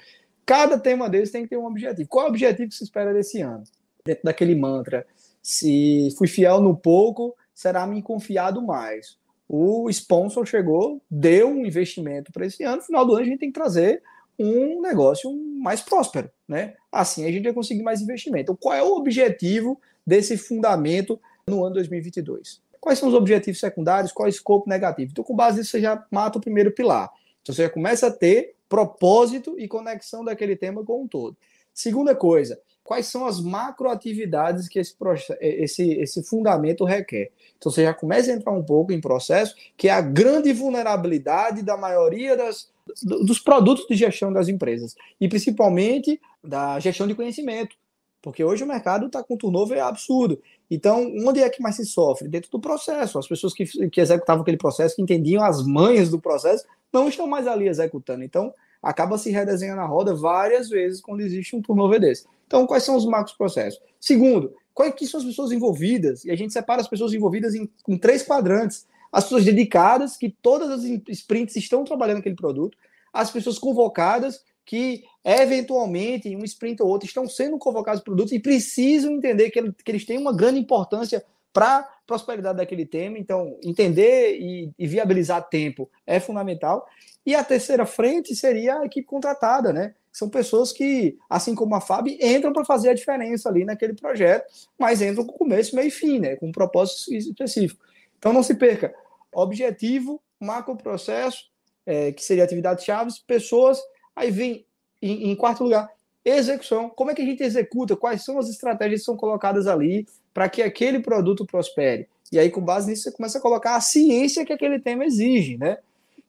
cada 0.47 0.79
tema 0.79 1.09
deles 1.09 1.31
tem 1.31 1.43
que 1.43 1.51
ter 1.51 1.57
um 1.57 1.67
objetivo. 1.67 2.09
Qual 2.09 2.25
é 2.25 2.29
o 2.29 2.31
objetivo 2.31 2.69
que 2.69 2.77
se 2.77 2.85
espera 2.85 3.13
desse 3.13 3.41
ano? 3.41 3.65
dentro 4.05 4.25
daquele 4.25 4.55
mantra. 4.55 5.07
Se 5.43 6.09
fui 6.17 6.29
fiel 6.29 6.61
no 6.61 6.77
pouco, 6.77 7.35
será 7.55 7.87
me 7.87 8.03
confiado 8.03 8.63
mais. 8.63 9.17
O 9.49 9.89
sponsor 9.91 10.47
chegou, 10.47 11.01
deu 11.11 11.49
um 11.49 11.67
investimento 11.67 12.33
para 12.33 12.47
esse 12.47 12.63
ano, 12.63 12.77
no 12.77 12.83
final 12.83 13.07
do 13.07 13.13
ano 13.13 13.23
a 13.23 13.25
gente 13.25 13.39
tem 13.39 13.51
que 13.51 13.59
trazer 13.59 14.03
um 14.45 14.81
negócio 14.81 15.33
mais 15.61 15.81
próspero, 15.81 16.31
né? 16.47 16.75
Assim 16.91 17.25
a 17.25 17.31
gente 17.31 17.45
vai 17.45 17.53
conseguir 17.53 17.83
mais 17.83 18.01
investimento. 18.01 18.43
Então, 18.43 18.57
qual 18.61 18.75
é 18.75 18.83
o 18.83 18.97
objetivo 18.97 19.81
desse 20.07 20.37
fundamento 20.37 21.21
no 21.47 21.65
ano 21.65 21.75
2022? 21.75 22.61
Quais 22.81 22.99
são 22.99 23.09
os 23.09 23.15
objetivos 23.15 23.61
secundários? 23.61 24.13
Qual 24.13 24.27
é 24.27 24.29
o 24.29 24.31
escopo 24.31 24.69
negativo? 24.69 25.13
Então, 25.13 25.25
com 25.25 25.37
base 25.37 25.59
nisso, 25.59 25.71
você 25.71 25.81
já 25.81 26.05
mata 26.11 26.39
o 26.39 26.41
primeiro 26.41 26.73
pilar. 26.73 27.11
Então, 27.41 27.55
você 27.55 27.63
já 27.63 27.71
começa 27.71 28.09
a 28.09 28.11
ter 28.11 28.55
propósito 28.69 29.55
e 29.59 29.69
conexão 29.69 30.25
daquele 30.25 30.57
tema 30.57 30.85
com 30.85 31.03
um 31.03 31.07
todo. 31.07 31.37
Segunda 31.75 32.15
coisa, 32.15 32.61
quais 32.83 33.07
são 33.07 33.27
as 33.27 33.41
macroatividades 33.41 34.69
que 34.69 34.79
esse, 34.79 34.95
esse, 35.41 35.93
esse 35.93 36.23
fundamento 36.25 36.85
requer. 36.85 37.31
Então 37.57 37.71
você 37.71 37.85
já 37.85 37.95
começa 37.95 38.31
a 38.31 38.35
entrar 38.35 38.53
um 38.53 38.63
pouco 38.63 38.93
em 38.93 39.01
processo, 39.01 39.55
que 39.77 39.89
é 39.89 39.93
a 39.93 40.01
grande 40.01 40.53
vulnerabilidade 40.53 41.63
da 41.63 41.77
maioria 41.77 42.37
das, 42.37 42.72
dos 43.03 43.39
produtos 43.39 43.87
de 43.87 43.95
gestão 43.95 44.33
das 44.33 44.49
empresas, 44.49 44.95
e 45.21 45.29
principalmente 45.29 46.21
da 46.43 46.79
gestão 46.81 47.07
de 47.07 47.15
conhecimento. 47.15 47.77
Porque 48.21 48.45
hoje 48.45 48.63
o 48.63 48.67
mercado 48.67 49.07
está 49.07 49.23
com 49.23 49.37
turnover 49.37 49.83
absurdo. 49.83 50.41
Então, 50.71 51.13
onde 51.27 51.41
é 51.41 51.51
que 51.51 51.61
mais 51.61 51.75
se 51.75 51.85
sofre? 51.85 52.29
Dentro 52.29 52.51
do 52.53 52.61
processo. 52.61 53.19
As 53.19 53.27
pessoas 53.27 53.53
que, 53.53 53.65
que 53.91 54.01
executavam 54.01 54.43
aquele 54.43 54.57
processo, 54.57 54.95
que 54.95 55.03
entendiam 55.03 55.43
as 55.43 55.67
manhas 55.67 56.09
do 56.09 56.21
processo, 56.21 56.65
não 56.93 57.09
estão 57.09 57.27
mais 57.27 57.49
ali 57.49 57.67
executando. 57.67 58.23
Então, 58.23 58.55
acaba 58.81 59.19
se 59.19 59.31
redesenhando 59.31 59.81
a 59.81 59.87
roda 59.87 60.15
várias 60.15 60.69
vezes 60.69 61.01
quando 61.01 61.21
existe 61.21 61.57
um 61.57 61.63
turnover 61.63 62.01
desse. 62.01 62.27
Então, 62.47 62.67
quais 62.67 62.85
são 62.85 62.97
os 62.97 63.05
macros 63.05 63.37
processos? 63.37 63.81
Segundo, 64.01 64.55
quais 64.73 64.95
que 64.95 65.07
são 65.07 65.19
as 65.19 65.27
pessoas 65.27 65.51
envolvidas? 65.51 66.25
E 66.25 66.31
a 66.31 66.37
gente 66.37 66.53
separa 66.53 66.81
as 66.81 66.89
pessoas 66.89 67.13
envolvidas 67.13 67.55
em, 67.55 67.69
em 67.89 67.99
três 67.99 68.23
quadrantes. 68.23 68.87
As 69.13 69.25
pessoas 69.25 69.45
dedicadas, 69.45 70.17
que 70.17 70.35
todas 70.41 70.71
as 70.71 70.85
sprints 71.11 71.55
estão 71.55 71.85
trabalhando 71.85 72.19
aquele 72.19 72.35
produto. 72.35 72.79
As 73.13 73.31
pessoas 73.31 73.59
convocadas, 73.59 74.43
que 74.65 75.05
eventualmente, 75.23 76.29
em 76.29 76.37
um 76.37 76.45
sprint 76.45 76.83
ou 76.83 76.89
outro, 76.89 77.07
estão 77.07 77.29
sendo 77.29 77.59
convocados 77.59 78.03
produtos 78.03 78.33
e 78.33 78.41
precisam 78.41 79.13
entender 79.13 79.51
que, 79.51 79.61
que 79.71 79.91
eles 79.91 80.07
têm 80.07 80.17
uma 80.17 80.35
grande 80.35 80.59
importância 80.59 81.23
para 81.53 81.79
a 81.79 81.89
prosperidade 82.07 82.57
daquele 82.57 82.87
tema. 82.87 83.19
Então, 83.19 83.59
entender 83.63 84.39
e, 84.41 84.71
e, 84.79 84.87
viabilizar 84.87 85.47
tempo 85.49 85.91
é 86.07 86.19
fundamental. 86.19 86.89
E 87.27 87.35
a 87.35 87.45
terceira 87.45 87.85
frente 87.85 88.35
seria 88.35 88.79
a 88.79 88.87
equipe 88.87 89.07
contratada, 89.07 89.73
né? 89.73 89.95
São 90.11 90.29
pessoas 90.29 90.73
que, 90.73 91.17
assim 91.29 91.55
como 91.55 91.75
a 91.75 91.81
FAB, 91.81 92.19
entram 92.21 92.53
para 92.53 92.65
fazer 92.65 92.91
a 92.91 92.95
diferença 92.95 93.49
ali 93.49 93.65
naquele 93.65 93.95
projeto, 93.95 94.45
mas 94.79 95.01
entram 95.01 95.25
com 95.25 95.39
começo, 95.39 95.75
meio 95.77 95.89
e 95.89 95.91
fim, 95.91 96.19
né? 96.19 96.37
Com 96.37 96.49
um 96.49 96.53
propósito 96.53 97.15
específico. 97.15 97.83
Então, 98.23 98.33
não 98.33 98.45
se 98.45 98.55
perca. 98.55 98.95
Objetivo, 99.35 100.23
macro 100.39 100.77
processo, 100.77 101.51
é, 101.85 102.13
que 102.13 102.23
seria 102.23 102.45
atividade 102.45 102.85
chaves, 102.85 103.19
pessoas. 103.19 103.81
Aí 104.15 104.31
vem, 104.31 104.65
em, 105.03 105.33
em 105.33 105.35
quarto 105.35 105.65
lugar, 105.65 105.91
execução. 106.25 106.89
Como 106.89 107.11
é 107.11 107.17
que 107.17 107.23
a 107.23 107.25
gente 107.25 107.43
executa? 107.43 107.97
Quais 107.97 108.25
são 108.25 108.39
as 108.39 108.49
estratégias 108.49 109.01
que 109.01 109.07
são 109.07 109.17
colocadas 109.17 109.67
ali 109.67 110.07
para 110.33 110.49
que 110.49 110.63
aquele 110.63 111.01
produto 111.01 111.45
prospere? 111.45 112.07
E 112.31 112.39
aí, 112.39 112.49
com 112.49 112.61
base 112.61 112.89
nisso, 112.89 113.03
você 113.03 113.11
começa 113.11 113.39
a 113.39 113.41
colocar 113.43 113.75
a 113.75 113.81
ciência 113.81 114.47
que 114.47 114.53
aquele 114.53 114.79
tema 114.79 115.05
exige, 115.05 115.59
né? 115.59 115.79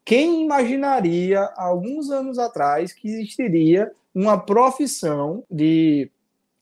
Quem 0.03 0.41
imaginaria, 0.43 1.41
alguns 1.55 2.09
anos 2.09 2.39
atrás, 2.39 2.91
que 2.91 3.07
existiria 3.07 3.91
uma 4.15 4.35
profissão 4.35 5.43
de 5.49 6.09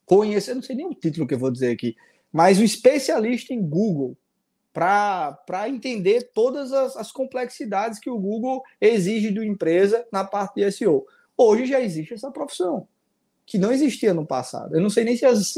conhecer, 0.04 0.54
não 0.54 0.62
sei 0.62 0.76
nem 0.76 0.86
o 0.86 0.94
título 0.94 1.26
que 1.26 1.32
eu 1.32 1.38
vou 1.38 1.50
dizer 1.50 1.72
aqui, 1.72 1.96
mas 2.30 2.60
um 2.60 2.64
especialista 2.64 3.54
em 3.54 3.62
Google 3.62 4.14
para 4.72 5.68
entender 5.68 6.30
todas 6.34 6.72
as, 6.72 6.96
as, 6.96 7.12
complexidades 7.12 7.98
que 7.98 8.08
o 8.08 8.18
Google 8.18 8.62
exige 8.80 9.30
de 9.30 9.38
uma 9.38 9.46
empresa 9.46 10.06
na 10.10 10.24
parte 10.24 10.54
de 10.54 10.72
SEO. 10.72 11.06
Hoje 11.36 11.66
já 11.66 11.80
existe 11.80 12.14
essa 12.14 12.30
profissão, 12.30 12.88
que 13.44 13.58
não 13.58 13.70
existia 13.70 14.14
no 14.14 14.26
passado. 14.26 14.74
Eu 14.74 14.80
não 14.80 14.88
sei 14.88 15.04
nem 15.04 15.16
se 15.16 15.26
as, 15.26 15.54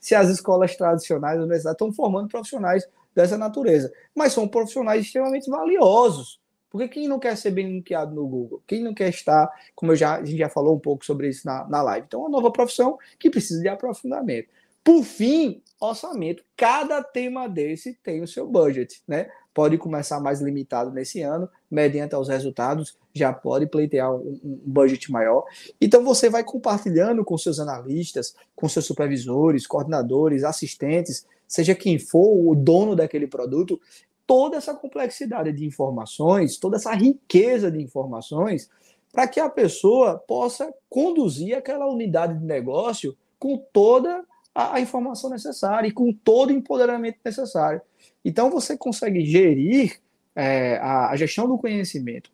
se 0.00 0.14
as 0.14 0.28
escolas 0.28 0.74
tradicionais, 0.76 1.38
universidades, 1.38 1.74
estão 1.74 1.92
formando 1.92 2.28
profissionais 2.28 2.86
dessa 3.14 3.38
natureza, 3.38 3.92
mas 4.14 4.32
são 4.32 4.48
profissionais 4.48 5.04
extremamente 5.04 5.48
valiosos. 5.48 6.40
Porque 6.68 6.88
quem 6.88 7.08
não 7.08 7.18
quer 7.18 7.36
ser 7.36 7.52
bem 7.52 7.68
linkeado 7.68 8.14
no 8.14 8.26
Google? 8.26 8.62
Quem 8.66 8.82
não 8.82 8.92
quer 8.92 9.08
estar, 9.08 9.48
como 9.74 9.92
eu 9.92 9.96
já, 9.96 10.16
a 10.16 10.24
gente 10.24 10.38
já 10.38 10.48
falou 10.48 10.74
um 10.74 10.78
pouco 10.80 11.06
sobre 11.06 11.28
isso 11.28 11.46
na, 11.46 11.66
na 11.68 11.80
live? 11.82 12.04
Então, 12.06 12.20
é 12.20 12.22
uma 12.24 12.30
nova 12.30 12.50
profissão 12.50 12.98
que 13.18 13.30
precisa 13.30 13.62
de 13.62 13.68
aprofundamento. 13.68 14.48
Por 14.84 15.02
fim, 15.02 15.62
orçamento. 15.80 16.42
Cada 16.56 17.02
tema 17.02 17.48
desse 17.48 17.94
tem 18.02 18.22
o 18.22 18.28
seu 18.28 18.46
budget, 18.46 19.02
né? 19.06 19.28
Pode 19.52 19.78
começar 19.78 20.20
mais 20.20 20.40
limitado 20.40 20.90
nesse 20.90 21.22
ano, 21.22 21.48
mediante 21.70 22.14
os 22.14 22.28
resultados, 22.28 22.98
já 23.14 23.32
pode 23.32 23.66
pleitear 23.66 24.14
um, 24.14 24.38
um 24.44 24.60
budget 24.66 25.10
maior. 25.10 25.44
Então 25.80 26.04
você 26.04 26.28
vai 26.28 26.44
compartilhando 26.44 27.24
com 27.24 27.38
seus 27.38 27.58
analistas, 27.58 28.34
com 28.54 28.68
seus 28.68 28.84
supervisores, 28.84 29.66
coordenadores, 29.66 30.44
assistentes, 30.44 31.26
seja 31.48 31.74
quem 31.74 31.98
for 31.98 32.50
o 32.50 32.54
dono 32.54 32.94
daquele 32.94 33.26
produto, 33.26 33.80
toda 34.26 34.56
essa 34.56 34.74
complexidade 34.74 35.52
de 35.52 35.64
informações, 35.64 36.58
toda 36.58 36.76
essa 36.76 36.92
riqueza 36.92 37.70
de 37.70 37.80
informações, 37.80 38.68
para 39.12 39.26
que 39.26 39.40
a 39.40 39.48
pessoa 39.48 40.18
possa 40.18 40.70
conduzir 40.90 41.56
aquela 41.56 41.86
unidade 41.86 42.38
de 42.38 42.44
negócio 42.44 43.16
com 43.38 43.56
toda 43.72 44.22
a, 44.56 44.76
a 44.76 44.80
informação 44.80 45.28
necessária 45.28 45.86
e 45.86 45.92
com 45.92 46.10
todo 46.10 46.48
o 46.48 46.52
empoderamento 46.52 47.18
necessário. 47.22 47.82
Então, 48.24 48.50
você 48.50 48.76
consegue 48.76 49.22
gerir 49.24 50.00
é, 50.34 50.78
a, 50.78 51.10
a 51.10 51.16
gestão 51.16 51.46
do 51.46 51.58
conhecimento, 51.58 52.30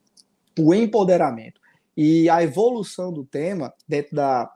o 0.57 0.73
empoderamento 0.73 1.61
e 1.97 2.31
a 2.31 2.41
evolução 2.41 3.13
do 3.13 3.25
tema 3.25 3.75
dentro 3.89 4.15
da, 4.15 4.49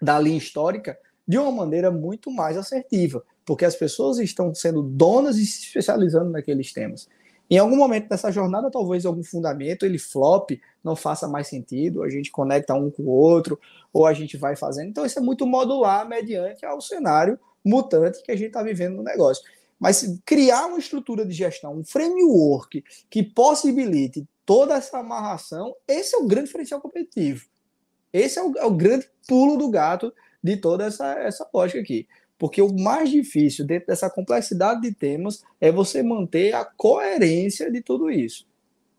da 0.00 0.18
linha 0.20 0.38
histórica 0.38 0.96
de 1.26 1.36
uma 1.36 1.50
maneira 1.50 1.90
muito 1.90 2.30
mais 2.30 2.56
assertiva, 2.56 3.22
porque 3.44 3.64
as 3.64 3.74
pessoas 3.74 4.18
estão 4.18 4.54
sendo 4.54 4.80
donas 4.80 5.36
e 5.38 5.44
se 5.44 5.64
especializando 5.64 6.30
naqueles 6.30 6.72
temas. 6.72 7.08
Em 7.50 7.56
algum 7.56 7.76
momento 7.76 8.08
dessa 8.08 8.30
jornada, 8.30 8.70
talvez 8.70 9.06
algum 9.06 9.24
fundamento 9.24 9.86
ele 9.86 9.98
flop, 9.98 10.50
não 10.84 10.94
faça 10.94 11.26
mais 11.26 11.48
sentido, 11.48 12.02
a 12.02 12.10
gente 12.10 12.30
conecta 12.30 12.74
um 12.74 12.90
com 12.90 13.04
o 13.04 13.08
outro, 13.08 13.58
ou 13.92 14.06
a 14.06 14.12
gente 14.12 14.36
vai 14.36 14.54
fazendo. 14.54 14.90
Então, 14.90 15.06
isso 15.06 15.18
é 15.18 15.22
muito 15.22 15.46
modular 15.46 16.06
mediante 16.06 16.66
ao 16.66 16.80
cenário 16.80 17.38
mutante 17.64 18.22
que 18.22 18.30
a 18.30 18.36
gente 18.36 18.48
está 18.48 18.62
vivendo 18.62 18.96
no 18.96 19.02
negócio. 19.02 19.42
Mas 19.78 20.20
criar 20.26 20.66
uma 20.66 20.78
estrutura 20.78 21.24
de 21.24 21.32
gestão, 21.32 21.78
um 21.78 21.84
framework 21.84 22.84
que 23.08 23.22
possibilite 23.22 24.26
toda 24.44 24.74
essa 24.74 24.98
amarração, 24.98 25.74
esse 25.86 26.14
é 26.14 26.18
o 26.18 26.26
grande 26.26 26.46
diferencial 26.46 26.80
competitivo. 26.80 27.46
Esse 28.12 28.38
é 28.38 28.42
o, 28.42 28.58
é 28.58 28.64
o 28.64 28.70
grande 28.70 29.08
pulo 29.26 29.56
do 29.56 29.70
gato 29.70 30.12
de 30.42 30.56
toda 30.56 30.86
essa, 30.86 31.12
essa 31.14 31.48
lógica 31.52 31.80
aqui. 31.80 32.08
Porque 32.38 32.62
o 32.62 32.72
mais 32.72 33.10
difícil 33.10 33.66
dentro 33.66 33.88
dessa 33.88 34.08
complexidade 34.08 34.80
de 34.80 34.94
temas 34.94 35.42
é 35.60 35.72
você 35.72 36.02
manter 36.02 36.54
a 36.54 36.64
coerência 36.64 37.70
de 37.70 37.82
tudo 37.82 38.10
isso. 38.10 38.46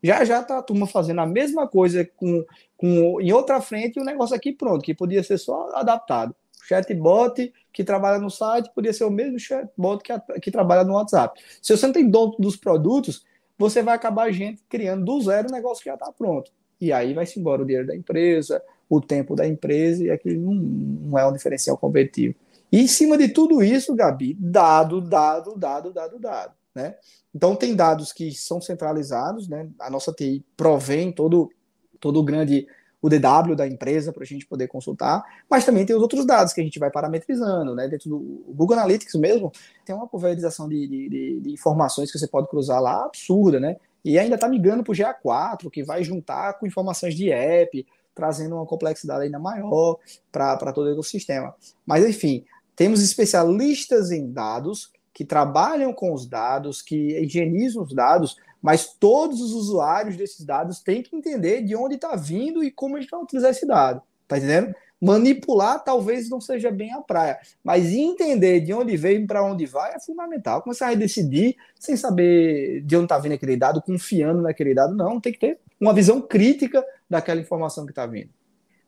Já 0.02 0.24
já 0.24 0.42
tá 0.42 0.58
a 0.58 0.62
turma 0.62 0.86
fazendo 0.86 1.20
a 1.20 1.26
mesma 1.26 1.66
coisa 1.66 2.08
com, 2.16 2.44
com 2.76 3.20
em 3.20 3.32
outra 3.32 3.60
frente 3.60 3.96
e 3.96 4.02
o 4.02 4.04
negócio 4.04 4.36
aqui 4.36 4.52
pronto, 4.52 4.82
que 4.82 4.94
podia 4.94 5.22
ser 5.22 5.38
só 5.38 5.70
adaptado. 5.74 6.34
Chatbot 6.66 7.52
que 7.72 7.82
trabalha 7.82 8.18
no 8.18 8.30
site 8.30 8.70
podia 8.74 8.92
ser 8.92 9.04
o 9.04 9.10
mesmo 9.10 9.38
chatbot 9.38 10.02
que, 10.02 10.40
que 10.40 10.50
trabalha 10.50 10.84
no 10.84 10.94
WhatsApp. 10.94 11.40
Se 11.60 11.76
você 11.76 11.86
não 11.86 11.92
tem 11.92 12.08
dono 12.08 12.36
dos 12.38 12.56
produtos, 12.56 13.24
você 13.58 13.82
vai 13.82 13.94
acabar 13.94 14.30
gente 14.32 14.62
criando 14.68 15.04
do 15.04 15.20
zero 15.20 15.48
um 15.48 15.52
negócio 15.52 15.82
que 15.82 15.90
já 15.90 15.94
está 15.94 16.10
pronto. 16.12 16.50
E 16.80 16.92
aí 16.92 17.12
vai-se 17.12 17.38
embora 17.38 17.62
o 17.62 17.66
dinheiro 17.66 17.86
da 17.86 17.94
empresa, 17.94 18.62
o 18.88 19.00
tempo 19.00 19.36
da 19.36 19.46
empresa, 19.46 20.04
e 20.04 20.10
aquilo 20.10 20.40
não, 20.40 20.54
não 20.54 21.18
é 21.18 21.26
um 21.26 21.32
diferencial 21.32 21.76
competitivo. 21.76 22.34
E 22.70 22.80
em 22.80 22.86
cima 22.86 23.18
de 23.18 23.28
tudo 23.28 23.62
isso, 23.62 23.94
Gabi, 23.94 24.36
dado, 24.38 25.00
dado, 25.00 25.56
dado, 25.56 25.92
dado, 25.92 26.18
dado. 26.18 26.52
Né? 26.74 26.94
Então 27.34 27.56
tem 27.56 27.74
dados 27.74 28.12
que 28.12 28.32
são 28.32 28.60
centralizados, 28.60 29.48
né? 29.48 29.68
A 29.78 29.90
nossa 29.90 30.12
TI 30.12 30.44
provém 30.56 31.10
todo, 31.10 31.50
todo 31.98 32.20
o 32.20 32.22
grande 32.22 32.66
DW 33.02 33.56
da 33.56 33.66
empresa 33.66 34.12
para 34.12 34.22
a 34.22 34.26
gente 34.26 34.46
poder 34.46 34.68
consultar, 34.68 35.24
mas 35.48 35.64
também 35.64 35.86
tem 35.86 35.96
os 35.96 36.02
outros 36.02 36.26
dados 36.26 36.52
que 36.52 36.60
a 36.60 36.64
gente 36.64 36.78
vai 36.78 36.90
parametrizando, 36.90 37.74
né? 37.74 37.88
Dentro 37.88 38.10
do 38.10 38.44
Google 38.48 38.76
Analytics 38.76 39.14
mesmo, 39.14 39.50
tem 39.84 39.94
uma 39.94 40.06
pulverização 40.06 40.68
de, 40.68 40.86
de, 40.86 41.40
de 41.40 41.52
informações 41.52 42.12
que 42.12 42.18
você 42.18 42.28
pode 42.28 42.48
cruzar 42.48 42.80
lá 42.80 43.06
absurda, 43.06 43.58
né? 43.58 43.76
E 44.04 44.18
ainda 44.18 44.34
está 44.34 44.48
migrando 44.48 44.82
para 44.82 44.92
o 44.92 44.94
GA4, 44.94 45.70
que 45.70 45.82
vai 45.82 46.04
juntar 46.04 46.54
com 46.58 46.66
informações 46.66 47.14
de 47.14 47.30
app, 47.30 47.86
trazendo 48.14 48.54
uma 48.56 48.66
complexidade 48.66 49.24
ainda 49.24 49.38
maior 49.38 49.98
para 50.30 50.72
todo 50.72 50.86
o 50.86 50.92
ecossistema. 50.92 51.54
Mas, 51.86 52.06
enfim, 52.06 52.44
temos 52.74 53.02
especialistas 53.02 54.10
em 54.10 54.30
dados 54.30 54.92
que 55.12 55.24
trabalham 55.24 55.92
com 55.92 56.12
os 56.12 56.26
dados, 56.26 56.80
que 56.80 57.18
higienizam 57.18 57.82
os 57.82 57.94
dados, 57.94 58.36
mas 58.62 58.94
todos 58.98 59.40
os 59.40 59.52
usuários 59.52 60.16
desses 60.16 60.44
dados 60.44 60.80
têm 60.80 61.02
que 61.02 61.14
entender 61.14 61.62
de 61.62 61.74
onde 61.74 61.96
está 61.96 62.14
vindo 62.16 62.62
e 62.62 62.70
como 62.70 62.96
a 62.96 63.00
gente 63.00 63.10
vai 63.10 63.20
utilizar 63.20 63.50
esse 63.50 63.66
dado. 63.66 64.02
Tá 64.28 64.38
entendendo? 64.38 64.74
Manipular 65.00 65.82
talvez 65.82 66.28
não 66.28 66.40
seja 66.40 66.70
bem 66.70 66.92
a 66.92 67.00
praia, 67.00 67.38
mas 67.64 67.90
entender 67.90 68.60
de 68.60 68.72
onde 68.72 68.96
veio 68.98 69.22
e 69.22 69.26
para 69.26 69.42
onde 69.42 69.64
vai 69.64 69.94
é 69.94 70.00
fundamental. 70.00 70.60
Começar 70.62 70.88
a 70.88 70.94
decidir 70.94 71.56
sem 71.78 71.96
saber 71.96 72.82
de 72.82 72.96
onde 72.96 73.06
está 73.06 73.18
vindo 73.18 73.32
aquele 73.32 73.56
dado, 73.56 73.80
confiando 73.80 74.42
naquele 74.42 74.74
dado, 74.74 74.94
não. 74.94 75.18
Tem 75.18 75.32
que 75.32 75.38
ter 75.38 75.58
uma 75.80 75.94
visão 75.94 76.20
crítica 76.20 76.84
daquela 77.08 77.40
informação 77.40 77.86
que 77.86 77.92
está 77.92 78.06
vindo. 78.06 78.28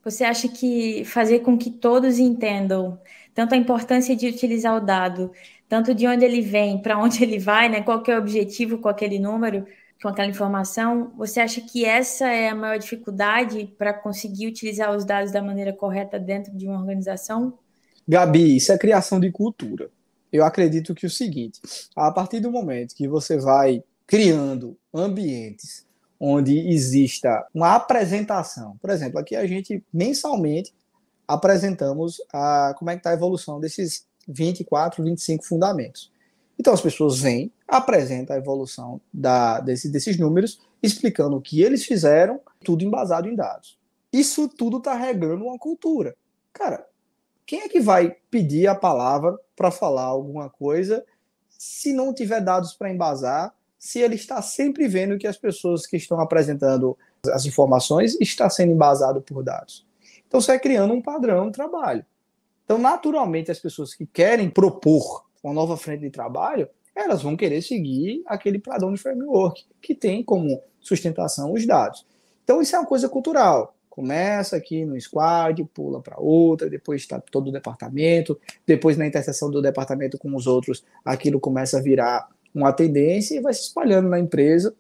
Você 0.04 0.24
acha 0.24 0.48
que 0.48 1.04
fazer 1.04 1.40
com 1.40 1.56
que 1.56 1.70
todos 1.70 2.18
entendam 2.18 3.00
tanto 3.34 3.54
a 3.54 3.58
importância 3.58 4.14
de 4.14 4.28
utilizar 4.28 4.76
o 4.76 4.80
dado, 4.80 5.32
tanto 5.68 5.94
de 5.94 6.06
onde 6.06 6.24
ele 6.24 6.40
vem, 6.40 6.80
para 6.80 6.98
onde 6.98 7.22
ele 7.22 7.38
vai, 7.38 7.68
né? 7.68 7.82
Qual 7.82 8.02
é 8.06 8.14
o 8.14 8.18
objetivo 8.18 8.78
com 8.78 8.88
aquele 8.88 9.18
número, 9.18 9.66
com 10.02 10.08
aquela 10.08 10.28
informação? 10.28 11.12
Você 11.16 11.40
acha 11.40 11.60
que 11.60 11.84
essa 11.84 12.26
é 12.28 12.48
a 12.48 12.54
maior 12.54 12.78
dificuldade 12.78 13.74
para 13.78 13.92
conseguir 13.94 14.46
utilizar 14.46 14.94
os 14.94 15.04
dados 15.04 15.32
da 15.32 15.42
maneira 15.42 15.72
correta 15.72 16.18
dentro 16.18 16.56
de 16.56 16.66
uma 16.66 16.78
organização? 16.78 17.58
Gabi, 18.06 18.56
isso 18.56 18.72
é 18.72 18.78
criação 18.78 19.18
de 19.18 19.30
cultura. 19.30 19.90
Eu 20.32 20.44
acredito 20.44 20.94
que 20.94 21.06
o 21.06 21.10
seguinte, 21.10 21.60
a 21.94 22.10
partir 22.10 22.40
do 22.40 22.50
momento 22.50 22.94
que 22.94 23.06
você 23.06 23.38
vai 23.38 23.82
criando 24.06 24.76
ambientes 24.92 25.86
onde 26.24 26.56
exista 26.70 27.44
uma 27.52 27.74
apresentação. 27.74 28.76
Por 28.80 28.90
exemplo, 28.90 29.18
aqui 29.18 29.34
a 29.34 29.44
gente 29.44 29.82
mensalmente 29.92 30.72
apresentamos 31.34 32.20
a, 32.32 32.74
como 32.78 32.90
é 32.90 32.94
que 32.94 33.00
está 33.00 33.10
a 33.10 33.14
evolução 33.14 33.60
desses 33.60 34.06
24, 34.28 35.02
25 35.02 35.44
fundamentos. 35.44 36.12
Então 36.58 36.72
as 36.72 36.80
pessoas 36.80 37.18
vêm, 37.18 37.52
apresentam 37.66 38.36
a 38.36 38.38
evolução 38.38 39.00
da, 39.12 39.60
desse, 39.60 39.88
desses 39.88 40.18
números, 40.18 40.60
explicando 40.82 41.36
o 41.36 41.40
que 41.40 41.62
eles 41.62 41.84
fizeram, 41.84 42.40
tudo 42.64 42.84
embasado 42.84 43.28
em 43.28 43.34
dados. 43.34 43.78
Isso 44.12 44.48
tudo 44.48 44.78
está 44.78 44.94
regando 44.94 45.44
uma 45.44 45.58
cultura. 45.58 46.14
Cara, 46.52 46.86
quem 47.46 47.62
é 47.62 47.68
que 47.68 47.80
vai 47.80 48.14
pedir 48.30 48.66
a 48.66 48.74
palavra 48.74 49.38
para 49.56 49.70
falar 49.70 50.04
alguma 50.04 50.50
coisa 50.50 51.04
se 51.58 51.92
não 51.92 52.12
tiver 52.12 52.40
dados 52.40 52.74
para 52.74 52.90
embasar 52.90 53.54
se 53.78 53.98
ele 53.98 54.14
está 54.14 54.40
sempre 54.40 54.86
vendo 54.86 55.18
que 55.18 55.26
as 55.26 55.36
pessoas 55.36 55.86
que 55.86 55.96
estão 55.96 56.20
apresentando 56.20 56.96
as 57.32 57.46
informações 57.46 58.16
está 58.20 58.48
sendo 58.48 58.72
embasado 58.72 59.20
por 59.20 59.42
dados. 59.42 59.84
Então 60.32 60.40
você 60.40 60.52
vai 60.52 60.58
criando 60.58 60.94
um 60.94 61.02
padrão 61.02 61.48
de 61.48 61.52
trabalho. 61.52 62.06
Então, 62.64 62.78
naturalmente, 62.78 63.50
as 63.50 63.58
pessoas 63.58 63.92
que 63.92 64.06
querem 64.06 64.48
propor 64.48 65.26
uma 65.44 65.52
nova 65.52 65.76
frente 65.76 66.00
de 66.00 66.08
trabalho, 66.08 66.66
elas 66.96 67.22
vão 67.22 67.36
querer 67.36 67.60
seguir 67.60 68.22
aquele 68.24 68.58
padrão 68.58 68.94
de 68.94 68.98
framework 68.98 69.62
que 69.82 69.94
tem 69.94 70.24
como 70.24 70.62
sustentação 70.80 71.52
os 71.52 71.66
dados. 71.66 72.06
Então, 72.42 72.62
isso 72.62 72.74
é 72.74 72.78
uma 72.78 72.86
coisa 72.86 73.10
cultural. 73.10 73.76
Começa 73.90 74.56
aqui 74.56 74.86
no 74.86 74.98
squad, 74.98 75.62
pula 75.74 76.00
para 76.00 76.18
outra, 76.18 76.70
depois 76.70 77.02
está 77.02 77.20
todo 77.20 77.48
o 77.48 77.52
departamento, 77.52 78.40
depois 78.66 78.96
na 78.96 79.06
interseção 79.06 79.50
do 79.50 79.60
departamento 79.60 80.16
com 80.16 80.34
os 80.34 80.46
outros, 80.46 80.82
aquilo 81.04 81.38
começa 81.38 81.76
a 81.76 81.82
virar 81.82 82.26
uma 82.54 82.72
tendência 82.72 83.36
e 83.36 83.40
vai 83.42 83.52
se 83.52 83.64
espalhando 83.64 84.08
na 84.08 84.18
empresa, 84.18 84.74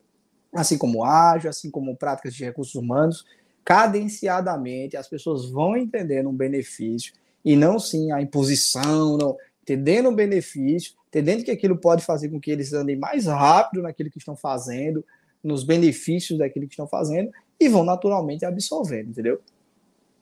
assim 0.50 0.78
como 0.78 1.04
ágil, 1.04 1.50
assim 1.50 1.70
como 1.70 1.94
práticas 1.94 2.34
de 2.34 2.42
recursos 2.42 2.74
humanos, 2.74 3.26
cadenciadamente, 3.64 4.96
as 4.96 5.08
pessoas 5.08 5.50
vão 5.50 5.76
entendendo 5.76 6.28
um 6.28 6.34
benefício 6.34 7.12
e 7.44 7.56
não 7.56 7.78
sim 7.78 8.12
a 8.12 8.20
imposição, 8.20 9.16
não, 9.16 9.36
entendendo 9.62 10.08
o 10.08 10.14
benefício, 10.14 10.94
entendendo 11.08 11.44
que 11.44 11.50
aquilo 11.50 11.76
pode 11.76 12.04
fazer 12.04 12.28
com 12.28 12.40
que 12.40 12.50
eles 12.50 12.72
andem 12.72 12.96
mais 12.96 13.26
rápido 13.26 13.82
naquilo 13.82 14.10
que 14.10 14.18
estão 14.18 14.36
fazendo, 14.36 15.04
nos 15.42 15.64
benefícios 15.64 16.38
daquilo 16.38 16.66
que 16.66 16.74
estão 16.74 16.86
fazendo 16.86 17.30
e 17.58 17.68
vão 17.68 17.84
naturalmente 17.84 18.44
absorvendo, 18.44 19.10
entendeu? 19.10 19.40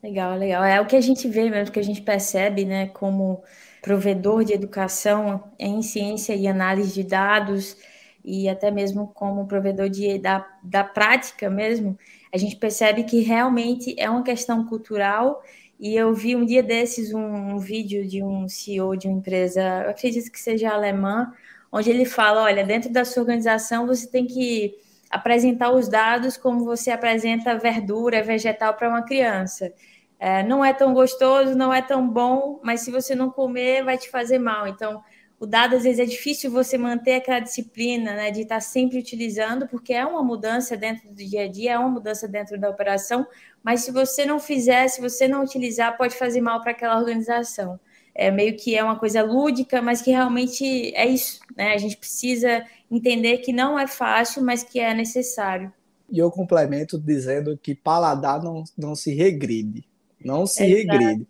Legal, 0.03 0.35
legal. 0.35 0.63
É 0.63 0.81
o 0.81 0.87
que 0.87 0.95
a 0.95 1.01
gente 1.01 1.27
vê 1.27 1.49
mesmo, 1.49 1.71
que 1.71 1.79
a 1.79 1.83
gente 1.83 2.01
percebe, 2.01 2.65
né, 2.65 2.87
como 2.87 3.43
provedor 3.81 4.43
de 4.43 4.53
educação 4.53 5.43
em 5.59 5.81
ciência 5.81 6.35
e 6.35 6.47
análise 6.47 6.93
de 6.93 7.03
dados, 7.03 7.77
e 8.23 8.49
até 8.49 8.71
mesmo 8.71 9.07
como 9.07 9.47
provedor 9.47 9.89
de, 9.89 10.17
da, 10.17 10.47
da 10.63 10.83
prática 10.83 11.49
mesmo, 11.49 11.97
a 12.33 12.37
gente 12.37 12.55
percebe 12.55 13.03
que 13.03 13.21
realmente 13.21 13.95
é 13.97 14.09
uma 14.09 14.23
questão 14.23 14.65
cultural. 14.65 15.43
E 15.79 15.95
eu 15.95 16.13
vi 16.13 16.35
um 16.35 16.45
dia 16.45 16.61
desses 16.61 17.13
um, 17.13 17.19
um 17.55 17.59
vídeo 17.59 18.07
de 18.07 18.23
um 18.23 18.47
CEO 18.47 18.95
de 18.95 19.07
uma 19.07 19.17
empresa, 19.17 19.61
eu 19.85 19.89
acredito 19.89 20.31
que 20.31 20.39
seja 20.39 20.69
alemã, 20.69 21.33
onde 21.71 21.89
ele 21.89 22.05
fala: 22.05 22.43
olha, 22.43 22.63
dentro 22.63 22.91
da 22.91 23.03
sua 23.03 23.23
organização 23.23 23.87
você 23.87 24.07
tem 24.07 24.27
que 24.27 24.75
apresentar 25.09 25.71
os 25.71 25.87
dados 25.89 26.37
como 26.37 26.63
você 26.63 26.91
apresenta 26.91 27.57
verdura, 27.57 28.23
vegetal 28.23 28.73
para 28.75 28.89
uma 28.89 29.03
criança. 29.03 29.73
É, 30.19 30.43
não 30.43 30.63
é 30.63 30.71
tão 30.73 30.93
gostoso, 30.93 31.55
não 31.55 31.73
é 31.73 31.81
tão 31.81 32.07
bom, 32.07 32.59
mas 32.63 32.81
se 32.81 32.91
você 32.91 33.15
não 33.15 33.31
comer, 33.31 33.83
vai 33.83 33.97
te 33.97 34.09
fazer 34.09 34.37
mal. 34.37 34.67
Então, 34.67 35.03
o 35.41 35.47
dado 35.47 35.75
às 35.75 35.81
vezes 35.81 35.97
é 35.97 36.05
difícil 36.05 36.51
você 36.51 36.77
manter 36.77 37.15
aquela 37.15 37.39
disciplina, 37.39 38.13
né, 38.13 38.29
de 38.29 38.41
estar 38.41 38.61
sempre 38.61 38.99
utilizando, 38.99 39.67
porque 39.67 39.91
é 39.91 40.05
uma 40.05 40.21
mudança 40.21 40.77
dentro 40.77 41.09
do 41.09 41.15
dia 41.15 41.45
a 41.45 41.47
dia, 41.47 41.71
é 41.71 41.79
uma 41.79 41.89
mudança 41.89 42.27
dentro 42.27 42.59
da 42.59 42.69
operação, 42.69 43.25
mas 43.63 43.81
se 43.81 43.91
você 43.91 44.23
não 44.23 44.39
fizer, 44.39 44.87
se 44.87 45.01
você 45.01 45.27
não 45.27 45.43
utilizar, 45.43 45.97
pode 45.97 46.15
fazer 46.15 46.41
mal 46.41 46.61
para 46.61 46.73
aquela 46.73 46.95
organização. 46.95 47.79
É 48.13 48.29
meio 48.29 48.55
que 48.55 48.75
é 48.75 48.83
uma 48.83 48.99
coisa 48.99 49.23
lúdica, 49.23 49.81
mas 49.81 49.99
que 49.99 50.11
realmente 50.11 50.93
é 50.95 51.07
isso, 51.07 51.39
né? 51.57 51.73
A 51.73 51.77
gente 51.79 51.97
precisa 51.97 52.63
entender 52.91 53.39
que 53.39 53.51
não 53.51 53.79
é 53.79 53.87
fácil, 53.87 54.43
mas 54.43 54.63
que 54.63 54.79
é 54.79 54.93
necessário. 54.93 55.73
E 56.07 56.19
eu 56.19 56.29
complemento 56.29 56.99
dizendo 56.99 57.57
que 57.57 57.73
paladar 57.73 58.43
não, 58.43 58.63
não 58.77 58.93
se 58.93 59.11
regride. 59.15 59.83
Não 60.23 60.45
se 60.45 60.63
regride. 60.63 61.25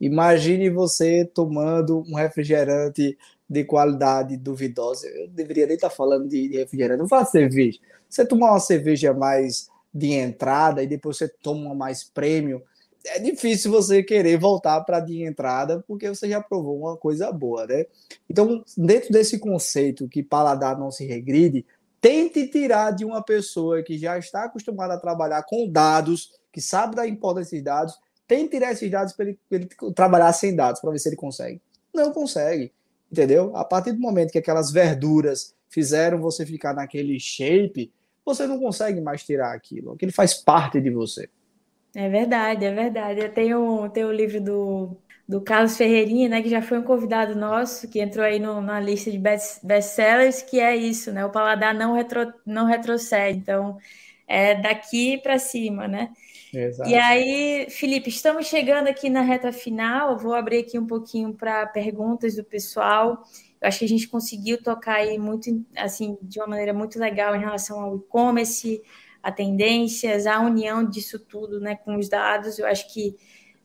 Imagine 0.00 0.70
você 0.70 1.24
tomando 1.24 2.02
um 2.08 2.16
refrigerante 2.16 3.16
de 3.52 3.64
qualidade 3.64 4.36
duvidosa. 4.36 5.06
Eu 5.06 5.28
deveria 5.28 5.66
nem 5.66 5.74
estar 5.74 5.90
falando 5.90 6.26
de, 6.26 6.48
refrigerante, 6.56 7.00
não 7.00 7.08
faz 7.08 7.30
cerveja. 7.30 7.78
Você 8.08 8.24
tomar 8.24 8.52
uma 8.52 8.60
cerveja 8.60 9.12
mais 9.12 9.68
de 9.92 10.12
entrada 10.12 10.82
e 10.82 10.86
depois 10.86 11.18
você 11.18 11.28
toma 11.28 11.66
uma 11.66 11.74
mais 11.74 12.02
prêmio, 12.02 12.62
é 13.04 13.18
difícil 13.18 13.70
você 13.70 14.02
querer 14.02 14.38
voltar 14.38 14.80
para 14.82 15.00
de 15.00 15.22
entrada 15.22 15.84
porque 15.86 16.08
você 16.08 16.28
já 16.28 16.40
provou 16.40 16.78
uma 16.78 16.96
coisa 16.96 17.30
boa, 17.30 17.66
né? 17.66 17.84
Então, 18.30 18.64
dentro 18.76 19.12
desse 19.12 19.38
conceito 19.38 20.08
que 20.08 20.22
paladar 20.22 20.78
não 20.78 20.90
se 20.90 21.04
regride, 21.04 21.66
tente 22.00 22.46
tirar 22.48 22.92
de 22.92 23.04
uma 23.04 23.22
pessoa 23.22 23.82
que 23.82 23.98
já 23.98 24.16
está 24.16 24.44
acostumada 24.44 24.94
a 24.94 25.00
trabalhar 25.00 25.42
com 25.42 25.68
dados, 25.68 26.32
que 26.50 26.60
sabe 26.60 26.96
da 26.96 27.06
importância 27.06 27.58
de 27.58 27.62
dados, 27.62 27.98
tente 28.26 28.52
tirar 28.52 28.72
esses 28.72 28.90
dados 28.90 29.12
para 29.12 29.26
ele, 29.26 29.38
ele, 29.50 29.68
trabalhar 29.94 30.32
sem 30.32 30.54
dados, 30.54 30.80
para 30.80 30.90
ver 30.90 30.98
se 30.98 31.08
ele 31.08 31.16
consegue. 31.16 31.60
Não 31.92 32.12
consegue, 32.12 32.72
entendeu? 33.12 33.54
A 33.54 33.64
partir 33.64 33.92
do 33.92 34.00
momento 34.00 34.32
que 34.32 34.38
aquelas 34.38 34.72
verduras 34.72 35.54
fizeram 35.68 36.18
você 36.18 36.46
ficar 36.46 36.72
naquele 36.72 37.20
shape, 37.20 37.92
você 38.24 38.46
não 38.46 38.58
consegue 38.58 39.00
mais 39.00 39.22
tirar 39.22 39.54
aquilo. 39.54 39.92
Aquilo 39.92 40.12
faz 40.12 40.32
parte 40.32 40.80
de 40.80 40.90
você. 40.90 41.28
É 41.94 42.08
verdade, 42.08 42.64
é 42.64 42.72
verdade. 42.72 43.20
Eu 43.20 43.32
tenho, 43.32 43.90
tenho 43.90 44.08
o 44.08 44.12
livro 44.12 44.40
do, 44.40 44.96
do 45.28 45.42
Carlos 45.42 45.76
Ferreirinha, 45.76 46.28
né, 46.28 46.42
que 46.42 46.48
já 46.48 46.62
foi 46.62 46.78
um 46.78 46.82
convidado 46.82 47.36
nosso, 47.36 47.88
que 47.88 48.00
entrou 48.00 48.24
aí 48.24 48.38
no, 48.38 48.62
na 48.62 48.80
lista 48.80 49.10
de 49.10 49.18
best-sellers, 49.18 50.40
que 50.40 50.58
é 50.58 50.74
isso, 50.74 51.12
né? 51.12 51.24
O 51.24 51.30
paladar 51.30 51.74
não, 51.74 51.94
retro, 51.94 52.32
não 52.46 52.64
retrocede. 52.64 53.38
Então, 53.38 53.76
é 54.26 54.54
daqui 54.54 55.18
para 55.18 55.38
cima, 55.38 55.86
né? 55.86 56.10
Exato. 56.52 56.90
E 56.90 56.94
aí, 56.94 57.66
Felipe, 57.70 58.10
estamos 58.10 58.46
chegando 58.46 58.86
aqui 58.86 59.08
na 59.08 59.22
reta 59.22 59.50
final. 59.52 60.12
Eu 60.12 60.18
vou 60.18 60.34
abrir 60.34 60.58
aqui 60.58 60.78
um 60.78 60.86
pouquinho 60.86 61.32
para 61.32 61.66
perguntas 61.66 62.36
do 62.36 62.44
pessoal. 62.44 63.22
Eu 63.60 63.68
acho 63.68 63.78
que 63.78 63.84
a 63.84 63.88
gente 63.88 64.08
conseguiu 64.08 64.62
tocar 64.62 64.96
aí 64.96 65.18
muito, 65.18 65.48
assim, 65.76 66.18
de 66.20 66.38
uma 66.38 66.48
maneira 66.48 66.74
muito 66.74 66.98
legal 66.98 67.34
em 67.34 67.40
relação 67.40 67.80
ao 67.80 67.96
e-commerce, 67.96 68.82
a 69.22 69.32
tendências, 69.32 70.26
a 70.26 70.40
união 70.40 70.84
disso 70.84 71.18
tudo, 71.18 71.58
né, 71.58 71.76
com 71.76 71.96
os 71.96 72.08
dados. 72.08 72.58
Eu 72.58 72.66
acho 72.66 72.92
que 72.92 73.16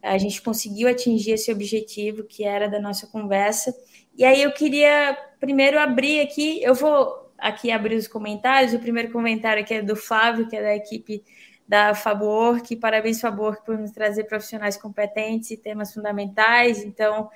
a 0.01 0.17
gente 0.17 0.41
conseguiu 0.41 0.87
atingir 0.87 1.31
esse 1.31 1.51
objetivo 1.51 2.23
que 2.23 2.45
era 2.45 2.69
da 2.69 2.79
nossa 2.79 3.07
conversa. 3.07 3.75
E 4.15 4.23
aí 4.23 4.41
eu 4.41 4.51
queria 4.53 5.17
primeiro 5.39 5.77
abrir 5.77 6.21
aqui, 6.21 6.63
eu 6.63 6.73
vou 6.73 7.31
aqui 7.37 7.69
abrir 7.69 7.95
os 7.95 8.07
comentários. 8.07 8.73
O 8.73 8.79
primeiro 8.79 9.11
comentário 9.11 9.61
aqui 9.61 9.73
é 9.73 9.81
do 9.81 9.95
Flávio, 9.95 10.47
que 10.47 10.55
é 10.55 10.61
da 10.61 10.75
equipe 10.75 11.23
da 11.67 11.93
Fabwork. 11.93 12.75
Parabéns, 12.77 13.19
Fabwork, 13.19 13.65
por 13.65 13.77
nos 13.77 13.91
trazer 13.91 14.23
profissionais 14.23 14.77
competentes 14.77 15.51
e 15.51 15.57
temas 15.57 15.93
fundamentais. 15.93 16.83
Então, 16.83 17.29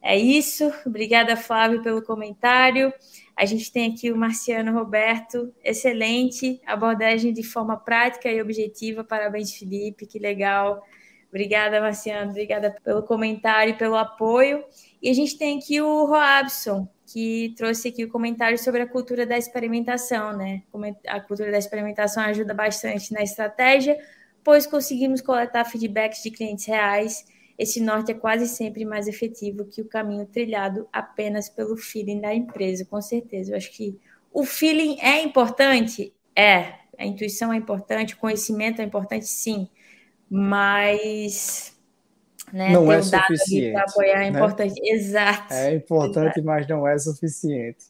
é 0.00 0.18
isso. 0.18 0.72
Obrigada, 0.86 1.36
Flávio, 1.36 1.82
pelo 1.82 2.02
comentário. 2.02 2.92
A 3.36 3.44
gente 3.44 3.72
tem 3.72 3.92
aqui 3.92 4.12
o 4.12 4.16
Marciano 4.16 4.72
Roberto, 4.72 5.52
excelente 5.62 6.60
abordagem 6.66 7.32
de 7.32 7.42
forma 7.42 7.76
prática 7.76 8.30
e 8.30 8.40
objetiva. 8.40 9.02
Parabéns, 9.02 9.54
Felipe, 9.54 10.06
que 10.06 10.18
legal. 10.18 10.82
Obrigada, 11.28 11.80
Marciano, 11.80 12.30
obrigada 12.30 12.76
pelo 12.84 13.02
comentário 13.02 13.72
e 13.74 13.76
pelo 13.76 13.96
apoio. 13.96 14.62
E 15.04 15.10
a 15.10 15.14
gente 15.14 15.36
tem 15.36 15.58
aqui 15.58 15.80
o 15.80 16.06
Roabson, 16.06 16.88
que 17.06 17.52
trouxe 17.56 17.88
aqui 17.88 18.04
o 18.04 18.08
comentário 18.08 18.58
sobre 18.58 18.80
a 18.80 18.86
cultura 18.86 19.26
da 19.26 19.36
experimentação, 19.36 20.34
né? 20.34 20.62
A 21.06 21.20
cultura 21.20 21.50
da 21.50 21.58
experimentação 21.58 22.22
ajuda 22.22 22.54
bastante 22.54 23.12
na 23.12 23.22
estratégia, 23.22 23.98
pois 24.42 24.66
conseguimos 24.66 25.20
coletar 25.20 25.64
feedbacks 25.66 26.22
de 26.22 26.30
clientes 26.30 26.64
reais 26.64 27.24
esse 27.58 27.80
norte 27.80 28.10
é 28.10 28.14
quase 28.14 28.48
sempre 28.48 28.84
mais 28.84 29.06
efetivo 29.06 29.64
que 29.64 29.80
o 29.80 29.88
caminho 29.88 30.26
trilhado 30.26 30.88
apenas 30.92 31.48
pelo 31.48 31.76
feeling 31.76 32.20
da 32.20 32.34
empresa, 32.34 32.84
com 32.84 33.00
certeza. 33.00 33.52
Eu 33.52 33.56
acho 33.56 33.70
que 33.70 33.98
o 34.32 34.44
feeling 34.44 34.98
é 35.00 35.22
importante? 35.22 36.12
É. 36.34 36.74
A 36.98 37.04
intuição 37.04 37.52
é 37.52 37.56
importante, 37.56 38.14
o 38.14 38.18
conhecimento 38.18 38.80
é 38.80 38.84
importante, 38.84 39.26
sim. 39.26 39.68
Mas 40.28 41.73
né, 42.54 42.70
não 42.70 42.90
é 42.90 43.02
suficiente. 43.02 43.72
Para 43.72 43.82
apoiar 43.82 44.22
é 44.22 44.30
né? 44.30 44.38
importante. 44.38 44.74
Exato. 44.88 45.52
É 45.52 45.74
importante, 45.74 46.38
exato. 46.38 46.44
mas 46.44 46.68
não 46.68 46.86
é 46.86 46.96
suficiente. 46.96 47.86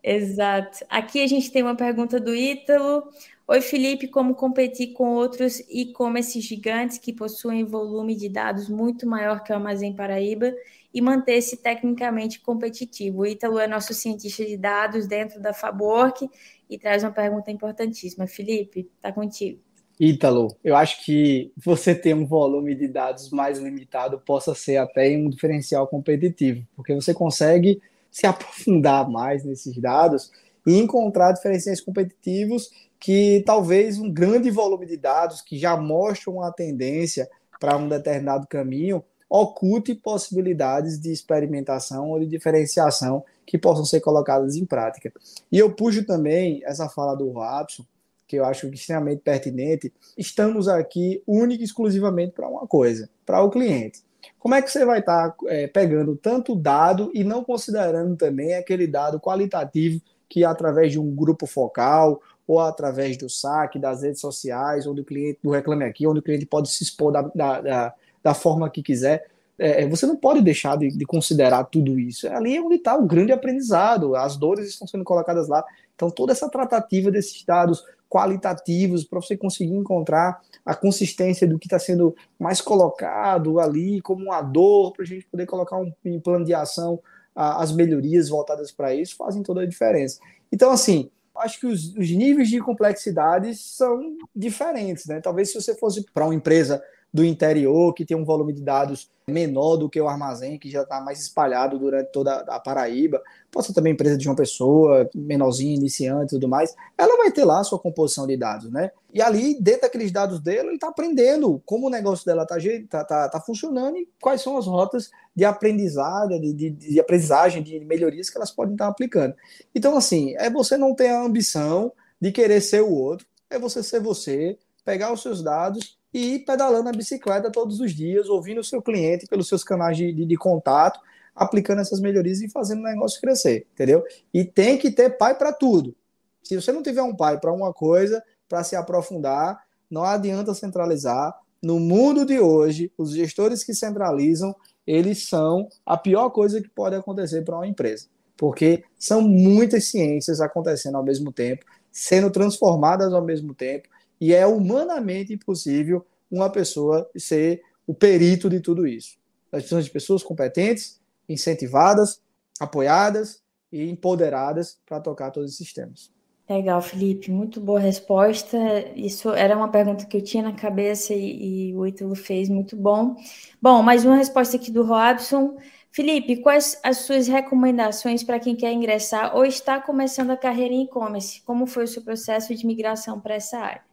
Exato. 0.00 0.84
Aqui 0.88 1.20
a 1.20 1.26
gente 1.26 1.50
tem 1.50 1.62
uma 1.62 1.74
pergunta 1.74 2.20
do 2.20 2.32
Ítalo. 2.32 3.02
Oi, 3.48 3.60
Felipe, 3.60 4.06
como 4.06 4.36
competir 4.36 4.92
com 4.92 5.14
outros 5.14 5.60
e-commerce 5.68 6.40
gigantes 6.40 6.98
que 6.98 7.12
possuem 7.12 7.64
volume 7.64 8.14
de 8.14 8.28
dados 8.28 8.68
muito 8.68 9.08
maior 9.08 9.42
que 9.42 9.52
o 9.52 9.56
Armazém 9.56 9.92
Paraíba 9.92 10.54
e 10.94 11.00
manter-se 11.00 11.56
tecnicamente 11.56 12.38
competitivo? 12.40 13.22
O 13.22 13.26
Ítalo 13.26 13.58
é 13.58 13.66
nosso 13.66 13.92
cientista 13.92 14.44
de 14.44 14.56
dados 14.56 15.08
dentro 15.08 15.40
da 15.40 15.52
Fabwork 15.52 16.30
e 16.70 16.78
traz 16.78 17.02
uma 17.02 17.10
pergunta 17.10 17.50
importantíssima. 17.50 18.28
Felipe, 18.28 18.88
está 18.96 19.12
contigo. 19.12 19.65
Ítalo, 19.98 20.54
eu 20.62 20.76
acho 20.76 21.04
que 21.04 21.50
você 21.56 21.94
ter 21.94 22.14
um 22.14 22.26
volume 22.26 22.74
de 22.74 22.86
dados 22.86 23.30
mais 23.30 23.58
limitado 23.58 24.18
possa 24.18 24.54
ser 24.54 24.76
até 24.76 25.16
um 25.16 25.30
diferencial 25.30 25.86
competitivo, 25.86 26.66
porque 26.76 26.94
você 26.94 27.14
consegue 27.14 27.80
se 28.10 28.26
aprofundar 28.26 29.08
mais 29.08 29.42
nesses 29.44 29.76
dados 29.78 30.30
e 30.66 30.76
encontrar 30.78 31.32
diferenciais 31.32 31.80
competitivos 31.80 32.70
que 33.00 33.42
talvez 33.46 33.98
um 33.98 34.10
grande 34.10 34.50
volume 34.50 34.84
de 34.84 34.96
dados 34.96 35.40
que 35.40 35.58
já 35.58 35.76
mostram 35.76 36.34
uma 36.34 36.52
tendência 36.52 37.28
para 37.58 37.76
um 37.76 37.88
determinado 37.88 38.46
caminho 38.46 39.02
oculte 39.28 39.94
possibilidades 39.94 41.00
de 41.00 41.10
experimentação 41.10 42.10
ou 42.10 42.20
de 42.20 42.26
diferenciação 42.26 43.24
que 43.44 43.58
possam 43.58 43.84
ser 43.84 44.00
colocadas 44.00 44.56
em 44.56 44.64
prática. 44.64 45.12
E 45.50 45.58
eu 45.58 45.72
puxo 45.72 46.04
também 46.04 46.60
essa 46.64 46.88
fala 46.88 47.14
do 47.14 47.30
Robson, 47.30 47.84
que 48.26 48.36
eu 48.36 48.44
acho 48.44 48.66
extremamente 48.68 49.20
pertinente. 49.20 49.92
Estamos 50.16 50.68
aqui 50.68 51.22
única 51.26 51.62
e 51.62 51.64
exclusivamente 51.64 52.32
para 52.32 52.48
uma 52.48 52.66
coisa, 52.66 53.08
para 53.24 53.42
o 53.42 53.50
cliente. 53.50 54.04
Como 54.38 54.54
é 54.54 54.62
que 54.62 54.70
você 54.70 54.84
vai 54.84 55.00
estar 55.00 55.30
tá, 55.30 55.36
é, 55.46 55.66
pegando 55.66 56.16
tanto 56.16 56.56
dado 56.56 57.10
e 57.14 57.22
não 57.22 57.44
considerando 57.44 58.16
também 58.16 58.54
aquele 58.54 58.86
dado 58.86 59.20
qualitativo 59.20 60.00
que 60.28 60.44
através 60.44 60.92
de 60.92 60.98
um 60.98 61.14
grupo 61.14 61.46
focal 61.46 62.20
ou 62.46 62.60
através 62.60 63.16
do 63.16 63.28
saque, 63.28 63.78
das 63.78 64.02
redes 64.02 64.20
sociais, 64.20 64.86
ou 64.86 64.94
do 64.94 65.04
cliente, 65.04 65.40
do 65.42 65.50
Reclame 65.50 65.84
Aqui, 65.84 66.06
onde 66.06 66.20
o 66.20 66.22
cliente 66.22 66.46
pode 66.46 66.70
se 66.70 66.84
expor 66.84 67.12
da, 67.12 67.22
da, 67.22 67.60
da, 67.60 67.94
da 68.22 68.34
forma 68.34 68.70
que 68.70 68.82
quiser. 68.82 69.28
É, 69.58 69.86
você 69.88 70.06
não 70.06 70.16
pode 70.16 70.42
deixar 70.42 70.76
de, 70.76 70.88
de, 70.88 71.04
considerar 71.04 71.64
tudo 71.64 71.98
isso. 71.98 72.28
Ali 72.28 72.56
é 72.56 72.60
onde 72.60 72.76
está 72.76 72.94
o 72.94 73.06
grande 73.06 73.32
aprendizado, 73.32 74.14
as 74.14 74.36
dores 74.36 74.68
estão 74.68 74.86
sendo 74.86 75.02
colocadas 75.02 75.48
lá. 75.48 75.64
Então, 75.94 76.10
toda 76.10 76.30
essa 76.30 76.48
tratativa 76.48 77.10
desses 77.10 77.42
dados 77.42 77.82
qualitativos 78.16 79.04
para 79.04 79.20
você 79.20 79.36
conseguir 79.36 79.74
encontrar 79.74 80.40
a 80.64 80.74
consistência 80.74 81.46
do 81.46 81.58
que 81.58 81.66
está 81.66 81.78
sendo 81.78 82.16
mais 82.38 82.62
colocado 82.62 83.60
ali 83.60 84.00
como 84.00 84.24
uma 84.24 84.40
dor 84.40 84.92
para 84.92 85.02
a 85.02 85.06
gente 85.06 85.26
poder 85.26 85.44
colocar 85.44 85.76
um, 85.76 85.92
um 86.06 86.18
plano 86.18 86.44
de 86.44 86.54
ação 86.54 86.98
as 87.34 87.70
melhorias 87.70 88.30
voltadas 88.30 88.72
para 88.72 88.94
isso 88.94 89.14
fazem 89.14 89.42
toda 89.42 89.60
a 89.60 89.66
diferença. 89.66 90.18
Então, 90.50 90.70
assim, 90.70 91.10
acho 91.36 91.60
que 91.60 91.66
os, 91.66 91.94
os 91.94 92.10
níveis 92.10 92.48
de 92.48 92.58
complexidade 92.60 93.54
são 93.54 94.16
diferentes, 94.34 95.04
né? 95.04 95.20
Talvez 95.20 95.52
se 95.52 95.60
você 95.60 95.74
fosse 95.74 96.02
para 96.14 96.24
uma 96.24 96.34
empresa 96.34 96.82
do 97.16 97.24
interior, 97.24 97.94
que 97.94 98.04
tem 98.04 98.16
um 98.16 98.26
volume 98.26 98.52
de 98.52 98.60
dados 98.60 99.10
menor 99.26 99.76
do 99.76 99.88
que 99.88 100.00
o 100.00 100.06
armazém, 100.06 100.58
que 100.58 100.70
já 100.70 100.82
está 100.82 101.00
mais 101.00 101.18
espalhado 101.20 101.78
durante 101.78 102.12
toda 102.12 102.44
a 102.46 102.60
Paraíba, 102.60 103.20
pode 103.50 103.66
ser 103.66 103.72
também 103.72 103.94
empresa 103.94 104.18
de 104.18 104.28
uma 104.28 104.36
pessoa, 104.36 105.08
menorzinha, 105.14 105.74
iniciante 105.74 106.26
e 106.26 106.36
tudo 106.36 106.46
mais, 106.46 106.76
ela 106.96 107.16
vai 107.16 107.32
ter 107.32 107.44
lá 107.44 107.60
a 107.60 107.64
sua 107.64 107.78
composição 107.78 108.26
de 108.26 108.36
dados, 108.36 108.70
né? 108.70 108.92
E 109.12 109.20
ali, 109.22 109.58
dentro 109.60 109.80
daqueles 109.80 110.12
dados 110.12 110.38
dele, 110.38 110.68
ele 110.68 110.74
está 110.74 110.88
aprendendo 110.88 111.60
como 111.64 111.86
o 111.86 111.90
negócio 111.90 112.24
dela 112.24 112.42
está 112.42 112.56
tá, 112.88 113.04
tá, 113.04 113.28
tá 113.30 113.40
funcionando 113.40 113.96
e 113.96 114.06
quais 114.20 114.42
são 114.42 114.58
as 114.58 114.66
rotas 114.66 115.10
de 115.34 115.44
aprendizado, 115.44 116.38
de, 116.38 116.52
de, 116.52 116.70
de 116.70 117.00
aprendizagem, 117.00 117.62
de 117.62 117.80
melhorias 117.80 118.28
que 118.28 118.36
elas 118.36 118.50
podem 118.50 118.74
estar 118.74 118.86
aplicando. 118.86 119.34
Então, 119.74 119.96
assim, 119.96 120.36
é 120.36 120.50
você 120.50 120.76
não 120.76 120.94
ter 120.94 121.08
a 121.08 121.24
ambição 121.24 121.90
de 122.20 122.30
querer 122.30 122.60
ser 122.60 122.82
o 122.82 122.92
outro, 122.92 123.26
é 123.48 123.58
você 123.58 123.82
ser 123.82 124.00
você, 124.00 124.58
pegar 124.84 125.12
os 125.12 125.22
seus 125.22 125.42
dados 125.42 125.96
e 126.16 126.38
pedalando 126.38 126.88
a 126.88 126.92
bicicleta 126.92 127.52
todos 127.52 127.78
os 127.78 127.92
dias, 127.92 128.26
ouvindo 128.26 128.62
o 128.62 128.64
seu 128.64 128.80
cliente 128.80 129.26
pelos 129.26 129.48
seus 129.48 129.62
canais 129.62 129.98
de, 129.98 130.10
de, 130.14 130.24
de 130.24 130.36
contato, 130.36 130.98
aplicando 131.34 131.82
essas 131.82 132.00
melhorias 132.00 132.40
e 132.40 132.48
fazendo 132.48 132.78
o 132.78 132.84
negócio 132.84 133.20
crescer, 133.20 133.66
entendeu? 133.74 134.02
E 134.32 134.42
tem 134.42 134.78
que 134.78 134.90
ter 134.90 135.18
pai 135.18 135.36
para 135.36 135.52
tudo. 135.52 135.94
Se 136.42 136.56
você 136.56 136.72
não 136.72 136.82
tiver 136.82 137.02
um 137.02 137.14
pai 137.14 137.38
para 137.38 137.52
uma 137.52 137.70
coisa, 137.70 138.22
para 138.48 138.64
se 138.64 138.74
aprofundar, 138.74 139.62
não 139.90 140.04
adianta 140.04 140.54
centralizar. 140.54 141.38
No 141.62 141.78
mundo 141.78 142.24
de 142.24 142.40
hoje, 142.40 142.90
os 142.96 143.10
gestores 143.10 143.62
que 143.62 143.74
centralizam, 143.74 144.56
eles 144.86 145.28
são 145.28 145.68
a 145.84 145.98
pior 145.98 146.30
coisa 146.30 146.62
que 146.62 146.68
pode 146.70 146.96
acontecer 146.96 147.42
para 147.42 147.56
uma 147.56 147.66
empresa, 147.66 148.06
porque 148.38 148.84
são 148.98 149.20
muitas 149.20 149.84
ciências 149.88 150.40
acontecendo 150.40 150.96
ao 150.96 151.04
mesmo 151.04 151.30
tempo, 151.30 151.66
sendo 151.92 152.30
transformadas 152.30 153.12
ao 153.12 153.22
mesmo 153.22 153.52
tempo, 153.54 153.86
e 154.20 154.34
é 154.34 154.46
humanamente 154.46 155.32
impossível 155.32 156.04
uma 156.30 156.50
pessoa 156.50 157.08
ser 157.16 157.62
o 157.86 157.94
perito 157.94 158.50
de 158.50 158.60
tudo 158.60 158.86
isso. 158.86 159.16
Nós 159.52 159.62
precisamos 159.62 159.84
de 159.86 159.90
pessoas 159.90 160.22
competentes, 160.22 161.00
incentivadas, 161.28 162.20
apoiadas 162.58 163.42
e 163.70 163.88
empoderadas 163.88 164.78
para 164.86 165.00
tocar 165.00 165.30
todos 165.30 165.52
esses 165.52 165.72
temas. 165.72 166.10
Legal, 166.48 166.80
Felipe, 166.80 167.30
muito 167.30 167.60
boa 167.60 167.80
resposta. 167.80 168.56
Isso 168.94 169.30
era 169.30 169.56
uma 169.56 169.68
pergunta 169.68 170.06
que 170.06 170.16
eu 170.16 170.22
tinha 170.22 170.44
na 170.44 170.52
cabeça 170.52 171.12
e, 171.12 171.70
e 171.70 171.74
o 171.74 171.84
Ítalo 171.84 172.14
fez 172.14 172.48
muito 172.48 172.76
bom. 172.76 173.16
Bom, 173.60 173.82
mais 173.82 174.04
uma 174.04 174.16
resposta 174.16 174.56
aqui 174.56 174.70
do 174.70 174.84
Robson. 174.84 175.56
Felipe, 175.90 176.36
quais 176.36 176.78
as 176.84 176.98
suas 176.98 177.26
recomendações 177.26 178.22
para 178.22 178.38
quem 178.38 178.54
quer 178.54 178.72
ingressar 178.72 179.34
ou 179.34 179.44
está 179.44 179.80
começando 179.80 180.30
a 180.30 180.36
carreira 180.36 180.72
em 180.72 180.84
e-commerce? 180.84 181.42
Como 181.42 181.66
foi 181.66 181.84
o 181.84 181.88
seu 181.88 182.02
processo 182.02 182.54
de 182.54 182.66
migração 182.66 183.18
para 183.20 183.34
essa 183.34 183.58
área? 183.58 183.85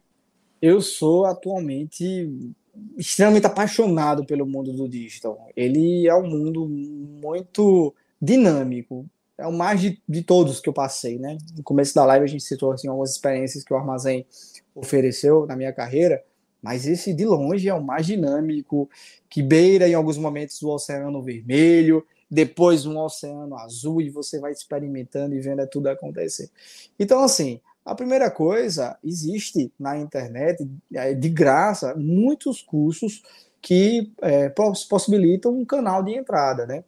Eu 0.66 0.80
sou 0.80 1.26
atualmente 1.26 2.56
extremamente 2.98 3.46
apaixonado 3.46 4.26
pelo 4.26 4.46
mundo 4.46 4.72
do 4.72 4.88
digital. 4.88 5.50
Ele 5.58 6.08
é 6.08 6.16
um 6.16 6.26
mundo 6.26 6.70
muito 6.70 7.94
dinâmico. 8.22 9.06
É 9.38 9.46
o 9.46 9.52
mais 9.52 9.82
de, 9.82 10.02
de 10.08 10.24
todos 10.24 10.62
que 10.62 10.70
eu 10.70 10.74
passei, 10.74 11.20
né? 11.20 11.38
No 11.58 11.64
começo 11.64 11.94
da 11.94 12.06
live 12.06 12.24
a 12.24 12.28
gente 12.30 12.46
citou 12.46 12.72
assim, 12.72 12.88
algumas 12.88 13.12
experiências 13.12 13.62
que 13.62 13.74
o 13.74 13.76
Armazém 13.76 14.26
ofereceu 14.74 15.46
na 15.46 15.58
minha 15.58 15.74
carreira, 15.74 16.24
mas 16.62 16.88
esse 16.88 17.14
de 17.14 17.26
longe 17.26 17.68
é 17.68 17.74
o 17.74 17.84
mais 17.84 18.06
dinâmico, 18.06 18.90
que 19.30 19.44
beira 19.44 19.90
em 19.90 19.94
alguns 19.94 20.18
momentos 20.18 20.62
o 20.62 20.70
oceano 20.70 21.22
vermelho, 21.22 22.06
depois 22.32 22.86
um 22.86 22.98
oceano 22.98 23.58
azul 23.58 24.02
e 24.02 24.10
você 24.10 24.40
vai 24.40 24.54
experimentando 24.54 25.36
e 25.36 25.42
vendo 25.42 25.68
tudo 25.68 25.88
acontecer. 25.88 26.50
Então 26.98 27.22
assim, 27.22 27.60
a 27.86 27.94
primeira 27.94 28.32
coisa, 28.32 28.98
existe 29.04 29.72
na 29.78 29.98
internet, 29.98 30.66
é, 30.94 31.14
de 31.14 31.30
graça, 31.30 31.94
muitos 31.96 32.62
cursos 32.62 33.22
que 33.62 34.12
é, 34.22 34.50
possibilitam 34.90 35.54
um 35.54 35.66
canal 35.66 36.04
de 36.04 36.14
entrada, 36.14 36.66
né? 36.66 36.84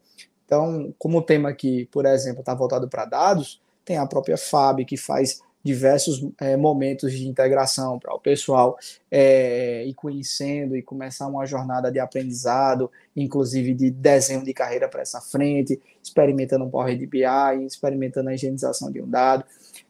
Então, 0.45 0.93
como 0.97 1.17
o 1.17 1.21
tema 1.21 1.49
aqui, 1.49 1.87
por 1.91 2.05
exemplo, 2.05 2.41
está 2.41 2.53
voltado 2.53 2.87
para 2.87 3.05
dados, 3.05 3.61
tem 3.83 3.97
a 3.97 4.05
própria 4.05 4.37
FAB, 4.37 4.85
que 4.85 4.97
faz 4.97 5.41
diversos 5.66 6.24
é, 6.39 6.55
momentos 6.55 7.11
de 7.11 7.28
integração 7.28 7.97
para 7.97 8.13
o 8.13 8.20
pessoal 8.20 8.78
é, 9.09 9.84
ir 9.84 9.95
conhecendo 9.95 10.78
e 10.78 10.84
começar 10.84 11.26
uma 11.26 11.43
jornada 11.47 11.91
de 11.91 11.97
aprendizado, 11.97 12.91
inclusive 13.16 13.74
de 13.74 13.89
desenho 13.89 14.43
de 14.43 14.53
carreira 14.53 14.88
para 14.88 15.01
essa 15.01 15.20
frente, 15.20 15.82
experimentando 16.03 16.66
um 16.66 16.70
Power 16.70 16.95
BI, 16.95 17.66
experimentando 17.66 18.30
a 18.30 18.36
higienização 18.36 18.91
de 18.91 19.01
um 19.01 19.09
dado. 19.09 19.43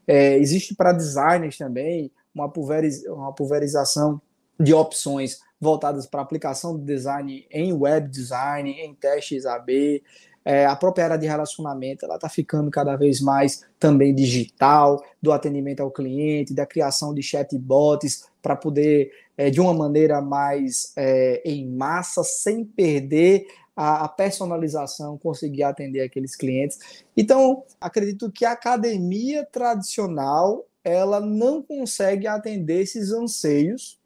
É, 0.06 0.38
existe 0.38 0.74
para 0.74 0.92
designers 0.92 1.58
também 1.58 2.10
uma, 2.34 2.50
pulveriz, 2.50 3.04
uma 3.04 3.34
pulverização 3.34 4.18
de 4.58 4.72
opções 4.72 5.40
voltadas 5.60 6.06
para 6.06 6.22
aplicação 6.22 6.78
de 6.78 6.86
design 6.86 7.46
em 7.50 7.74
web 7.74 8.08
design, 8.08 8.70
em 8.70 8.94
testes 8.94 9.44
AB, 9.44 10.02
é, 10.46 10.64
a 10.64 10.76
própria 10.76 11.06
área 11.06 11.18
de 11.18 11.26
relacionamento 11.26 12.04
ela 12.04 12.14
está 12.14 12.28
ficando 12.28 12.70
cada 12.70 12.94
vez 12.94 13.20
mais 13.20 13.64
também 13.80 14.14
digital, 14.14 15.02
do 15.20 15.32
atendimento 15.32 15.80
ao 15.80 15.90
cliente, 15.90 16.54
da 16.54 16.64
criação 16.64 17.12
de 17.12 17.20
chatbots 17.20 18.28
para 18.40 18.54
poder, 18.54 19.10
é, 19.36 19.50
de 19.50 19.60
uma 19.60 19.74
maneira 19.74 20.20
mais 20.20 20.92
é, 20.96 21.42
em 21.44 21.68
massa, 21.68 22.22
sem 22.22 22.64
perder 22.64 23.44
a, 23.74 24.04
a, 24.04 24.08
personalização, 24.08 25.18
conseguir 25.18 25.64
atender 25.64 26.02
aqueles 26.02 26.36
clientes. 26.36 26.78
Então, 27.16 27.64
acredito 27.80 28.30
que 28.30 28.44
a 28.44 28.52
academia 28.52 29.44
tradicional 29.44 30.64
ela 30.84 31.20
não 31.20 31.60
consegue 31.60 32.28
atender 32.28 32.82
esses 32.82 33.10
anseios, 33.10 33.98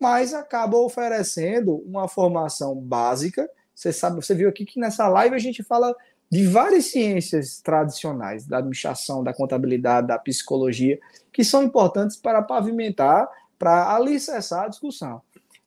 mas 0.00 0.34
acaba 0.34 0.76
oferecendo 0.78 1.76
uma 1.86 2.08
formação 2.08 2.74
básica 2.74 3.48
você 3.76 3.92
sabe, 3.92 4.16
você 4.16 4.34
viu 4.34 4.48
aqui 4.48 4.64
que 4.64 4.80
nessa 4.80 5.06
live 5.06 5.34
a 5.34 5.38
gente 5.38 5.62
fala 5.62 5.94
de 6.30 6.46
várias 6.46 6.86
ciências 6.86 7.60
tradicionais, 7.60 8.46
da 8.46 8.58
administração, 8.58 9.22
da 9.22 9.34
contabilidade, 9.34 10.06
da 10.06 10.18
psicologia, 10.18 10.98
que 11.30 11.44
são 11.44 11.62
importantes 11.62 12.16
para 12.16 12.40
pavimentar, 12.40 13.28
para 13.58 13.94
alicerçar 13.94 14.64
a 14.64 14.68
discussão. 14.68 15.20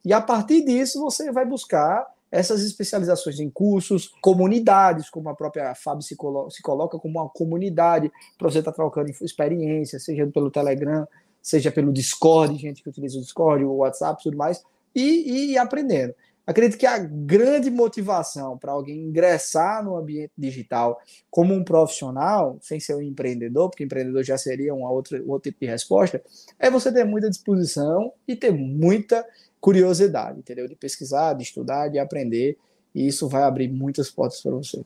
E 0.03 0.11
a 0.11 0.19
partir 0.19 0.65
disso 0.65 0.99
você 0.99 1.31
vai 1.31 1.45
buscar 1.45 2.05
essas 2.31 2.63
especializações 2.63 3.39
em 3.39 3.49
cursos, 3.49 4.11
comunidades, 4.21 5.09
como 5.09 5.29
a 5.29 5.35
própria 5.35 5.73
FAB 5.75 6.01
se, 6.01 6.15
colo 6.15 6.49
se 6.49 6.61
coloca 6.61 6.97
como 6.97 7.19
uma 7.19 7.29
comunidade 7.29 8.11
para 8.37 8.49
você 8.49 8.59
estar 8.59 8.71
tá 8.71 8.75
trocando 8.75 9.09
experiência, 9.09 9.99
seja 9.99 10.25
pelo 10.27 10.51
Telegram, 10.51 11.07
seja 11.41 11.71
pelo 11.71 11.93
Discord, 11.93 12.57
gente 12.57 12.83
que 12.83 12.89
utiliza 12.89 13.17
o 13.17 13.21
Discord, 13.21 13.63
o 13.63 13.77
WhatsApp 13.77 14.19
e 14.19 14.23
tudo 14.23 14.37
mais, 14.37 14.63
e, 14.95 15.51
e 15.51 15.57
aprendendo. 15.57 16.13
Acredito 16.49 16.79
que 16.79 16.85
a 16.87 16.97
grande 16.97 17.69
motivação 17.69 18.57
para 18.57 18.71
alguém 18.71 19.03
ingressar 19.03 19.85
no 19.85 19.95
ambiente 19.95 20.31
digital 20.35 20.99
como 21.29 21.53
um 21.53 21.63
profissional, 21.63 22.57
sem 22.59 22.79
ser 22.79 22.95
um 22.95 23.03
empreendedor, 23.03 23.69
porque 23.69 23.83
empreendedor 23.83 24.23
já 24.23 24.35
seria 24.35 24.73
um 24.73 24.83
outro 24.83 25.19
tipo 25.43 25.59
de 25.61 25.67
resposta, 25.67 26.19
é 26.57 26.67
você 26.71 26.91
ter 26.91 27.03
muita 27.03 27.29
disposição 27.29 28.11
e 28.27 28.35
ter 28.35 28.51
muita 28.51 29.23
curiosidade, 29.61 30.39
entendeu? 30.39 30.67
De 30.67 30.75
pesquisar, 30.75 31.33
de 31.33 31.43
estudar, 31.43 31.87
de 31.87 31.99
aprender, 31.99 32.57
e 32.95 33.07
isso 33.07 33.29
vai 33.29 33.43
abrir 33.43 33.67
muitas 33.67 34.09
portas 34.09 34.41
para 34.41 34.53
você. 34.53 34.81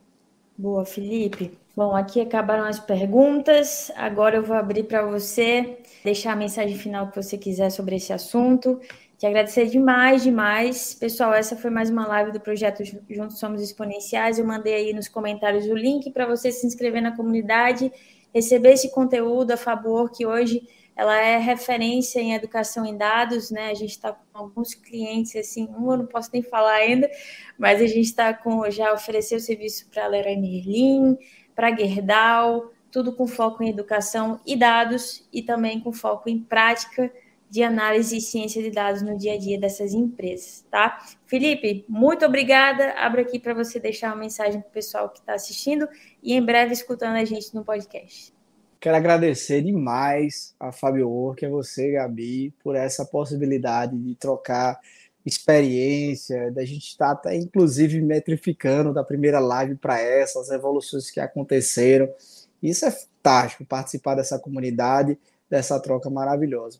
Boa, 0.58 0.86
Felipe. 0.86 1.58
Bom, 1.76 1.96
aqui 1.96 2.20
acabaram 2.22 2.66
as 2.66 2.80
perguntas. 2.80 3.90
Agora 3.96 4.36
eu 4.36 4.44
vou 4.44 4.56
abrir 4.56 4.84
para 4.84 5.04
você 5.04 5.78
deixar 6.04 6.34
a 6.34 6.36
mensagem 6.36 6.78
final 6.78 7.10
que 7.10 7.16
você 7.16 7.38
quiser 7.38 7.72
sobre 7.72 7.96
esse 7.96 8.14
assunto. 8.14 8.80
Te 9.18 9.28
agradecer 9.28 9.68
demais, 9.68 10.24
demais. 10.24 10.94
Pessoal, 10.96 11.34
essa 11.34 11.56
foi 11.56 11.70
mais 11.70 11.90
uma 11.90 12.06
live 12.08 12.32
do 12.32 12.42
projeto 12.42 12.84
Juntos 13.10 13.40
Somos 13.40 13.62
Exponenciais. 13.62 14.38
Eu 14.38 14.46
mandei 14.46 14.74
aí 14.74 14.94
nos 14.94 15.08
comentários 15.08 15.66
o 15.66 15.76
link 15.76 16.12
para 16.12 16.26
você 16.26 16.52
se 16.52 16.66
inscrever 16.66 17.02
na 17.02 17.16
comunidade, 17.16 17.92
receber 18.34 18.74
esse 18.74 18.92
conteúdo, 18.92 19.52
a 19.52 19.58
favor, 19.58 20.12
que 20.12 20.26
hoje 20.26 20.68
ela 20.96 21.18
é 21.18 21.38
referência 21.38 22.20
em 22.20 22.34
educação 22.34 22.86
em 22.86 22.98
dados, 22.98 23.50
né? 23.50 23.70
A 23.70 23.74
gente 23.74 23.92
está 23.92 24.12
com 24.12 24.38
alguns 24.38 24.74
clientes, 24.74 25.36
assim, 25.36 25.68
um 25.70 25.92
eu 25.92 25.98
não 26.00 26.06
posso 26.06 26.30
nem 26.34 26.42
falar 26.42 26.74
ainda, 26.74 27.10
mas 27.58 27.82
a 27.82 27.88
gente 27.88 28.02
está 28.02 28.34
com, 28.34 28.70
já 28.70 28.94
ofereceu 28.94 29.40
serviço 29.40 29.88
para 29.90 30.06
a 30.06 30.08
Leroy 30.08 30.36
Merlin, 30.36 31.18
para 31.56 31.76
Gerdau, 31.76 32.72
tudo 32.92 33.16
com 33.16 33.26
foco 33.26 33.64
em 33.64 33.70
educação 33.70 34.40
e 34.46 34.56
dados, 34.56 35.28
e 35.32 35.42
também 35.42 35.80
com 35.80 35.94
foco 35.94 36.30
em 36.30 36.40
prática 36.40 37.12
de 37.54 37.62
análise 37.62 38.18
e 38.18 38.20
ciência 38.20 38.64
de 38.64 38.72
dados 38.72 39.04
no 39.04 39.16
dia 39.16 39.36
a 39.36 39.38
dia 39.38 39.60
dessas 39.60 39.94
empresas, 39.94 40.66
tá? 40.72 41.06
Felipe, 41.28 41.86
muito 41.88 42.26
obrigada. 42.26 42.94
Abro 42.94 43.22
aqui 43.22 43.38
para 43.38 43.54
você 43.54 43.80
deixar 43.80 44.08
uma 44.08 44.16
mensagem 44.16 44.60
para 44.60 44.70
o 44.70 44.74
pessoal 44.74 45.08
que 45.08 45.20
está 45.20 45.36
assistindo 45.36 45.88
e 46.24 46.34
em 46.34 46.44
breve 46.44 46.74
escutando 46.74 47.16
a 47.16 47.24
gente 47.24 47.54
no 47.54 47.64
podcast. 47.64 48.34
Quero 48.80 48.98
agradecer 48.98 49.62
demais 49.62 50.56
a 50.60 50.72
Fábio 50.72 51.08
Work, 51.08 51.46
a 51.46 51.50
você, 51.50 51.92
Gabi, 51.92 52.52
por 52.64 52.76
essa 52.76 53.06
possibilidade 53.06 53.96
de 53.96 54.16
trocar 54.16 54.80
experiência, 55.24 56.50
da 56.50 56.66
gente 56.66 56.88
estar 56.88 57.12
até 57.12 57.36
inclusive 57.36 58.02
metrificando 58.02 58.92
da 58.92 59.04
primeira 59.04 59.38
live 59.38 59.76
para 59.76 60.02
essa, 60.02 60.40
as 60.40 60.50
evoluções 60.50 61.12
que 61.12 61.20
aconteceram. 61.20 62.12
Isso 62.64 62.84
é 62.84 62.90
fantástico, 62.90 63.64
participar 63.64 64.16
dessa 64.16 64.40
comunidade, 64.40 65.20
dessa 65.54 65.80
troca 65.80 66.10
maravilhosa. 66.10 66.80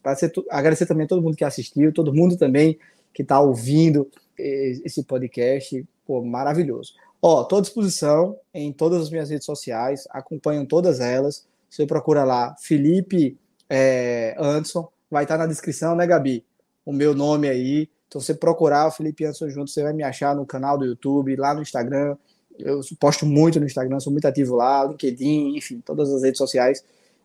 Agradecer 0.50 0.88
também 0.88 1.06
a 1.06 1.08
todo 1.08 1.22
mundo 1.22 1.38
que 1.38 1.44
assistiu, 1.44 1.94
todo 1.94 2.12
mundo 2.12 2.36
também 2.36 2.80
que 3.14 3.22
está 3.22 3.40
ouvindo 3.40 4.10
esse 4.36 5.04
podcast, 5.04 5.86
pô, 6.04 6.24
maravilhoso. 6.24 6.96
Ó, 7.22 7.44
estou 7.44 7.60
à 7.60 7.62
disposição 7.62 8.36
em 8.52 8.74
todas 8.74 9.04
as 9.04 9.12
minhas 9.12 9.30
redes 9.30 9.46
sociais, 9.46 10.08
acompanham 10.10 10.66
todas 10.66 11.00
elas. 11.00 11.46
Você 11.70 11.86
procura 11.86 12.24
lá, 12.24 12.56
Felipe 12.60 13.38
é, 13.70 14.36
Anderson, 14.40 14.90
vai 15.08 15.24
estar 15.24 15.36
tá 15.38 15.44
na 15.44 15.48
descrição, 15.48 15.96
né, 15.96 16.08
Gabi? 16.08 16.44
O 16.84 16.92
meu 16.92 17.14
nome 17.14 17.48
aí, 17.48 17.88
então, 18.08 18.20
você 18.20 18.34
procurar 18.34 18.88
o 18.88 18.92
Felipe 18.92 19.24
Anderson 19.24 19.50
junto, 19.50 19.70
você 19.70 19.84
vai 19.84 19.94
me 19.94 20.02
achar 20.02 20.36
no 20.36 20.48
canal 20.48 20.80
do 20.80 20.86
YouTube, 20.86 21.36
lá 21.36 21.54
no 21.54 21.62
Instagram. 21.62 22.18
Eu 22.58 22.82
posto 23.00 23.24
muito 23.24 23.60
no 23.60 23.68
Instagram, 23.68 24.00
sou 24.00 24.12
muito 24.12 24.28
ativo 24.28 24.56
lá, 24.56 24.84
LinkedIn, 24.84 25.58
enfim, 25.58 25.80
todas 25.80 26.12
as 26.12 26.24
redes 26.24 26.40
sociais. 26.40 26.84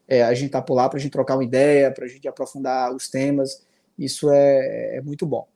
É, 0.09 0.23
a 0.23 0.33
gente 0.33 0.51
tá 0.51 0.63
por 0.63 0.75
lá 0.75 0.89
para 0.89 0.99
a 0.99 1.01
gente 1.01 1.13
trocar 1.13 1.37
uma 1.37 1.45
ideia, 1.45 1.93
para 1.93 2.07
a 2.07 2.09
gente 2.09 2.27
aprofundar 2.27 2.95
os 2.95 3.09
temas. 3.09 3.67
Isso 3.99 4.31
é, 4.31 4.97
é 4.97 5.01
muito 5.03 5.27
bom. 5.27 5.47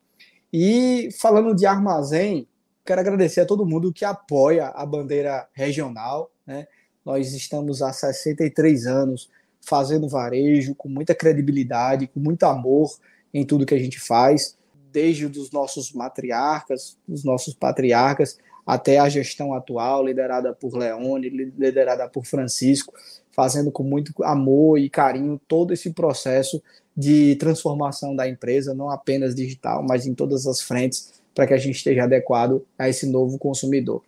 E 0.53 1.09
falando 1.19 1.55
de 1.55 1.65
armazém, 1.65 2.47
quero 2.85 3.01
agradecer 3.01 3.41
a 3.41 3.47
todo 3.47 3.65
mundo 3.65 3.93
que 3.93 4.05
apoia 4.05 4.67
a 4.69 4.85
bandeira 4.85 5.49
regional. 5.55 6.31
Né? 6.47 6.67
Nós 7.05 7.33
estamos 7.33 7.81
há 7.81 7.93
63 7.93 8.87
anos 8.87 9.31
fazendo 9.61 10.09
varejo 10.09 10.75
com 10.75 10.89
muita 10.89 11.15
credibilidade, 11.15 12.07
com 12.07 12.21
muito 12.21 12.43
amor 12.45 12.91
em 13.33 13.47
tudo 13.47 13.65
que 13.65 13.75
a 13.75 13.79
gente 13.79 13.99
faz 13.99 14.59
desde 14.93 15.25
os 15.25 15.51
nossos 15.51 15.93
matriarcas, 15.93 16.99
os 17.09 17.25
nossos 17.25 17.55
patriarcas, 17.55 18.39
até 18.67 18.99
a 18.99 19.09
gestão 19.09 19.55
atual, 19.55 20.05
liderada 20.05 20.53
por 20.53 20.77
Leone, 20.77 21.29
liderada 21.29 22.09
por 22.09 22.25
Francisco, 22.25 22.95
fazendo 23.31 23.73
com 23.73 23.83
muito 23.83 24.13
amor 24.23 24.79
e 24.79 24.89
carinho 24.89 25.41
todo 25.49 25.73
esse 25.73 25.93
processo 25.93 26.63
de 26.97 27.37
transformação 27.37 28.15
da 28.15 28.29
empresa, 28.29 28.75
não 28.75 28.91
apenas 28.91 29.35
digital, 29.35 29.83
mas 29.83 30.07
em 30.07 30.15
todas 30.15 30.47
as 30.47 30.61
frentes, 30.61 31.13
para 31.35 31.47
que 31.47 31.55
a 31.55 31.59
gente 31.59 31.77
esteja 31.77 32.05
adequado 32.05 32.65
a 32.79 32.89
esse 32.89 33.07
novo 33.07 33.39
consumidor. 33.39 34.03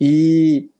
E 0.00 0.70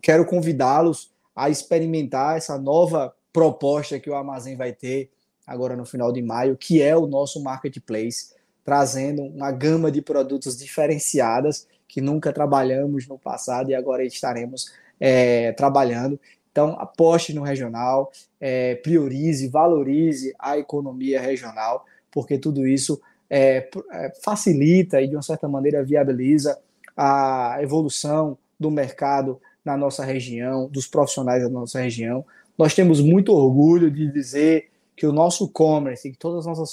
quero 0.00 0.24
convidá-los 0.24 1.10
a 1.34 1.50
experimentar 1.50 2.36
essa 2.36 2.56
nova 2.56 3.14
proposta 3.32 3.98
que 3.98 4.08
o 4.08 4.14
Armazém 4.14 4.56
vai 4.56 4.72
ter 4.72 5.10
agora 5.46 5.76
no 5.76 5.84
final 5.84 6.12
de 6.12 6.22
maio, 6.22 6.56
que 6.56 6.80
é 6.80 6.96
o 6.96 7.06
nosso 7.06 7.42
marketplace 7.42 8.36
trazendo 8.66 9.22
uma 9.22 9.52
gama 9.52 9.92
de 9.92 10.02
produtos 10.02 10.58
diferenciadas 10.58 11.68
que 11.88 12.00
nunca 12.00 12.32
trabalhamos 12.32 13.06
no 13.06 13.18
passado 13.18 13.70
e 13.70 13.74
agora 13.74 14.04
estaremos 14.04 14.72
é, 15.00 15.52
trabalhando. 15.52 16.18
Então, 16.50 16.74
aposte 16.78 17.34
no 17.34 17.42
regional, 17.42 18.10
é, 18.40 18.76
priorize, 18.76 19.48
valorize 19.48 20.34
a 20.38 20.56
economia 20.56 21.20
regional, 21.20 21.84
porque 22.10 22.38
tudo 22.38 22.66
isso 22.66 23.00
é, 23.28 23.68
é, 23.92 24.12
facilita 24.22 25.00
e, 25.00 25.08
de 25.08 25.14
uma 25.14 25.22
certa 25.22 25.48
maneira, 25.48 25.84
viabiliza 25.84 26.58
a 26.96 27.58
evolução 27.60 28.38
do 28.58 28.70
mercado 28.70 29.40
na 29.64 29.76
nossa 29.76 30.04
região, 30.04 30.68
dos 30.68 30.86
profissionais 30.86 31.42
da 31.42 31.48
nossa 31.48 31.80
região. 31.80 32.24
Nós 32.56 32.74
temos 32.74 33.00
muito 33.00 33.32
orgulho 33.32 33.90
de 33.90 34.10
dizer 34.10 34.70
que 34.96 35.06
o 35.06 35.12
nosso 35.12 35.48
commerce, 35.48 36.10
que 36.10 36.16
todas 36.16 36.46
as 36.46 36.46
nossas 36.46 36.70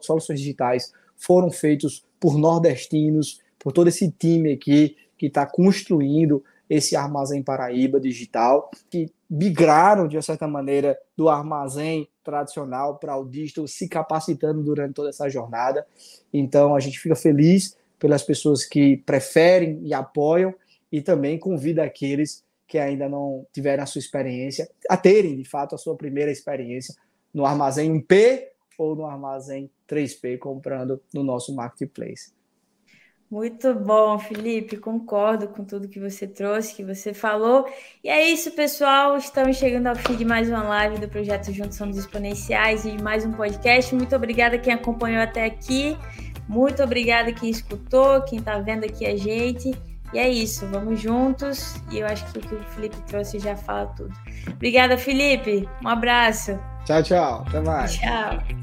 soluções 0.00 0.40
digitais 0.40 0.92
foram 1.16 1.50
feitos 1.50 2.02
por 2.18 2.38
nordestinos, 2.38 3.40
por 3.60 3.72
todo 3.72 3.88
esse 3.88 4.10
time 4.10 4.52
aqui 4.54 4.96
que 5.16 5.26
está 5.26 5.46
construindo 5.46 6.42
esse 6.68 6.96
armazém 6.96 7.42
Paraíba 7.42 8.00
digital, 8.00 8.70
que 8.88 9.10
migraram, 9.28 10.08
de 10.08 10.20
certa 10.22 10.48
maneira, 10.48 10.98
do 11.16 11.28
armazém 11.28 12.08
tradicional 12.24 12.96
para 12.96 13.16
o 13.16 13.24
digital, 13.24 13.66
se 13.66 13.88
capacitando 13.88 14.62
durante 14.62 14.94
toda 14.94 15.10
essa 15.10 15.28
jornada. 15.28 15.86
Então, 16.32 16.74
a 16.74 16.80
gente 16.80 16.98
fica 16.98 17.16
feliz 17.16 17.76
pelas 17.98 18.22
pessoas 18.22 18.64
que 18.64 18.96
preferem 18.98 19.80
e 19.82 19.92
apoiam, 19.92 20.54
e 20.90 21.00
também 21.02 21.38
convida 21.38 21.84
aqueles 21.84 22.42
que 22.66 22.78
ainda 22.78 23.08
não 23.08 23.46
tiveram 23.52 23.82
a 23.82 23.86
sua 23.86 23.98
experiência 23.98 24.68
a 24.88 24.96
terem, 24.96 25.36
de 25.36 25.44
fato, 25.44 25.74
a 25.74 25.78
sua 25.78 25.96
primeira 25.96 26.30
experiência 26.30 26.94
no 27.34 27.44
armazém 27.44 27.92
1P 27.92 28.44
ou 28.78 28.94
no 28.94 29.06
armazém 29.06 29.70
3P 29.88 30.38
comprando 30.38 31.00
no 31.12 31.22
nosso 31.22 31.54
marketplace. 31.54 32.32
Muito 33.30 33.72
bom, 33.74 34.18
Felipe. 34.18 34.76
Concordo 34.76 35.46
com 35.46 35.64
tudo 35.64 35.88
que 35.88 36.00
você 36.00 36.26
trouxe, 36.26 36.74
que 36.74 36.84
você 36.84 37.14
falou. 37.14 37.64
E 38.02 38.08
é 38.08 38.28
isso, 38.28 38.50
pessoal. 38.50 39.16
Estamos 39.16 39.56
chegando 39.56 39.86
ao 39.86 39.94
fim 39.94 40.16
de 40.16 40.24
mais 40.24 40.48
uma 40.48 40.64
live 40.64 40.98
do 40.98 41.08
Projeto 41.08 41.52
Juntos 41.52 41.76
Somos 41.76 41.96
Exponenciais 41.96 42.84
e 42.84 42.96
de 42.96 43.02
mais 43.02 43.24
um 43.24 43.30
podcast. 43.30 43.94
Muito 43.94 44.16
obrigada 44.16 44.58
quem 44.58 44.74
acompanhou 44.74 45.22
até 45.22 45.44
aqui. 45.44 45.96
Muito 46.48 46.82
obrigada 46.82 47.32
quem 47.32 47.50
escutou, 47.50 48.20
quem 48.22 48.40
está 48.40 48.58
vendo 48.58 48.84
aqui 48.84 49.06
a 49.06 49.16
gente. 49.16 49.70
E 50.12 50.18
é 50.18 50.28
isso, 50.28 50.66
vamos 50.66 51.00
juntos. 51.00 51.76
E 51.92 52.00
eu 52.00 52.06
acho 52.08 52.26
que 52.32 52.38
o 52.38 52.42
que 52.42 52.54
o 52.56 52.64
Felipe 52.64 52.96
trouxe 53.02 53.38
já 53.38 53.54
fala 53.54 53.86
tudo. 53.96 54.12
Obrigada, 54.48 54.98
Felipe. 54.98 55.68
Um 55.84 55.88
abraço. 55.88 56.58
Tchau, 56.84 57.00
tchau. 57.04 57.44
Até 57.46 57.60
mais. 57.60 57.94
Tchau. 57.94 58.59